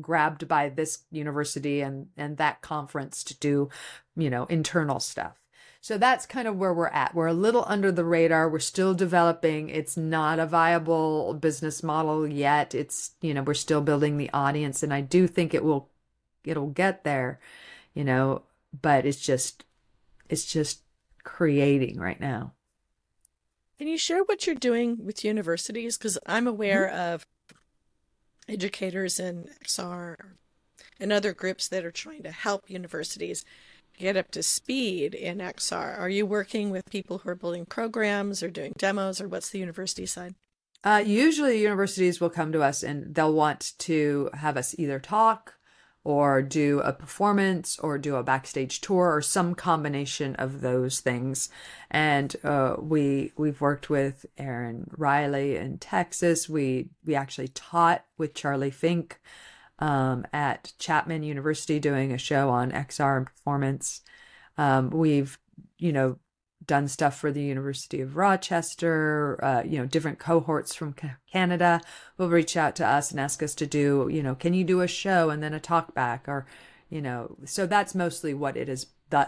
grabbed 0.00 0.46
by 0.48 0.68
this 0.68 1.00
university 1.10 1.80
and 1.80 2.08
and 2.16 2.36
that 2.36 2.60
conference 2.60 3.24
to 3.24 3.34
do 3.38 3.68
you 4.16 4.30
know 4.30 4.44
internal 4.46 5.00
stuff. 5.00 5.40
So 5.80 5.98
that's 5.98 6.26
kind 6.26 6.48
of 6.48 6.56
where 6.56 6.74
we're 6.74 6.88
at. 6.88 7.14
We're 7.14 7.28
a 7.28 7.32
little 7.32 7.64
under 7.68 7.92
the 7.92 8.04
radar. 8.04 8.48
We're 8.48 8.58
still 8.58 8.92
developing. 8.92 9.68
It's 9.68 9.96
not 9.96 10.40
a 10.40 10.46
viable 10.46 11.32
business 11.34 11.82
model 11.82 12.26
yet. 12.26 12.74
It's 12.74 13.12
you 13.20 13.32
know 13.34 13.42
we're 13.42 13.54
still 13.54 13.80
building 13.80 14.16
the 14.16 14.30
audience 14.32 14.82
and 14.82 14.92
i 14.92 15.00
do 15.00 15.26
think 15.26 15.54
it 15.54 15.64
will 15.64 15.88
it'll 16.44 16.70
get 16.70 17.04
there 17.04 17.40
you 17.94 18.04
know 18.04 18.42
but 18.82 19.06
it's 19.06 19.20
just 19.20 19.64
it's 20.28 20.44
just 20.44 20.80
creating 21.22 21.98
right 21.98 22.20
now. 22.20 22.52
Can 23.78 23.88
you 23.88 23.98
share 23.98 24.22
what 24.24 24.46
you're 24.46 24.56
doing 24.56 25.04
with 25.04 25.24
universities? 25.24 25.98
Because 25.98 26.18
i'm 26.26 26.46
aware 26.46 26.88
mm-hmm. 26.88 27.14
of 27.14 27.26
educators 28.48 29.18
in 29.18 29.50
XR 29.64 30.16
and 31.00 31.12
other 31.12 31.32
groups 31.32 31.68
that 31.68 31.84
are 31.84 31.90
trying 31.90 32.22
to 32.22 32.30
help 32.30 32.70
universities 32.70 33.44
get 33.98 34.16
up 34.16 34.30
to 34.30 34.42
speed 34.42 35.14
in 35.14 35.38
XR. 35.38 35.98
Are 35.98 36.08
you 36.08 36.26
working 36.26 36.70
with 36.70 36.90
people 36.90 37.18
who 37.18 37.30
are 37.30 37.34
building 37.34 37.66
programs 37.66 38.42
or 38.42 38.50
doing 38.50 38.74
demos, 38.76 39.20
or 39.20 39.28
what's 39.28 39.50
the 39.50 39.58
university 39.58 40.06
side? 40.06 40.34
Uh, 40.84 41.02
usually, 41.04 41.60
universities 41.60 42.20
will 42.20 42.30
come 42.30 42.52
to 42.52 42.62
us 42.62 42.82
and 42.82 43.14
they'll 43.14 43.32
want 43.32 43.72
to 43.78 44.30
have 44.34 44.56
us 44.56 44.74
either 44.78 45.00
talk 45.00 45.55
or 46.06 46.40
do 46.40 46.78
a 46.84 46.92
performance 46.92 47.80
or 47.80 47.98
do 47.98 48.14
a 48.14 48.22
backstage 48.22 48.80
tour 48.80 49.12
or 49.12 49.20
some 49.20 49.56
combination 49.56 50.36
of 50.36 50.60
those 50.60 51.00
things. 51.00 51.48
And 51.90 52.36
uh, 52.44 52.76
we 52.78 53.32
we've 53.36 53.60
worked 53.60 53.90
with 53.90 54.24
Erin 54.38 54.88
Reilly 54.96 55.56
in 55.56 55.78
Texas. 55.78 56.48
We 56.48 56.90
we 57.04 57.16
actually 57.16 57.48
taught 57.48 58.04
with 58.18 58.34
Charlie 58.34 58.70
Fink 58.70 59.18
um, 59.80 60.24
at 60.32 60.74
Chapman 60.78 61.24
University 61.24 61.80
doing 61.80 62.12
a 62.12 62.18
show 62.18 62.50
on 62.50 62.70
XR 62.70 63.16
and 63.16 63.26
performance. 63.26 64.02
Um, 64.56 64.90
we've 64.90 65.40
you 65.76 65.92
know 65.92 66.18
done 66.66 66.88
stuff 66.88 67.18
for 67.18 67.30
the 67.30 67.42
University 67.42 68.00
of 68.00 68.16
Rochester, 68.16 69.38
uh, 69.42 69.62
you 69.64 69.78
know, 69.78 69.86
different 69.86 70.18
cohorts 70.18 70.74
from 70.74 70.94
Canada 71.30 71.80
will 72.18 72.28
reach 72.28 72.56
out 72.56 72.76
to 72.76 72.86
us 72.86 73.10
and 73.10 73.20
ask 73.20 73.42
us 73.42 73.54
to 73.56 73.66
do, 73.66 74.08
you 74.10 74.22
know, 74.22 74.34
can 74.34 74.54
you 74.54 74.64
do 74.64 74.80
a 74.80 74.88
show 74.88 75.30
and 75.30 75.42
then 75.42 75.54
a 75.54 75.60
talk 75.60 75.94
back 75.94 76.28
or, 76.28 76.46
you 76.90 77.00
know, 77.00 77.36
so 77.44 77.66
that's 77.66 77.94
mostly 77.94 78.34
what 78.34 78.56
it 78.56 78.68
has 78.68 78.86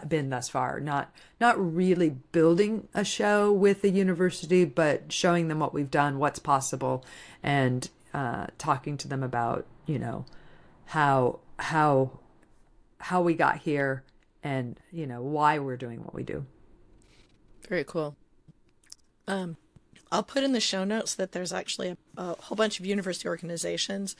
been 0.08 0.30
thus 0.30 0.48
far. 0.48 0.80
Not 0.80 1.12
not 1.40 1.74
really 1.74 2.10
building 2.32 2.88
a 2.94 3.04
show 3.04 3.52
with 3.52 3.82
the 3.82 3.90
university, 3.90 4.64
but 4.64 5.12
showing 5.12 5.48
them 5.48 5.60
what 5.60 5.74
we've 5.74 5.90
done, 5.90 6.18
what's 6.18 6.38
possible, 6.38 7.04
and 7.42 7.88
uh, 8.12 8.46
talking 8.58 8.96
to 8.98 9.08
them 9.08 9.22
about, 9.22 9.66
you 9.86 9.98
know, 9.98 10.26
how 10.86 11.40
how 11.58 12.18
how 13.00 13.22
we 13.22 13.34
got 13.34 13.58
here 13.58 14.02
and 14.42 14.78
you 14.90 15.06
know 15.06 15.22
why 15.22 15.58
we're 15.58 15.76
doing 15.76 16.02
what 16.02 16.14
we 16.14 16.22
do. 16.22 16.44
Very 17.68 17.84
cool. 17.84 18.16
Um, 19.26 19.56
I'll 20.10 20.22
put 20.22 20.42
in 20.42 20.52
the 20.52 20.60
show 20.60 20.84
notes 20.84 21.14
that 21.14 21.32
there's 21.32 21.52
actually 21.52 21.90
a, 21.90 21.96
a, 22.16 22.34
whole 22.40 22.56
bunch 22.56 22.80
of 22.80 22.86
university 22.86 23.28
organizations 23.28 24.16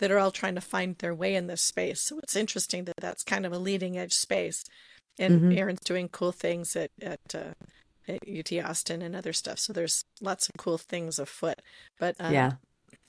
that 0.00 0.10
are 0.10 0.18
all 0.18 0.32
trying 0.32 0.56
to 0.56 0.60
find 0.60 0.96
their 0.98 1.14
way 1.14 1.34
in 1.34 1.46
this 1.46 1.62
space. 1.62 2.00
So 2.00 2.18
it's 2.18 2.36
interesting 2.36 2.84
that 2.84 2.96
that's 3.00 3.22
kind 3.22 3.46
of 3.46 3.52
a 3.52 3.58
leading 3.58 3.96
edge 3.96 4.12
space. 4.12 4.64
And 5.18 5.40
mm-hmm. 5.40 5.58
Erin's 5.58 5.80
doing 5.80 6.08
cool 6.08 6.32
things 6.32 6.74
at 6.76 6.90
at, 7.00 7.20
uh, 7.34 7.54
at 8.08 8.24
UT 8.28 8.52
Austin 8.64 9.02
and 9.02 9.14
other 9.14 9.32
stuff. 9.32 9.58
So 9.58 9.72
there's 9.72 10.04
lots 10.20 10.48
of 10.48 10.56
cool 10.56 10.78
things 10.78 11.18
afoot. 11.18 11.60
But 11.98 12.16
um, 12.18 12.32
yeah, 12.32 12.52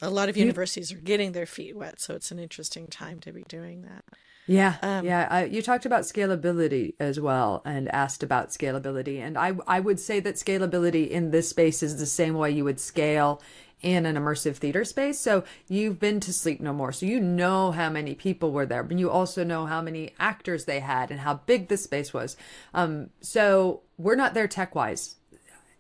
a 0.02 0.10
lot 0.10 0.30
of 0.30 0.38
universities 0.38 0.92
are 0.92 0.98
getting 0.98 1.32
their 1.32 1.46
feet 1.46 1.76
wet. 1.76 2.00
So 2.00 2.16
it's 2.16 2.32
an 2.32 2.40
interesting 2.40 2.88
time 2.88 3.20
to 3.22 3.32
be 3.32 3.44
doing 3.48 3.84
that. 3.84 4.04
Yeah, 4.50 4.78
um, 4.82 5.06
yeah. 5.06 5.28
I, 5.30 5.44
you 5.46 5.62
talked 5.62 5.86
about 5.86 6.02
scalability 6.04 6.96
as 7.00 7.20
well, 7.20 7.62
and 7.66 7.88
asked 7.90 8.24
about 8.24 8.50
scalability, 8.50 9.20
and 9.22 9.38
I 9.38 9.54
I 9.68 9.80
would 9.80 10.00
say 10.00 10.20
that 10.22 10.36
scalability 10.36 11.08
in 11.08 11.30
this 11.30 11.50
space 11.50 11.84
is 11.84 12.00
the 12.00 12.08
same 12.08 12.34
way 12.34 12.50
you 12.50 12.64
would 12.64 12.80
scale 12.80 13.44
in 13.82 14.08
an 14.08 14.16
immersive 14.16 14.56
theater 14.56 14.84
space. 14.84 15.20
So 15.20 15.44
you've 15.68 16.00
been 16.00 16.20
to 16.22 16.34
Sleep 16.34 16.62
No 16.62 16.74
More, 16.74 16.92
so 16.92 17.06
you 17.06 17.20
know 17.20 17.72
how 17.72 17.92
many 17.92 18.16
people 18.16 18.52
were 18.52 18.66
there, 18.66 18.82
but 18.82 18.98
you 18.98 19.12
also 19.12 19.44
know 19.44 19.68
how 19.68 19.84
many 19.84 20.16
actors 20.20 20.66
they 20.66 20.80
had 20.80 21.12
and 21.12 21.20
how 21.20 21.36
big 21.36 21.68
the 21.68 21.78
space 21.78 22.12
was. 22.12 22.36
Um, 22.74 23.12
so 23.22 23.82
we're 24.00 24.16
not 24.16 24.34
there 24.34 24.48
tech 24.48 24.74
wise, 24.74 25.18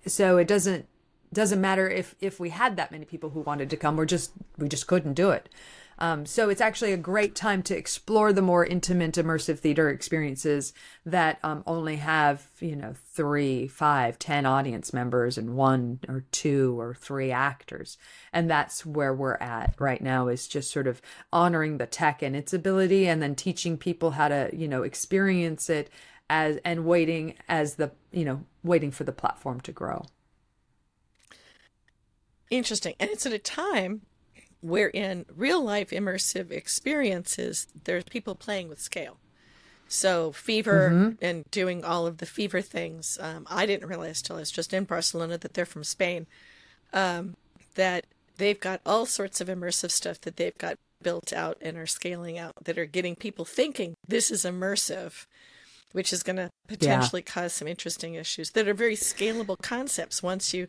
so 0.05 0.37
it 0.37 0.47
doesn't 0.47 0.85
doesn't 1.33 1.59
matter 1.59 1.89
if 1.89 2.13
if 2.21 2.39
we 2.39 2.49
had 2.49 2.77
that 2.77 2.91
many 2.91 3.05
people 3.05 3.31
who 3.31 3.41
wanted 3.41 3.71
to 3.71 3.77
come. 3.77 3.97
We're 3.97 4.05
just 4.05 4.31
we 4.59 4.69
just 4.69 4.85
couldn't 4.85 5.13
do 5.15 5.31
it. 5.31 5.49
Um, 6.01 6.25
so 6.25 6.49
it's 6.49 6.61
actually 6.61 6.93
a 6.93 6.97
great 6.97 7.35
time 7.35 7.61
to 7.63 7.77
explore 7.77 8.31
the 8.31 8.41
more 8.41 8.65
intimate, 8.65 9.15
immersive 9.15 9.59
theater 9.59 9.89
experiences 9.89 10.73
that 11.05 11.39
um, 11.43 11.61
only 11.67 11.97
have, 11.97 12.47
you 12.61 12.77
know, 12.77 12.93
three, 13.13 13.67
five, 13.67 14.17
ten 14.17 14.45
audience 14.45 14.93
members 14.93 15.37
and 15.37 15.55
one 15.55 15.99
or 16.07 16.23
two 16.31 16.79
or 16.79 16.93
three 16.93 17.31
actors. 17.31 17.97
And 18.31 18.49
that's 18.49 18.85
where 18.85 19.13
we're 19.13 19.35
at 19.35 19.75
right 19.77 20.01
now 20.01 20.29
is 20.29 20.47
just 20.47 20.71
sort 20.71 20.87
of 20.87 21.01
honoring 21.33 21.77
the 21.77 21.85
tech 21.85 22.21
and 22.21 22.33
its 22.35 22.53
ability 22.53 23.07
and 23.07 23.21
then 23.21 23.35
teaching 23.35 23.77
people 23.77 24.11
how 24.11 24.29
to, 24.29 24.49
you 24.53 24.69
know, 24.69 24.83
experience 24.83 25.69
it 25.69 25.89
as 26.29 26.57
and 26.63 26.85
waiting 26.85 27.33
as 27.49 27.75
the, 27.75 27.91
you 28.11 28.23
know, 28.23 28.45
waiting 28.63 28.91
for 28.91 29.03
the 29.03 29.11
platform 29.11 29.59
to 29.61 29.73
grow. 29.73 30.05
Interesting. 32.49 32.95
And 32.99 33.09
it's 33.09 33.25
at 33.25 33.33
a 33.33 33.39
time 33.39 34.01
where 34.61 34.89
in 34.89 35.25
real 35.35 35.63
life 35.63 35.89
immersive 35.91 36.51
experiences, 36.51 37.67
there's 37.83 38.03
people 38.05 38.35
playing 38.35 38.69
with 38.69 38.81
scale. 38.81 39.17
So 39.87 40.31
fever 40.31 40.91
mm-hmm. 40.91 41.25
and 41.25 41.49
doing 41.49 41.83
all 41.83 42.05
of 42.05 42.17
the 42.17 42.25
fever 42.25 42.61
things. 42.61 43.17
Um, 43.19 43.47
I 43.49 43.65
didn't 43.65 43.89
realize 43.89 44.21
till 44.21 44.35
I 44.35 44.39
was 44.39 44.51
just 44.51 44.73
in 44.73 44.83
Barcelona 44.83 45.37
that 45.39 45.55
they're 45.55 45.65
from 45.65 45.83
Spain. 45.83 46.27
Um, 46.93 47.35
that 47.75 48.05
they've 48.37 48.59
got 48.59 48.81
all 48.85 49.05
sorts 49.05 49.41
of 49.41 49.47
immersive 49.47 49.91
stuff 49.91 50.21
that 50.21 50.37
they've 50.37 50.57
got 50.57 50.77
built 51.01 51.31
out 51.33 51.57
and 51.61 51.77
are 51.77 51.87
scaling 51.87 52.37
out 52.37 52.53
that 52.63 52.77
are 52.77 52.85
getting 52.85 53.15
people 53.15 53.45
thinking 53.45 53.95
this 54.07 54.29
is 54.29 54.43
immersive, 54.43 55.25
which 55.91 56.11
is 56.11 56.23
going 56.23 56.35
to 56.35 56.49
potentially 56.67 57.23
yeah. 57.25 57.33
cause 57.33 57.53
some 57.53 57.67
interesting 57.67 58.15
issues 58.15 58.51
that 58.51 58.67
are 58.67 58.73
very 58.73 58.95
scalable 58.95 59.57
concepts. 59.61 60.21
Once 60.21 60.53
you 60.53 60.67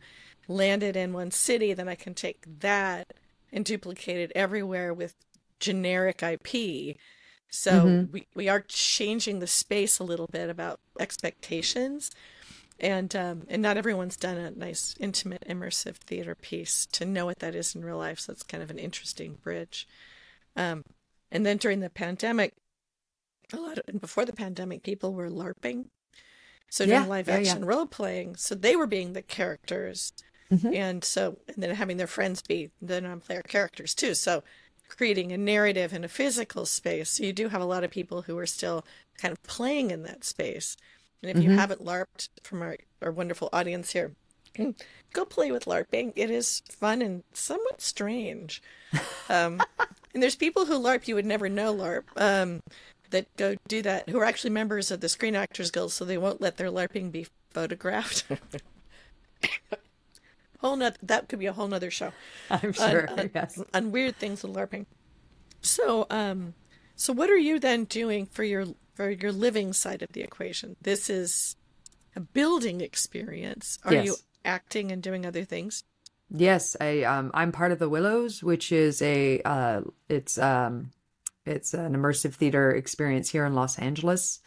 land 0.49 0.83
it 0.83 0.97
in 0.97 1.13
one 1.13 1.31
city, 1.31 1.75
then 1.75 1.89
I 1.89 1.95
can 1.95 2.15
take 2.15 2.45
that 2.61 3.13
and 3.53 3.65
duplicated 3.65 4.33
everywhere 4.35 4.93
with 4.95 5.15
generic 5.59 6.23
IP. 6.23 6.97
So 7.51 7.73
mm-hmm. 7.73 8.13
we, 8.13 8.27
we 8.35 8.49
are 8.49 8.61
changing 8.61 9.41
the 9.41 9.47
space 9.47 9.99
a 9.99 10.05
little 10.05 10.29
bit 10.29 10.49
about 10.49 10.81
expectations. 10.99 12.11
And 12.79 13.15
um, 13.15 13.43
and 13.49 13.61
not 13.61 13.77
everyone's 13.77 14.17
done 14.17 14.39
a 14.39 14.51
nice, 14.51 14.95
intimate, 14.99 15.45
immersive 15.47 15.97
theater 15.97 16.35
piece 16.35 16.87
to 16.93 17.05
know 17.05 17.27
what 17.27 17.41
that 17.41 17.55
is 17.55 17.75
in 17.75 17.85
real 17.85 17.99
life. 17.99 18.21
So 18.21 18.33
it's 18.33 18.43
kind 18.43 18.63
of 18.63 18.71
an 18.71 18.79
interesting 18.79 19.35
bridge. 19.43 19.87
Um, 20.57 20.85
and 21.31 21.45
then 21.45 21.59
during 21.59 21.81
the 21.81 21.91
pandemic, 21.91 22.55
a 23.53 23.57
lot 23.57 23.77
of, 23.77 23.85
and 23.87 24.01
before 24.01 24.25
the 24.25 24.33
pandemic, 24.33 24.83
people 24.83 25.13
were 25.13 25.29
LARPing. 25.29 25.87
So 26.71 26.87
doing 26.87 27.03
yeah, 27.03 27.07
live 27.07 27.29
action 27.29 27.59
yeah, 27.59 27.65
yeah. 27.65 27.69
role 27.69 27.87
playing. 27.87 28.37
So 28.37 28.55
they 28.55 28.77
were 28.77 28.87
being 28.87 29.13
the 29.13 29.23
characters 29.23 30.13
Mm-hmm. 30.53 30.75
And 30.75 31.05
so, 31.05 31.39
and 31.49 31.63
then 31.63 31.75
having 31.75 31.97
their 31.97 32.07
friends 32.07 32.43
be 32.43 32.71
the 32.83 33.01
non 33.01 33.21
player 33.21 33.43
characters 33.43 33.95
too. 33.95 34.15
So, 34.15 34.43
creating 34.89 35.31
a 35.31 35.39
narrative 35.39 35.93
in 35.93 36.03
a 36.03 36.09
physical 36.09 36.67
space. 36.67 37.11
So, 37.11 37.25
you 37.25 37.33
do 37.33 37.49
have 37.49 37.61
a 37.61 37.67
lot 37.67 37.85
of 37.85 37.91
people 37.91 38.23
who 38.23 38.37
are 38.39 38.47
still 38.47 38.85
kind 39.17 39.33
of 39.33 39.43
playing 39.45 39.91
in 39.91 40.03
that 40.03 40.25
space. 40.25 40.77
And 41.23 41.31
if 41.31 41.37
mm-hmm. 41.37 41.51
you 41.51 41.57
haven't 41.57 41.85
LARPed 41.85 42.29
from 42.43 42.63
our, 42.63 42.77
our 43.03 43.13
wonderful 43.13 43.49
audience 43.53 43.93
here, 43.93 44.13
go 45.13 45.25
play 45.25 45.53
with 45.53 45.67
LARPing. 45.67 46.13
It 46.17 46.31
is 46.31 46.63
fun 46.71 47.03
and 47.03 47.23
somewhat 47.33 47.81
strange. 47.81 48.63
Um, 49.29 49.63
and 50.15 50.23
there's 50.23 50.37
people 50.37 50.67
who 50.67 50.79
LARP 50.79 51.07
you 51.09 51.15
would 51.15 51.27
never 51.27 51.49
know 51.49 51.75
LARP 51.75 52.05
um, 52.17 52.63
that 53.11 53.27
go 53.37 53.57
do 53.69 53.83
that, 53.83 54.09
who 54.09 54.19
are 54.19 54.25
actually 54.25 54.51
members 54.51 54.91
of 54.91 55.01
the 55.01 55.09
Screen 55.09 55.37
Actors 55.37 55.71
Guild, 55.71 55.93
so 55.93 56.05
they 56.05 56.19
won't 56.19 56.41
let 56.41 56.57
their 56.57 56.71
LARPing 56.71 57.13
be 57.13 57.27
photographed. 57.51 58.25
whole 60.61 60.77
nother, 60.77 60.97
that 61.03 61.29
could 61.29 61.39
be 61.39 61.47
a 61.47 61.53
whole 61.53 61.69
nother 61.69 61.91
show. 61.91 62.13
I'm 62.51 62.73
sure. 62.73 63.11
On, 63.11 63.21
on, 63.21 63.31
yes. 63.35 63.63
On 63.75 63.93
weird 63.93 64.17
things 64.17 64.43
with 64.43 64.55
LARPing. 64.55 64.87
So, 65.63 66.07
um, 66.11 66.55
so 66.95 67.13
what 67.13 67.31
are 67.31 67.37
you 67.37 67.59
then 67.59 67.85
doing 67.85 68.27
for 68.27 68.45
your 68.45 68.67
for 68.95 69.11
your 69.11 69.33
living 69.33 69.73
side 69.73 70.03
of 70.03 70.13
the 70.13 70.21
equation? 70.21 70.77
This 70.83 71.09
is 71.09 71.57
a 72.15 72.21
building 72.21 72.81
experience. 72.81 73.79
Are 73.85 73.95
yes. 73.95 74.07
you 74.07 74.17
acting 74.45 74.93
and 74.93 75.03
doing 75.03 75.25
other 75.25 75.45
things? 75.45 75.85
Yes, 76.31 76.77
I 76.81 77.03
um 77.03 77.31
I'm 77.35 77.53
part 77.53 77.73
of 77.73 77.79
the 77.79 77.89
Willows, 77.89 78.43
which 78.43 78.73
is 78.73 79.03
a 79.03 79.41
uh 79.45 79.83
it's 80.09 80.39
um 80.39 80.91
it's 81.47 81.75
an 81.75 81.95
immersive 81.95 82.35
theater 82.35 82.71
experience 82.71 83.31
here 83.31 83.45
in 83.45 83.55
Los 83.55 83.79
Angeles 83.79 84.41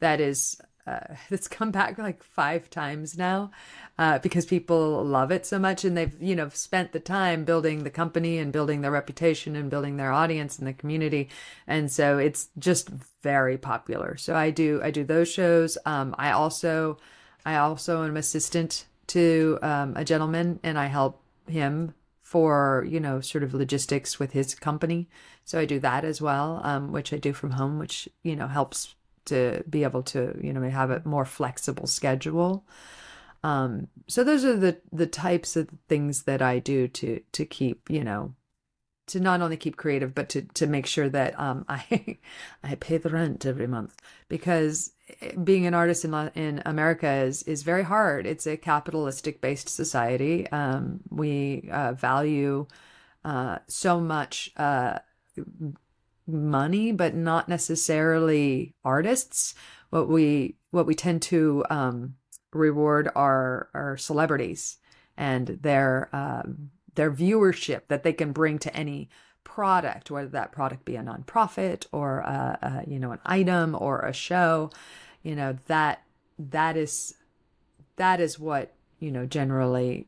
that 0.00 0.20
is 0.20 0.60
uh, 0.86 1.00
it's 1.30 1.48
come 1.48 1.70
back 1.70 1.98
like 1.98 2.22
five 2.22 2.68
times 2.70 3.16
now 3.16 3.50
uh, 3.98 4.18
because 4.18 4.46
people 4.46 5.04
love 5.04 5.30
it 5.30 5.46
so 5.46 5.58
much 5.58 5.84
and 5.84 5.96
they've 5.96 6.20
you 6.20 6.34
know 6.34 6.48
spent 6.48 6.92
the 6.92 7.00
time 7.00 7.44
building 7.44 7.84
the 7.84 7.90
company 7.90 8.38
and 8.38 8.52
building 8.52 8.80
their 8.80 8.90
reputation 8.90 9.56
and 9.56 9.70
building 9.70 9.96
their 9.96 10.12
audience 10.12 10.58
and 10.58 10.66
the 10.66 10.72
community. 10.72 11.28
And 11.66 11.90
so 11.90 12.18
it's 12.18 12.48
just 12.58 12.90
very 13.22 13.58
popular. 13.58 14.16
So 14.16 14.34
i 14.34 14.50
do 14.50 14.80
i 14.82 14.90
do 14.90 15.04
those 15.04 15.30
shows. 15.30 15.78
Um, 15.86 16.14
i 16.18 16.30
also 16.30 16.98
i 17.44 17.56
also 17.56 18.04
am 18.04 18.16
assistant 18.16 18.86
to 19.08 19.58
um, 19.62 19.96
a 19.96 20.04
gentleman 20.04 20.60
and 20.62 20.78
i 20.78 20.86
help 20.86 21.20
him 21.46 21.94
for 22.22 22.86
you 22.88 22.98
know 22.98 23.20
sort 23.20 23.44
of 23.44 23.52
logistics 23.54 24.18
with 24.18 24.32
his 24.32 24.54
company. 24.54 25.08
So 25.44 25.58
i 25.58 25.64
do 25.64 25.78
that 25.80 26.04
as 26.04 26.22
well 26.22 26.60
um, 26.64 26.92
which 26.92 27.12
i 27.12 27.18
do 27.18 27.32
from 27.32 27.52
home 27.52 27.78
which 27.78 28.08
you 28.22 28.36
know 28.36 28.48
helps 28.48 28.94
to 29.26 29.62
be 29.68 29.82
able 29.82 30.02
to 30.02 30.38
you 30.42 30.52
know 30.52 30.62
have 30.68 30.90
a 30.90 31.02
more 31.04 31.24
flexible 31.24 31.86
schedule 31.86 32.64
um 33.44 33.88
so 34.08 34.22
those 34.24 34.44
are 34.44 34.56
the 34.56 34.80
the 34.92 35.06
types 35.06 35.56
of 35.56 35.68
things 35.88 36.24
that 36.24 36.42
i 36.42 36.58
do 36.58 36.88
to 36.88 37.20
to 37.32 37.44
keep 37.44 37.88
you 37.90 38.04
know 38.04 38.34
to 39.06 39.18
not 39.18 39.42
only 39.42 39.56
keep 39.56 39.76
creative 39.76 40.14
but 40.14 40.28
to 40.28 40.42
to 40.54 40.66
make 40.66 40.86
sure 40.86 41.08
that 41.08 41.38
um 41.38 41.64
i 41.68 42.18
i 42.62 42.74
pay 42.76 42.98
the 42.98 43.10
rent 43.10 43.44
every 43.46 43.66
month 43.66 44.00
because 44.28 44.92
being 45.42 45.66
an 45.66 45.74
artist 45.74 46.04
in 46.04 46.14
in 46.34 46.62
America 46.64 47.08
is 47.08 47.42
is 47.44 47.62
very 47.62 47.82
hard. 47.82 48.26
It's 48.26 48.46
a 48.46 48.56
capitalistic 48.56 49.40
based 49.40 49.68
society. 49.68 50.48
Um, 50.50 51.00
we 51.10 51.68
uh, 51.70 51.92
value 51.92 52.66
uh, 53.24 53.58
so 53.66 54.00
much 54.00 54.52
uh, 54.56 54.98
money, 56.26 56.92
but 56.92 57.14
not 57.14 57.48
necessarily 57.48 58.74
artists. 58.84 59.54
What 59.90 60.08
we 60.08 60.56
what 60.70 60.86
we 60.86 60.94
tend 60.94 61.22
to 61.22 61.64
um, 61.70 62.14
reward 62.52 63.10
are 63.14 63.68
are 63.74 63.96
celebrities 63.96 64.78
and 65.16 65.46
their 65.46 66.08
um, 66.12 66.70
their 66.94 67.10
viewership 67.10 67.82
that 67.88 68.02
they 68.02 68.12
can 68.12 68.32
bring 68.32 68.58
to 68.60 68.74
any 68.74 69.08
product, 69.44 70.10
whether 70.10 70.28
that 70.28 70.52
product 70.52 70.84
be 70.84 70.96
a 70.96 71.02
nonprofit 71.02 71.86
or 71.92 72.20
a, 72.20 72.58
a, 72.86 72.90
you 72.90 72.98
know 72.98 73.12
an 73.12 73.20
item 73.24 73.76
or 73.78 74.00
a 74.00 74.12
show. 74.12 74.70
You 75.22 75.36
know 75.36 75.56
that 75.66 76.02
that 76.38 76.76
is 76.76 77.14
that 77.96 78.20
is 78.20 78.38
what 78.38 78.74
you 78.98 79.10
know 79.10 79.26
generally 79.26 80.06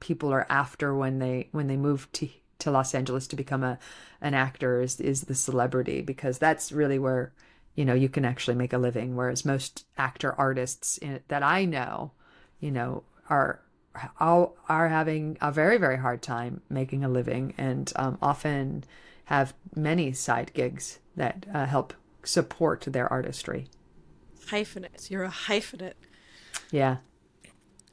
people 0.00 0.32
are 0.32 0.46
after 0.48 0.94
when 0.94 1.18
they 1.18 1.48
when 1.52 1.66
they 1.66 1.76
move 1.76 2.10
to 2.12 2.28
to 2.58 2.70
Los 2.70 2.94
Angeles 2.94 3.26
to 3.28 3.36
become 3.36 3.62
a 3.62 3.78
an 4.20 4.34
actor 4.34 4.80
is 4.80 5.00
is 5.00 5.22
the 5.22 5.34
celebrity 5.34 6.00
because 6.00 6.38
that's 6.38 6.72
really 6.72 6.98
where 6.98 7.32
you 7.74 7.84
know 7.84 7.94
you 7.94 8.08
can 8.08 8.24
actually 8.24 8.56
make 8.56 8.72
a 8.72 8.78
living 8.78 9.16
whereas 9.16 9.44
most 9.44 9.86
actor 9.98 10.34
artists 10.38 10.98
in, 10.98 11.20
that 11.28 11.42
I 11.42 11.64
know 11.64 12.12
you 12.60 12.70
know 12.70 13.04
are 13.28 13.60
all 14.20 14.56
are 14.68 14.88
having 14.88 15.36
a 15.40 15.52
very 15.52 15.78
very 15.78 15.98
hard 15.98 16.22
time 16.22 16.62
making 16.68 17.04
a 17.04 17.08
living 17.08 17.54
and 17.58 17.92
um, 17.96 18.18
often 18.22 18.84
have 19.26 19.54
many 19.74 20.12
side 20.12 20.52
gigs 20.54 20.98
that 21.16 21.46
uh, 21.52 21.66
help 21.66 21.92
support 22.22 22.82
their 22.82 23.10
artistry. 23.12 23.66
Hyphenate. 24.46 25.10
You're 25.10 25.24
a 25.24 25.30
hyphenate. 25.30 25.94
Yeah 26.70 26.98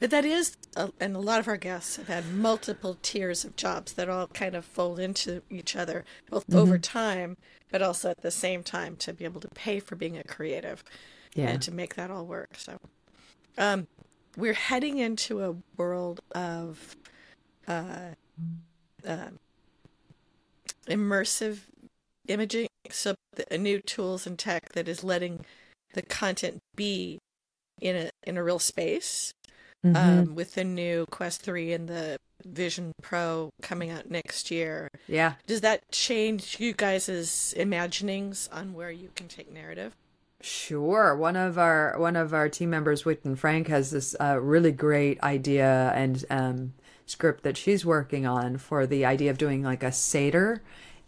but 0.04 0.10
that 0.10 0.26
is, 0.26 0.58
uh, 0.76 0.90
and 1.00 1.16
a 1.16 1.20
lot 1.20 1.40
of 1.40 1.48
our 1.48 1.56
guests 1.56 1.96
have 1.96 2.10
had 2.10 2.34
multiple 2.34 2.98
tiers 3.02 3.46
of 3.46 3.56
jobs 3.56 3.94
that 3.94 4.10
all 4.10 4.28
kind 4.28 4.54
of 4.54 4.66
fold 4.66 5.00
into 5.00 5.42
each 5.50 5.78
other, 5.78 6.04
both 6.30 6.46
mm-hmm. 6.46 6.60
over 6.60 6.78
time, 6.78 7.38
but 7.72 7.82
also 7.82 8.10
at 8.10 8.22
the 8.22 8.30
same 8.30 8.64
time 8.64 8.98
to 8.98 9.14
be 9.14 9.24
able 9.24 9.40
to 9.40 9.48
pay 9.48 9.80
for 9.80 9.96
being 9.96 10.18
a 10.18 10.24
creative 10.26 10.84
yeah. 11.36 11.48
and 11.48 11.62
to 11.62 11.72
make 11.72 11.96
that 11.96 12.12
all 12.12 12.26
work. 12.26 12.56
So, 12.58 12.80
um, 13.58 13.88
we're 14.36 14.52
heading 14.52 14.98
into 14.98 15.42
a 15.42 15.56
world 15.78 16.20
of 16.36 16.98
uh, 17.66 18.16
uh, 19.08 19.30
immersive 20.86 21.60
imaging, 22.28 22.68
so 22.90 23.16
the, 23.36 23.58
new 23.58 23.80
tools 23.80 24.28
and 24.28 24.38
tech 24.38 24.74
that 24.74 24.90
is 24.90 25.02
letting 25.02 25.46
the 25.94 26.02
content 26.02 26.60
be 26.76 27.20
in 27.80 27.96
a 27.96 28.10
in 28.24 28.36
a 28.36 28.44
real 28.44 28.60
space 28.60 29.34
mm-hmm. 29.86 29.96
um, 29.96 30.36
with 30.36 30.56
the 30.56 30.64
new 30.64 31.06
Quest 31.12 31.42
3 31.42 31.74
and 31.74 31.88
the 31.88 32.18
Vision 32.46 32.92
Pro 33.02 33.50
coming 33.62 33.90
out 33.90 34.10
next 34.10 34.52
year. 34.52 34.90
Yeah. 35.08 35.34
Does 35.48 35.62
that 35.62 35.92
change 35.92 36.60
you 36.60 36.74
guys' 36.74 37.54
imaginings 37.56 38.50
on 38.52 38.74
where 38.74 38.92
you 38.92 39.10
can 39.16 39.28
take 39.28 39.52
narrative? 39.52 39.96
Sure. 40.42 41.16
One 41.16 41.38
of 41.38 41.58
our 41.58 41.98
one 41.98 42.18
of 42.18 42.34
our 42.34 42.50
team 42.50 42.70
members, 42.70 43.06
Whitton 43.06 43.38
Frank, 43.38 43.70
has 43.70 43.92
this 43.92 44.14
uh, 44.20 44.40
really 44.42 44.74
great 44.74 45.22
idea 45.24 45.94
and 45.96 46.26
um, 46.30 46.74
script 47.06 47.44
that 47.44 47.56
she's 47.56 47.86
working 47.86 48.26
on 48.26 48.58
for 48.58 48.86
the 48.86 49.06
idea 49.06 49.32
of 49.32 49.38
doing 49.38 49.64
like 49.64 49.84
a 49.84 49.92
seder 49.92 50.62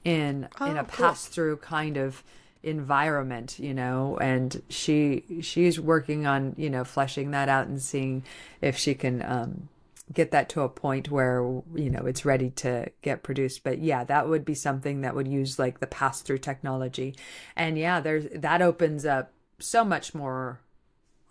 in 0.05 0.47
oh, 0.61 0.71
in 0.71 0.78
a 0.78 0.86
cool. 0.86 1.07
pass 1.07 1.26
through 1.26 1.57
kind 1.57 1.97
of 1.97 2.23
environment 2.66 3.59
you 3.59 3.74
know 3.74 4.18
and 4.20 4.61
she 4.70 5.24
she's 5.41 5.80
working 5.80 6.26
on 6.26 6.53
you 6.57 6.70
know 6.70 6.84
fleshing 6.84 7.32
that 7.32 7.47
out 7.47 7.68
and 7.68 7.82
seeing 7.82 8.24
if 8.61 8.78
she 8.78 8.93
can 8.93 9.22
um 9.24 9.70
get 10.13 10.32
that 10.32 10.49
to 10.49 10.61
a 10.61 10.70
point 10.70 11.09
where 11.09 11.41
you 11.74 11.89
know 11.89 12.05
it's 12.05 12.26
ready 12.26 12.51
to 12.51 12.88
get 13.01 13.24
produced. 13.24 13.63
But 13.63 13.80
yeah 13.80 14.03
that 14.03 14.30
would 14.30 14.45
be 14.45 14.55
something 14.55 15.01
that 15.01 15.16
would 15.16 15.28
use 15.28 15.57
like 15.57 15.80
the 15.80 15.88
pass 15.88 16.22
through 16.22 16.39
technology. 16.39 17.16
And 17.55 17.78
yeah 17.78 17.99
there's 17.99 18.26
that 18.34 18.61
opens 18.61 19.05
up 19.05 19.32
so 19.59 19.84
much 19.84 20.13
more 20.13 20.59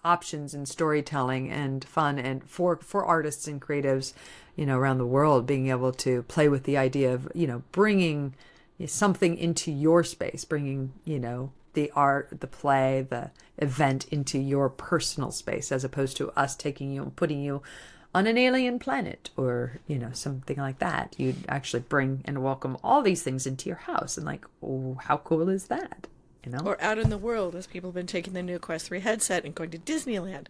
options 0.05 0.55
in 0.55 0.67
storytelling 0.67 1.51
and 1.51 1.85
fun 1.85 2.19
and 2.19 2.49
for 2.49 2.77
for 2.77 3.05
artists 3.05 3.47
and 3.47 3.61
creatives 3.63 4.13
you 4.55 4.67
know 4.67 4.77
around 4.77 4.99
the 4.99 5.07
world 5.07 5.47
being 5.47 5.69
able 5.69 5.93
to 5.93 6.23
play 6.25 6.47
with 6.47 6.65
the 6.65 6.77
idea 6.77 7.15
of 7.15 7.27
you 7.35 7.47
know 7.47 7.63
bringing 7.73 8.35
something 8.87 9.37
into 9.37 9.71
your 9.71 10.05
space, 10.05 10.45
bringing, 10.45 10.93
you 11.05 11.19
know, 11.19 11.53
the 11.75 11.91
art, 11.95 12.41
the 12.41 12.47
play, 12.47 13.07
the 13.09 13.31
event 13.59 14.07
into 14.11 14.39
your 14.39 14.69
personal 14.69 15.31
space, 15.31 15.71
as 15.71 15.85
opposed 15.85 16.17
to 16.17 16.31
us 16.31 16.57
taking 16.57 16.93
you 16.93 17.03
and 17.03 17.17
putting 17.17 17.41
you 17.41 17.63
on 18.15 18.27
an 18.27 18.39
alien 18.39 18.79
planet 18.79 19.31
or, 19.37 19.81
you 19.87 19.99
know, 19.99 20.11
something 20.13 20.57
like 20.57 20.79
that. 20.79 21.15
You'd 21.19 21.45
actually 21.49 21.81
bring 21.81 22.23
and 22.25 22.43
welcome 22.43 22.77
all 22.83 23.03
these 23.03 23.23
things 23.23 23.47
into 23.47 23.69
your 23.69 23.79
house. 23.79 24.17
And, 24.17 24.25
like, 24.25 24.47
oh, 24.63 24.99
how 25.03 25.19
cool 25.19 25.49
is 25.49 25.67
that? 25.67 26.07
You 26.45 26.53
know? 26.53 26.61
Or 26.65 26.81
out 26.81 26.99
in 26.99 27.11
the 27.11 27.19
world, 27.19 27.55
as 27.57 27.67
people 27.67 27.91
have 27.91 27.95
been 27.95 28.07
taking 28.07 28.35
the 28.35 28.43
new 28.43 28.59
Quest 28.59 28.87
3 28.87 29.01
headset 29.01 29.45
and 29.45 29.55
going 29.55 29.71
to 29.71 29.79
Disneyland 29.79 30.47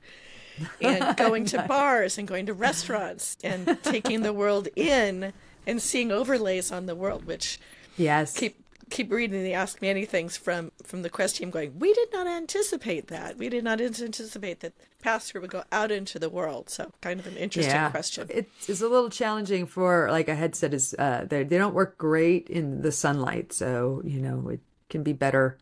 and 0.81 1.17
going 1.17 1.47
to 1.47 1.63
bars 1.63 2.19
and 2.19 2.29
going 2.29 2.47
to 2.47 2.55
restaurants 2.55 3.37
and 3.43 3.79
taking 3.83 4.23
the 4.23 4.33
world 4.33 4.69
in 4.77 5.33
and 5.67 5.81
seeing 5.81 6.13
overlays 6.13 6.71
on 6.71 6.87
the 6.87 6.95
world, 6.95 7.25
which 7.25 7.59
Yes. 7.97 8.37
Keep 8.37 8.65
keep 8.91 9.11
reading 9.11 9.43
the 9.43 9.55
Ask 9.55 9.81
Me 9.83 9.89
Anythings 9.89 10.39
from 10.39 10.73
from 10.83 11.03
the 11.03 11.11
Quest 11.11 11.37
team 11.37 11.51
going, 11.51 11.79
we 11.79 11.93
did 11.93 12.13
not 12.13 12.27
anticipate 12.27 13.09
that. 13.09 13.37
We 13.37 13.49
did 13.49 13.65
not 13.65 13.81
anticipate 13.81 14.61
that 14.61 14.73
pass 15.03 15.31
through 15.31 15.43
would 15.43 15.51
go 15.51 15.65
out 15.73 15.91
into 15.91 16.19
the 16.19 16.31
world. 16.31 16.71
So 16.71 16.93
kind 17.01 17.21
of 17.21 17.27
an 17.27 17.37
interesting 17.37 17.75
yeah. 17.75 17.91
question. 17.91 18.29
It's, 18.31 18.69
it's 18.69 18.81
a 18.81 18.89
little 18.89 19.11
challenging 19.11 19.67
for 19.67 20.09
like 20.11 20.29
a 20.29 20.35
headset 20.35 20.75
is 20.75 20.95
uh 20.99 21.27
they 21.29 21.45
they 21.45 21.59
don't 21.59 21.75
work 21.75 21.99
great 21.99 22.49
in 22.49 22.83
the 22.83 22.93
sunlight. 22.93 23.53
So, 23.53 24.03
you 24.05 24.21
know, 24.21 24.49
it 24.49 24.61
can 24.89 25.03
be 25.03 25.13
better, 25.13 25.59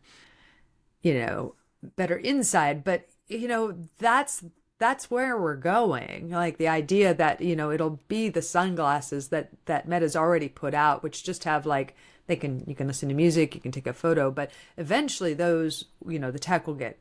you 1.01 1.13
know, 1.15 1.55
better 1.95 2.15
inside. 2.15 2.83
But, 2.83 3.07
you 3.27 3.47
know, 3.47 3.75
that's 3.99 4.43
that's 4.79 5.09
where 5.09 5.39
we're 5.39 5.55
going 5.55 6.29
like 6.29 6.57
the 6.57 6.67
idea 6.67 7.13
that 7.13 7.39
you 7.39 7.55
know 7.55 7.71
it'll 7.71 8.01
be 8.09 8.27
the 8.27 8.41
sunglasses 8.41 9.29
that 9.29 9.49
that 9.65 9.87
meta's 9.87 10.15
already 10.15 10.49
put 10.49 10.73
out 10.73 11.03
which 11.03 11.23
just 11.23 11.45
have 11.45 11.65
like 11.65 11.95
they 12.27 12.35
can 12.35 12.63
you 12.67 12.75
can 12.75 12.87
listen 12.87 13.09
to 13.09 13.15
music 13.15 13.55
you 13.55 13.61
can 13.61 13.71
take 13.71 13.87
a 13.87 13.93
photo 13.93 14.31
but 14.31 14.51
eventually 14.77 15.33
those 15.33 15.85
you 16.07 16.19
know 16.19 16.31
the 16.31 16.39
tech 16.39 16.67
will 16.67 16.73
get 16.75 16.97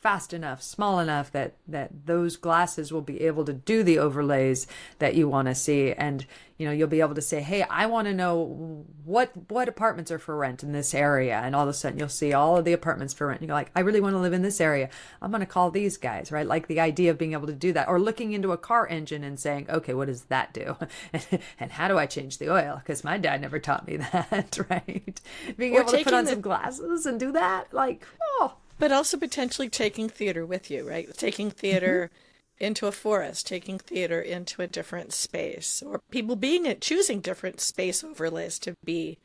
fast 0.00 0.32
enough, 0.32 0.62
small 0.62 0.98
enough 0.98 1.30
that 1.32 1.54
that 1.68 2.06
those 2.06 2.36
glasses 2.36 2.92
will 2.92 3.02
be 3.02 3.20
able 3.22 3.44
to 3.44 3.52
do 3.52 3.82
the 3.82 3.98
overlays 3.98 4.66
that 4.98 5.14
you 5.14 5.28
want 5.28 5.46
to 5.48 5.54
see. 5.54 5.92
And 5.92 6.26
you 6.56 6.66
know 6.66 6.72
you'll 6.72 6.88
be 6.88 7.00
able 7.00 7.14
to 7.14 7.22
say 7.22 7.40
hey 7.40 7.62
I 7.62 7.86
want 7.86 8.06
to 8.06 8.12
know 8.12 8.84
what 9.04 9.32
what 9.48 9.66
apartments 9.66 10.10
are 10.10 10.18
for 10.18 10.36
rent 10.36 10.62
in 10.62 10.72
this 10.72 10.94
area. 10.94 11.38
And 11.38 11.54
all 11.54 11.62
of 11.62 11.68
a 11.68 11.74
sudden 11.74 11.98
you'll 11.98 12.08
see 12.08 12.32
all 12.32 12.56
of 12.56 12.64
the 12.64 12.72
apartments 12.72 13.14
for 13.14 13.26
rent. 13.26 13.40
And 13.40 13.48
you're 13.48 13.56
like 13.56 13.70
I 13.74 13.80
really 13.80 14.00
want 14.00 14.14
to 14.14 14.20
live 14.20 14.32
in 14.32 14.42
this 14.42 14.60
area. 14.60 14.90
I'm 15.22 15.30
going 15.30 15.40
to 15.40 15.46
call 15.46 15.70
these 15.70 15.96
guys 15.96 16.32
right? 16.32 16.46
Like 16.46 16.66
the 16.66 16.80
idea 16.80 17.10
of 17.10 17.18
being 17.18 17.32
able 17.32 17.46
to 17.46 17.54
do 17.54 17.72
that 17.72 17.88
or 17.88 17.98
looking 17.98 18.32
into 18.32 18.52
a 18.52 18.58
car 18.58 18.86
engine 18.86 19.24
and 19.24 19.38
saying 19.38 19.70
okay 19.70 19.94
what 19.94 20.06
does 20.06 20.24
that 20.24 20.52
do? 20.52 20.76
And 21.58 21.72
how 21.72 21.88
do 21.88 21.98
I 21.98 22.06
change 22.06 22.38
the 22.38 22.50
oil? 22.50 22.76
Because 22.76 23.04
my 23.04 23.18
dad 23.18 23.40
never 23.40 23.58
taught 23.58 23.86
me 23.86 23.96
that 24.12 24.58
right? 24.70 25.20
Being 25.56 25.76
or 25.76 25.80
able 25.80 25.92
to 25.92 26.04
put 26.04 26.14
on 26.14 26.24
the... 26.24 26.32
some 26.32 26.40
glasses 26.40 27.06
and 27.06 27.20
do 27.20 27.32
that 27.32 27.72
like 27.72 28.06
oh 28.38 28.54
but 28.80 28.90
also 28.90 29.16
potentially 29.16 29.68
taking 29.68 30.08
theater 30.08 30.44
with 30.44 30.70
you, 30.70 30.88
right? 30.88 31.16
Taking 31.16 31.50
theater 31.50 32.10
mm-hmm. 32.12 32.64
into 32.64 32.86
a 32.86 32.92
forest, 32.92 33.46
taking 33.46 33.78
theater 33.78 34.20
into 34.20 34.62
a 34.62 34.66
different 34.66 35.12
space, 35.12 35.82
or 35.86 36.00
people 36.10 36.34
being 36.34 36.66
at 36.66 36.80
choosing 36.80 37.20
different 37.20 37.60
space 37.60 38.02
overlays 38.02 38.58
to 38.60 38.74
be 38.84 39.18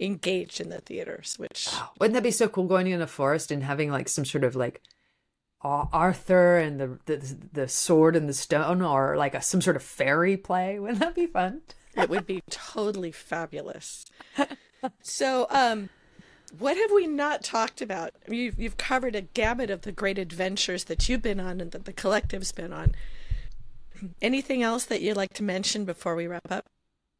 engaged 0.00 0.60
in 0.60 0.70
the 0.70 0.80
theaters. 0.80 1.36
Which 1.38 1.68
oh, 1.70 1.92
wouldn't 2.00 2.14
that 2.14 2.22
be 2.24 2.32
so 2.32 2.48
cool 2.48 2.66
going 2.66 2.88
in 2.88 3.00
a 3.00 3.06
forest 3.06 3.52
and 3.52 3.62
having 3.62 3.92
like 3.92 4.08
some 4.08 4.24
sort 4.24 4.42
of 4.42 4.56
like 4.56 4.80
Arthur 5.62 6.58
and 6.58 6.80
the, 6.80 6.98
the 7.06 7.36
the 7.52 7.68
sword 7.68 8.16
and 8.16 8.28
the 8.28 8.34
stone, 8.34 8.82
or 8.82 9.16
like 9.16 9.34
a, 9.34 9.42
some 9.42 9.60
sort 9.60 9.76
of 9.76 9.82
fairy 9.82 10.36
play? 10.36 10.78
Wouldn't 10.80 11.00
that 11.00 11.14
be 11.14 11.26
fun? 11.26 11.60
it 11.96 12.10
would 12.10 12.26
be 12.26 12.42
totally 12.50 13.12
fabulous. 13.12 14.06
So, 15.00 15.46
um, 15.50 15.88
what 16.58 16.76
have 16.76 16.90
we 16.92 17.06
not 17.06 17.42
talked 17.42 17.80
about? 17.80 18.12
You've, 18.28 18.58
you've 18.58 18.76
covered 18.76 19.14
a 19.14 19.22
gamut 19.22 19.70
of 19.70 19.82
the 19.82 19.92
great 19.92 20.18
adventures 20.18 20.84
that 20.84 21.08
you've 21.08 21.22
been 21.22 21.40
on 21.40 21.60
and 21.60 21.70
that 21.72 21.84
the 21.84 21.92
collective's 21.92 22.52
been 22.52 22.72
on. 22.72 22.94
Anything 24.20 24.62
else 24.62 24.84
that 24.86 25.00
you'd 25.00 25.16
like 25.16 25.34
to 25.34 25.42
mention 25.42 25.84
before 25.84 26.14
we 26.14 26.26
wrap 26.26 26.50
up? 26.50 26.64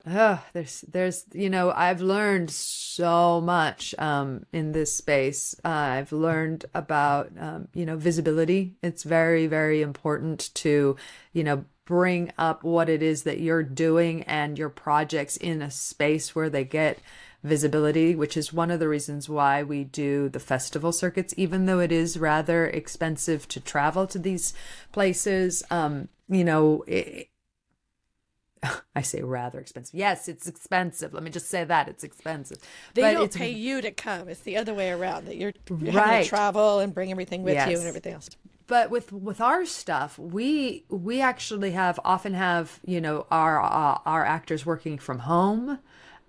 Oh, 0.07 0.45
there's, 0.53 0.83
there's, 0.83 1.25
you 1.33 1.49
know, 1.49 1.71
I've 1.71 2.03
learned 2.03 2.51
so 2.51 3.41
much 3.41 3.95
um, 3.99 4.45
in 4.53 4.73
this 4.73 4.95
space. 4.95 5.55
Uh, 5.65 5.69
I've 5.69 6.13
learned 6.13 6.67
about, 6.75 7.33
um, 7.39 7.69
you 7.73 7.87
know, 7.87 7.97
visibility. 7.97 8.75
It's 8.83 9.03
very, 9.03 9.47
very 9.47 9.81
important 9.81 10.51
to, 10.57 10.97
you 11.33 11.45
know, 11.45 11.65
bring 11.87 12.33
up 12.37 12.65
what 12.65 12.91
it 12.91 13.03
is 13.03 13.23
that 13.23 13.41
you're 13.41 13.63
doing 13.63 14.23
and 14.25 14.59
your 14.59 14.69
projects 14.69 15.39
in 15.39 15.63
a 15.63 15.71
space 15.71 16.35
where 16.35 16.51
they 16.51 16.65
get 16.65 16.99
visibility, 17.45 18.17
which 18.17 18.37
is 18.37 18.53
one 18.53 18.71
of 18.71 18.81
the 18.81 18.89
reasons 18.89 19.29
why 19.29 19.63
we 19.63 19.85
do 19.85 20.29
the 20.31 20.41
festival 20.41 20.91
circuits, 20.91 21.35
even 21.37 21.67
though 21.67 21.79
it 21.79 21.93
is 21.93 22.19
rather 22.19 22.67
expensive 22.67 23.47
to 23.49 23.61
travel 23.61 24.07
to 24.09 24.19
these 24.19 24.55
places. 24.91 25.63
Um, 25.71 26.09
you 26.29 26.43
know, 26.43 26.83
it, 26.87 27.29
I 28.97 29.03
say 29.03 29.23
rather 29.23 29.61
expensive. 29.61 29.95
Yes, 29.95 30.27
it's 30.27 30.49
expensive. 30.49 31.13
Let 31.13 31.23
me 31.23 31.31
just 31.31 31.49
say 31.49 31.65
that 31.65 31.87
it's 31.87 32.03
expensive. 32.03 32.59
They 32.95 33.03
but 33.03 33.13
don't 33.13 33.25
it's, 33.25 33.37
pay 33.37 33.51
you 33.51 33.83
to 33.83 33.91
come. 33.91 34.31
It's 34.31 34.41
the 34.41 34.57
other 34.57 34.73
way 34.73 34.91
around 34.91 35.27
that 35.27 35.37
you're, 35.37 35.53
you're 35.69 35.93
having 35.93 36.23
to 36.23 36.29
travel 36.29 36.79
and 36.81 36.95
bring 36.95 37.11
everything 37.11 37.43
with 37.43 37.55
you 37.69 37.79
and 37.79 37.87
everything 37.87 38.15
else. 38.15 38.31
but 38.67 38.89
with 38.89 39.13
with 39.13 39.43
our 39.43 39.67
stuff 39.67 40.19
we 40.19 40.85
we 40.89 41.21
actually 41.21 41.73
have 41.73 42.01
often 42.05 42.33
have 42.33 42.81
you 42.87 42.99
know 42.99 43.27
our 43.31 43.63
uh, 43.63 43.99
our 44.07 44.25
actors 44.25 44.65
working 44.65 44.97
from 44.97 45.19
home 45.19 45.79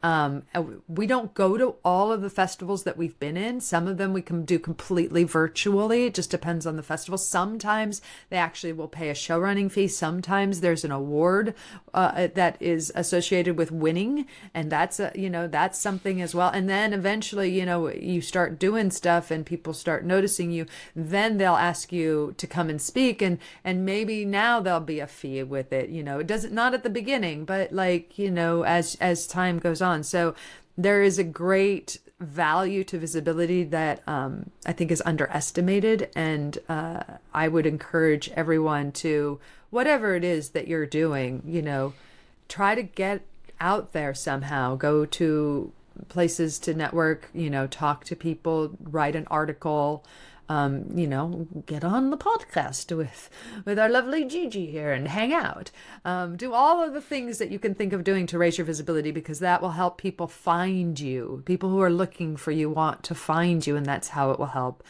um 0.05 0.43
we 0.87 1.07
don't 1.07 1.33
go 1.33 1.57
to 1.57 1.75
all 1.83 2.11
of 2.11 2.21
the 2.21 2.29
festivals 2.29 2.83
that 2.83 2.95
we've 2.95 3.17
been 3.19 3.35
in. 3.35 3.59
Some 3.59 3.87
of 3.87 3.97
them 3.97 4.13
we 4.13 4.21
can 4.21 4.45
do 4.45 4.59
completely 4.59 5.23
virtually. 5.23 6.05
It 6.05 6.13
just 6.13 6.29
depends 6.29 6.67
on 6.67 6.75
the 6.75 6.83
festival. 6.83 7.17
Sometimes 7.17 8.03
they 8.29 8.37
actually 8.37 8.73
will 8.73 8.87
pay 8.87 9.09
a 9.09 9.15
show 9.15 9.39
running 9.39 9.67
fee. 9.67 9.87
Sometimes 9.87 10.61
there's 10.61 10.83
an 10.83 10.91
award 10.91 11.55
uh, 11.93 12.27
that 12.35 12.57
is 12.59 12.91
associated 12.93 13.57
with 13.57 13.71
winning 13.71 14.27
and 14.53 14.71
that's 14.71 14.99
a, 14.99 15.11
you 15.15 15.29
know 15.29 15.47
that's 15.47 15.79
something 15.79 16.21
as 16.21 16.35
well. 16.35 16.49
And 16.49 16.69
then 16.69 16.93
eventually 16.93 17.49
you 17.49 17.65
know 17.65 17.89
you 17.89 18.21
start 18.21 18.59
doing 18.59 18.91
stuff 18.91 19.31
and 19.31 19.43
people 19.43 19.73
start 19.73 20.05
noticing 20.05 20.51
you 20.51 20.67
then 20.95 21.37
they'll 21.37 21.55
ask 21.55 21.91
you 21.91 22.35
to 22.37 22.45
come 22.45 22.69
and 22.69 22.79
speak 22.79 23.23
and 23.23 23.39
and 23.63 23.83
maybe 23.83 24.23
now 24.23 24.59
there'll 24.59 24.79
be 24.81 24.99
a 24.99 25.07
fee 25.07 25.41
with 25.41 25.73
it 25.73 25.89
you 25.89 26.03
know. 26.03 26.19
It 26.19 26.27
doesn't 26.27 26.53
not 26.53 26.75
at 26.75 26.83
the 26.83 26.91
beginning 26.91 27.43
but 27.43 27.73
like 27.73 28.19
you 28.19 28.29
know 28.29 28.63
as 28.63 28.95
as 29.01 29.25
time 29.25 29.57
goes 29.57 29.81
on 29.81 29.94
so 30.03 30.35
there 30.77 31.01
is 31.01 31.19
a 31.19 31.23
great 31.23 31.99
value 32.19 32.83
to 32.85 32.97
visibility 32.97 33.63
that 33.63 34.01
um, 34.07 34.49
I 34.65 34.73
think 34.73 34.91
is 34.91 35.03
underestimated, 35.05 36.09
and 36.15 36.57
uh, 36.69 37.03
I 37.33 37.47
would 37.47 37.65
encourage 37.65 38.29
everyone 38.31 38.91
to 38.93 39.39
whatever 39.69 40.15
it 40.15 40.23
is 40.23 40.49
that 40.49 40.67
you're 40.67 40.85
doing, 40.85 41.43
you 41.45 41.61
know, 41.61 41.93
try 42.47 42.75
to 42.75 42.83
get 42.83 43.21
out 43.59 43.93
there 43.93 44.13
somehow. 44.13 44.75
Go 44.75 45.05
to 45.05 45.71
places 46.09 46.59
to 46.59 46.73
network, 46.73 47.29
you 47.33 47.49
know, 47.49 47.67
talk 47.67 48.03
to 48.05 48.15
people, 48.15 48.71
write 48.81 49.15
an 49.15 49.27
article, 49.29 50.03
um, 50.49 50.85
you 50.95 51.07
know, 51.07 51.47
get 51.65 51.83
on 51.83 52.09
the 52.09 52.17
podcast 52.17 52.95
with 52.95 53.29
with 53.65 53.79
our 53.79 53.89
lovely 53.89 54.25
Gigi 54.25 54.67
here 54.67 54.91
and 54.91 55.07
hang 55.07 55.33
out. 55.33 55.71
Um, 56.03 56.37
do 56.37 56.53
all 56.53 56.83
of 56.83 56.93
the 56.93 57.01
things 57.01 57.37
that 57.39 57.51
you 57.51 57.59
can 57.59 57.73
think 57.73 57.93
of 57.93 58.03
doing 58.03 58.27
to 58.27 58.37
raise 58.37 58.57
your 58.57 58.65
visibility 58.65 59.11
because 59.11 59.39
that 59.39 59.61
will 59.61 59.71
help 59.71 59.97
people 59.97 60.27
find 60.27 60.99
you. 60.99 61.43
People 61.45 61.69
who 61.69 61.81
are 61.81 61.89
looking 61.89 62.35
for 62.35 62.51
you 62.51 62.69
want 62.69 63.03
to 63.03 63.15
find 63.15 63.65
you, 63.65 63.75
and 63.75 63.85
that's 63.85 64.09
how 64.09 64.31
it 64.31 64.39
will 64.39 64.47
help. 64.47 64.83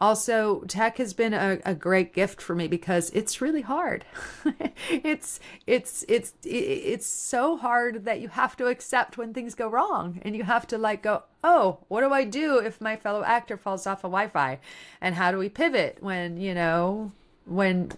Also, 0.00 0.60
tech 0.68 0.98
has 0.98 1.12
been 1.12 1.34
a, 1.34 1.58
a 1.64 1.74
great 1.74 2.12
gift 2.12 2.40
for 2.40 2.54
me 2.54 2.68
because 2.68 3.10
it's 3.10 3.40
really 3.40 3.62
hard. 3.62 4.04
it's 4.90 5.40
it's 5.66 6.04
it's 6.08 6.34
it's 6.44 7.06
so 7.06 7.56
hard 7.56 8.04
that 8.04 8.20
you 8.20 8.28
have 8.28 8.56
to 8.56 8.66
accept 8.66 9.18
when 9.18 9.34
things 9.34 9.56
go 9.56 9.68
wrong 9.68 10.20
and 10.22 10.36
you 10.36 10.44
have 10.44 10.68
to 10.68 10.78
like 10.78 11.02
go, 11.02 11.24
"Oh, 11.42 11.78
what 11.88 12.02
do 12.02 12.12
I 12.12 12.22
do 12.24 12.58
if 12.58 12.80
my 12.80 12.94
fellow 12.94 13.24
actor 13.24 13.56
falls 13.56 13.88
off 13.88 14.04
of 14.04 14.12
Wi-Fi?" 14.12 14.60
And 15.00 15.16
how 15.16 15.32
do 15.32 15.38
we 15.38 15.48
pivot 15.48 15.98
when, 16.00 16.36
you 16.36 16.54
know, 16.54 17.10
when 17.44 17.90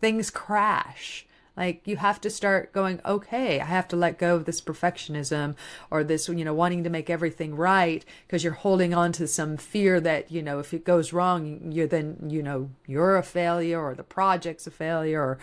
things 0.00 0.30
crash? 0.30 1.26
Like 1.56 1.86
you 1.86 1.96
have 1.96 2.20
to 2.20 2.30
start 2.30 2.72
going, 2.72 3.00
okay, 3.06 3.60
I 3.60 3.64
have 3.64 3.88
to 3.88 3.96
let 3.96 4.18
go 4.18 4.36
of 4.36 4.44
this 4.44 4.60
perfectionism 4.60 5.56
or 5.90 6.04
this, 6.04 6.28
you 6.28 6.44
know, 6.44 6.52
wanting 6.52 6.84
to 6.84 6.90
make 6.90 7.08
everything 7.08 7.56
right 7.56 8.04
because 8.26 8.44
you're 8.44 8.52
holding 8.52 8.92
on 8.92 9.12
to 9.12 9.26
some 9.26 9.56
fear 9.56 9.98
that, 10.00 10.30
you 10.30 10.42
know, 10.42 10.58
if 10.58 10.74
it 10.74 10.84
goes 10.84 11.12
wrong, 11.12 11.72
you're 11.72 11.86
then, 11.86 12.28
you 12.28 12.42
know, 12.42 12.70
you're 12.86 13.16
a 13.16 13.22
failure 13.22 13.80
or 13.80 13.94
the 13.94 14.02
project's 14.02 14.66
a 14.66 14.70
failure 14.70 15.22
or 15.22 15.38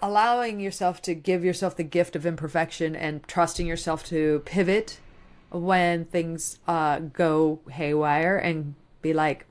allowing 0.00 0.58
yourself 0.60 1.02
to 1.02 1.14
give 1.14 1.44
yourself 1.44 1.76
the 1.76 1.84
gift 1.84 2.16
of 2.16 2.24
imperfection 2.24 2.96
and 2.96 3.22
trusting 3.28 3.66
yourself 3.66 4.04
to 4.04 4.42
pivot 4.46 4.98
when 5.50 6.06
things 6.06 6.58
uh, 6.66 6.98
go 6.98 7.60
haywire 7.70 8.36
and 8.36 8.74
be 9.02 9.12
like, 9.12 9.46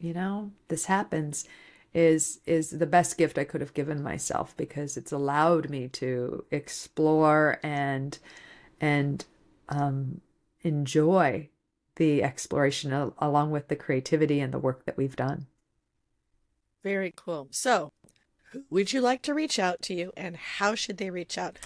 you 0.00 0.14
know, 0.14 0.52
this 0.68 0.86
happens 0.86 1.46
is 1.94 2.40
is 2.46 2.70
the 2.70 2.86
best 2.86 3.18
gift 3.18 3.38
I 3.38 3.44
could 3.44 3.60
have 3.60 3.74
given 3.74 4.02
myself 4.02 4.56
because 4.56 4.96
it's 4.96 5.12
allowed 5.12 5.68
me 5.68 5.88
to 5.88 6.44
explore 6.50 7.58
and 7.62 8.18
and 8.80 9.24
um, 9.68 10.20
enjoy 10.62 11.48
the 11.96 12.22
exploration 12.22 12.92
al- 12.92 13.14
along 13.18 13.50
with 13.50 13.68
the 13.68 13.76
creativity 13.76 14.40
and 14.40 14.52
the 14.52 14.58
work 14.58 14.84
that 14.86 14.96
we've 14.96 15.16
done. 15.16 15.46
Very 16.82 17.12
cool. 17.14 17.48
So, 17.50 17.92
would 18.70 18.92
you 18.92 19.00
like 19.00 19.22
to 19.22 19.34
reach 19.34 19.58
out 19.58 19.82
to 19.82 19.94
you 19.94 20.12
and 20.16 20.36
how 20.36 20.74
should 20.74 20.96
they 20.96 21.10
reach 21.10 21.38
out? 21.38 21.58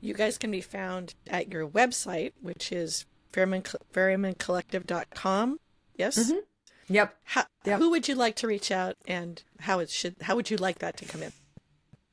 You 0.00 0.14
guys 0.14 0.38
can 0.38 0.50
be 0.50 0.60
found 0.60 1.14
at 1.26 1.50
your 1.52 1.66
website, 1.66 2.32
which 2.40 2.70
is 2.70 3.06
Ferryman, 3.32 3.62
ferrymancollective.com. 3.92 5.58
Yes? 5.96 6.32
Yep. 6.88 7.16
How, 7.24 7.44
Yep. 7.68 7.78
Who 7.80 7.90
would 7.90 8.08
you 8.08 8.14
like 8.14 8.34
to 8.36 8.46
reach 8.46 8.70
out 8.70 8.96
and 9.06 9.42
how 9.60 9.78
it 9.78 9.90
should 9.90 10.16
how 10.22 10.36
would 10.36 10.50
you 10.50 10.56
like 10.56 10.78
that 10.78 10.96
to 10.98 11.04
come 11.04 11.22
in? 11.22 11.32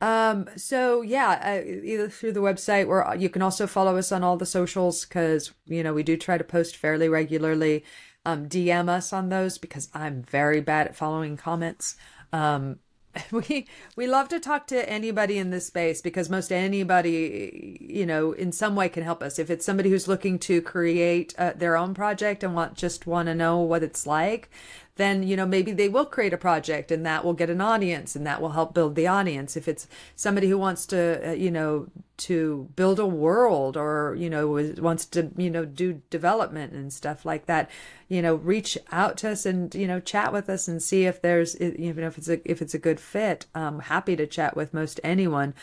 Um, 0.02 0.50
so 0.58 1.02
yeah, 1.02 1.62
uh, 1.64 1.66
either 1.66 2.10
through 2.10 2.34
the 2.34 2.42
website 2.42 2.88
or 2.88 3.16
you 3.18 3.30
can 3.30 3.42
also 3.42 3.66
follow 3.68 3.96
us 3.96 4.12
on 4.12 4.24
all 4.24 4.36
the 4.36 4.46
socials 4.46 5.06
because, 5.06 5.54
you 5.66 5.82
know, 5.82 5.94
we 5.94 6.04
do 6.04 6.18
try 6.18 6.38
to 6.38 6.44
post 6.44 6.76
fairly 6.76 7.08
regularly. 7.08 7.86
Um, 8.26 8.50
DM 8.50 8.90
us 8.90 9.14
on 9.14 9.30
those 9.30 9.58
because 9.58 9.88
I'm 9.94 10.24
very 10.24 10.60
bad 10.60 10.88
at 10.88 10.96
following 10.96 11.38
comments. 11.38 11.96
Um, 12.34 12.80
we 13.32 13.68
we 13.96 14.08
love 14.08 14.30
to 14.30 14.40
talk 14.40 14.68
to 14.68 14.90
anybody 14.90 15.38
in 15.38 15.50
this 15.50 15.68
space 15.68 16.02
because 16.02 16.30
most 16.30 16.52
anybody 16.52 17.78
you 17.82 18.06
know 18.06 18.32
in 18.34 18.52
some 18.52 18.76
way 18.76 18.90
can 18.90 19.04
help 19.04 19.22
us. 19.22 19.40
If 19.40 19.50
it's 19.50 19.66
somebody 19.66 19.90
who's 19.90 20.08
looking 20.08 20.40
to 20.40 20.62
create 20.62 21.34
uh, 21.38 21.54
their 21.56 21.78
own 21.78 21.94
project 21.94 22.44
and 22.44 22.56
want 22.56 22.76
just 22.76 23.08
want 23.08 23.28
to 23.28 23.36
know 23.36 23.60
what 23.60 23.84
it's 23.84 24.06
like 24.06 24.50
then 24.98 25.24
you 25.24 25.36
know 25.36 25.46
maybe 25.46 25.72
they 25.72 25.90
will 25.90 26.06
create 26.06 26.34
a 26.34 26.38
project 26.38 26.92
and 26.92 27.06
that 27.06 27.26
will 27.26 27.34
get 27.34 27.50
an 27.50 27.62
audience 27.62 28.16
and 28.16 28.26
that 28.26 28.42
will 28.42 28.52
help 28.52 28.74
build 28.74 28.96
the 28.96 29.08
audience. 29.08 29.58
If 29.58 29.68
it's 29.68 29.88
somebody 30.16 30.50
who 30.50 30.58
wants 30.58 30.86
to 30.88 31.30
uh, 31.30 31.34
you 31.34 31.52
know 31.52 31.88
to 32.18 32.70
build 32.76 32.98
a 33.00 33.06
world 33.06 33.76
or 33.76 34.16
you 34.18 34.30
know 34.30 34.74
wants 34.78 35.06
to 35.08 35.32
you 35.36 35.50
know 35.50 35.66
do 35.66 36.02
development 36.10 36.74
and 36.74 36.94
stuff 36.94 37.26
like 37.26 37.46
that 37.46 37.70
you 38.08 38.22
know 38.22 38.36
reach 38.36 38.78
out 38.92 39.18
to 39.18 39.32
us 39.32 39.46
and 39.46 39.76
you 39.76 39.88
know 39.88 40.00
chat 40.00 40.32
with 40.32 40.50
us 40.50 40.68
and 40.68 40.82
see 40.82 41.06
if 41.06 41.22
there's 41.22 41.60
you 41.60 41.94
know 41.94 42.08
if 42.08 42.18
it's 42.18 42.30
a 42.30 42.50
if 42.50 42.62
it's 42.62 42.74
a 42.74 42.80
good 42.80 43.00
fit. 43.00 43.46
I'm 43.54 43.80
happy 43.80 44.16
to 44.16 44.28
chat 44.28 44.56
with 44.56 44.74
most 44.74 45.00
anyone 45.04 45.54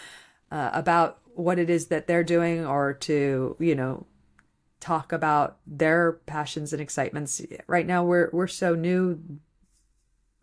uh, 0.50 0.70
about 0.74 1.18
what 1.34 1.58
it 1.58 1.70
is 1.70 1.86
that 1.86 2.06
they're 2.06 2.24
doing 2.24 2.66
or 2.66 2.92
to 2.92 3.56
you 3.58 3.74
know 3.74 4.06
talk 4.82 5.12
about 5.12 5.58
their 5.66 6.12
passions 6.26 6.72
and 6.72 6.82
excitements 6.82 7.40
right 7.68 7.86
now 7.86 8.02
we're 8.04 8.28
we're 8.32 8.48
so 8.48 8.74
new 8.74 9.18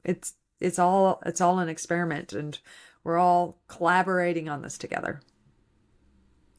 it's 0.06 0.34
it's 0.62 0.80
all 0.80 1.22
it's 1.26 1.42
all 1.42 1.60
an 1.60 1.68
experiment 1.68 2.32
and 2.32 2.60
we're 3.04 3.18
all 3.18 3.58
collaborating 3.68 4.48
on 4.48 4.62
this 4.62 4.78
together 4.78 5.20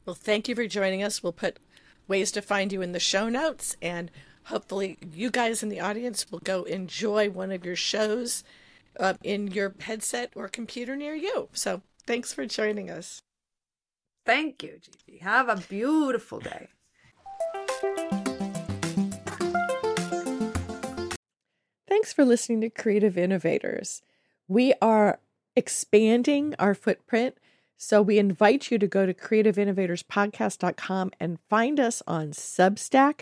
Well, 0.05 0.15
thank 0.15 0.47
you 0.47 0.55
for 0.55 0.67
joining 0.67 1.01
us. 1.03 1.21
We'll 1.23 1.33
put 1.33 1.59
ways 2.07 2.31
to 2.33 2.41
find 2.41 2.71
you 2.71 2.81
in 2.81 2.91
the 2.91 2.99
show 2.99 3.29
notes, 3.29 3.75
and 3.81 4.09
hopefully, 4.45 4.97
you 5.13 5.29
guys 5.31 5.63
in 5.63 5.69
the 5.69 5.79
audience 5.79 6.31
will 6.31 6.39
go 6.39 6.63
enjoy 6.63 7.29
one 7.29 7.51
of 7.51 7.63
your 7.65 7.75
shows 7.75 8.43
uh, 8.99 9.13
in 9.23 9.47
your 9.47 9.75
headset 9.79 10.31
or 10.35 10.47
computer 10.47 10.95
near 10.95 11.15
you. 11.15 11.49
So, 11.53 11.81
thanks 12.07 12.33
for 12.33 12.45
joining 12.45 12.89
us. 12.89 13.21
thank 14.25 14.63
you 14.63 14.79
Gigi. 14.81 15.19
have 15.19 15.49
a 15.49 15.55
beautiful 15.69 16.39
day 16.39 16.69
Thanks 21.87 22.13
for 22.13 22.23
listening 22.23 22.61
to 22.61 22.69
Creative 22.69 23.17
Innovators. 23.17 24.03
We 24.47 24.75
are 24.83 25.19
expanding 25.55 26.53
our 26.59 26.75
footprint, 26.75 27.37
so 27.77 28.03
we 28.03 28.19
invite 28.19 28.69
you 28.69 28.77
to 28.77 28.85
go 28.85 29.07
to 29.07 29.15
creativeinnovatorspodcast.com 29.15 31.11
and 31.19 31.39
find 31.49 31.79
us 31.79 32.03
on 32.05 32.31
Substack, 32.31 33.21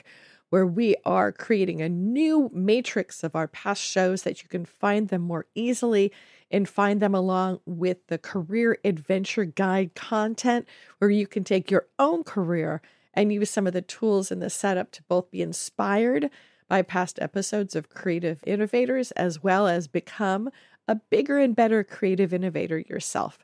where 0.50 0.66
we 0.66 0.98
are 1.06 1.32
creating 1.32 1.82
a 1.82 1.88
new 1.88 2.52
matrix 2.54 3.24
of 3.24 3.38
our 3.38 3.48
past 3.48 3.82
shows 3.82 4.24
that 4.24 4.44
you 4.44 4.50
can 4.50 4.66
find 4.66 5.08
them 5.08 5.22
more 5.22 5.46
easily 5.56 6.12
and 6.52 6.68
find 6.68 7.00
them 7.00 7.16
along 7.16 7.62
with 7.66 8.06
the 8.08 8.18
career 8.18 8.78
adventure 8.84 9.46
guide 9.46 9.96
content, 9.96 10.68
where 10.98 11.12
you 11.12 11.28
can 11.28 11.46
take 11.46 11.72
your 11.72 11.88
own 11.98 12.26
career 12.26 12.82
and 13.14 13.34
use 13.34 13.50
some 13.50 13.68
of 13.68 13.74
the 13.74 13.82
tools 13.82 14.32
in 14.32 14.40
the 14.40 14.50
setup 14.50 14.92
to 14.92 15.04
both 15.04 15.32
be 15.32 15.42
inspired 15.42 16.30
by 16.68 16.82
past 16.82 17.20
episodes 17.22 17.76
of 17.76 17.90
Creative 17.90 18.44
Innovators, 18.46 19.12
as 19.12 19.44
well 19.44 19.68
as 19.68 19.88
become 19.88 20.50
a 20.88 20.96
bigger 20.96 21.38
and 21.38 21.56
better 21.56 21.84
creative 21.84 22.34
innovator 22.34 22.80
yourself. 22.80 23.40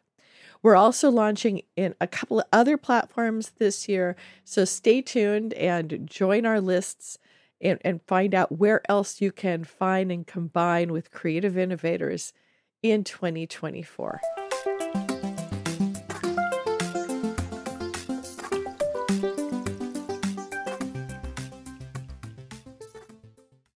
We're 0.61 0.75
also 0.75 1.11
launching 1.11 1.61
in 1.75 1.93
a 2.01 2.07
couple 2.07 2.39
of 2.39 2.45
other 2.51 2.77
platforms 2.77 3.51
this 3.57 3.87
year, 3.87 4.15
so 4.43 4.65
stay 4.65 5.01
tuned 5.01 5.53
and 5.53 6.07
join 6.09 6.45
our 6.45 6.59
lists 6.61 7.17
and, 7.61 7.79
and 7.83 8.01
find 8.01 8.33
out 8.33 8.57
where 8.57 8.81
else 8.89 9.21
you 9.21 9.31
can 9.31 9.63
find 9.63 10.11
and 10.11 10.25
combine 10.25 10.91
with 10.91 11.11
Creative 11.11 11.57
Innovators 11.57 12.33
in 12.81 13.03
2024. 13.03 14.21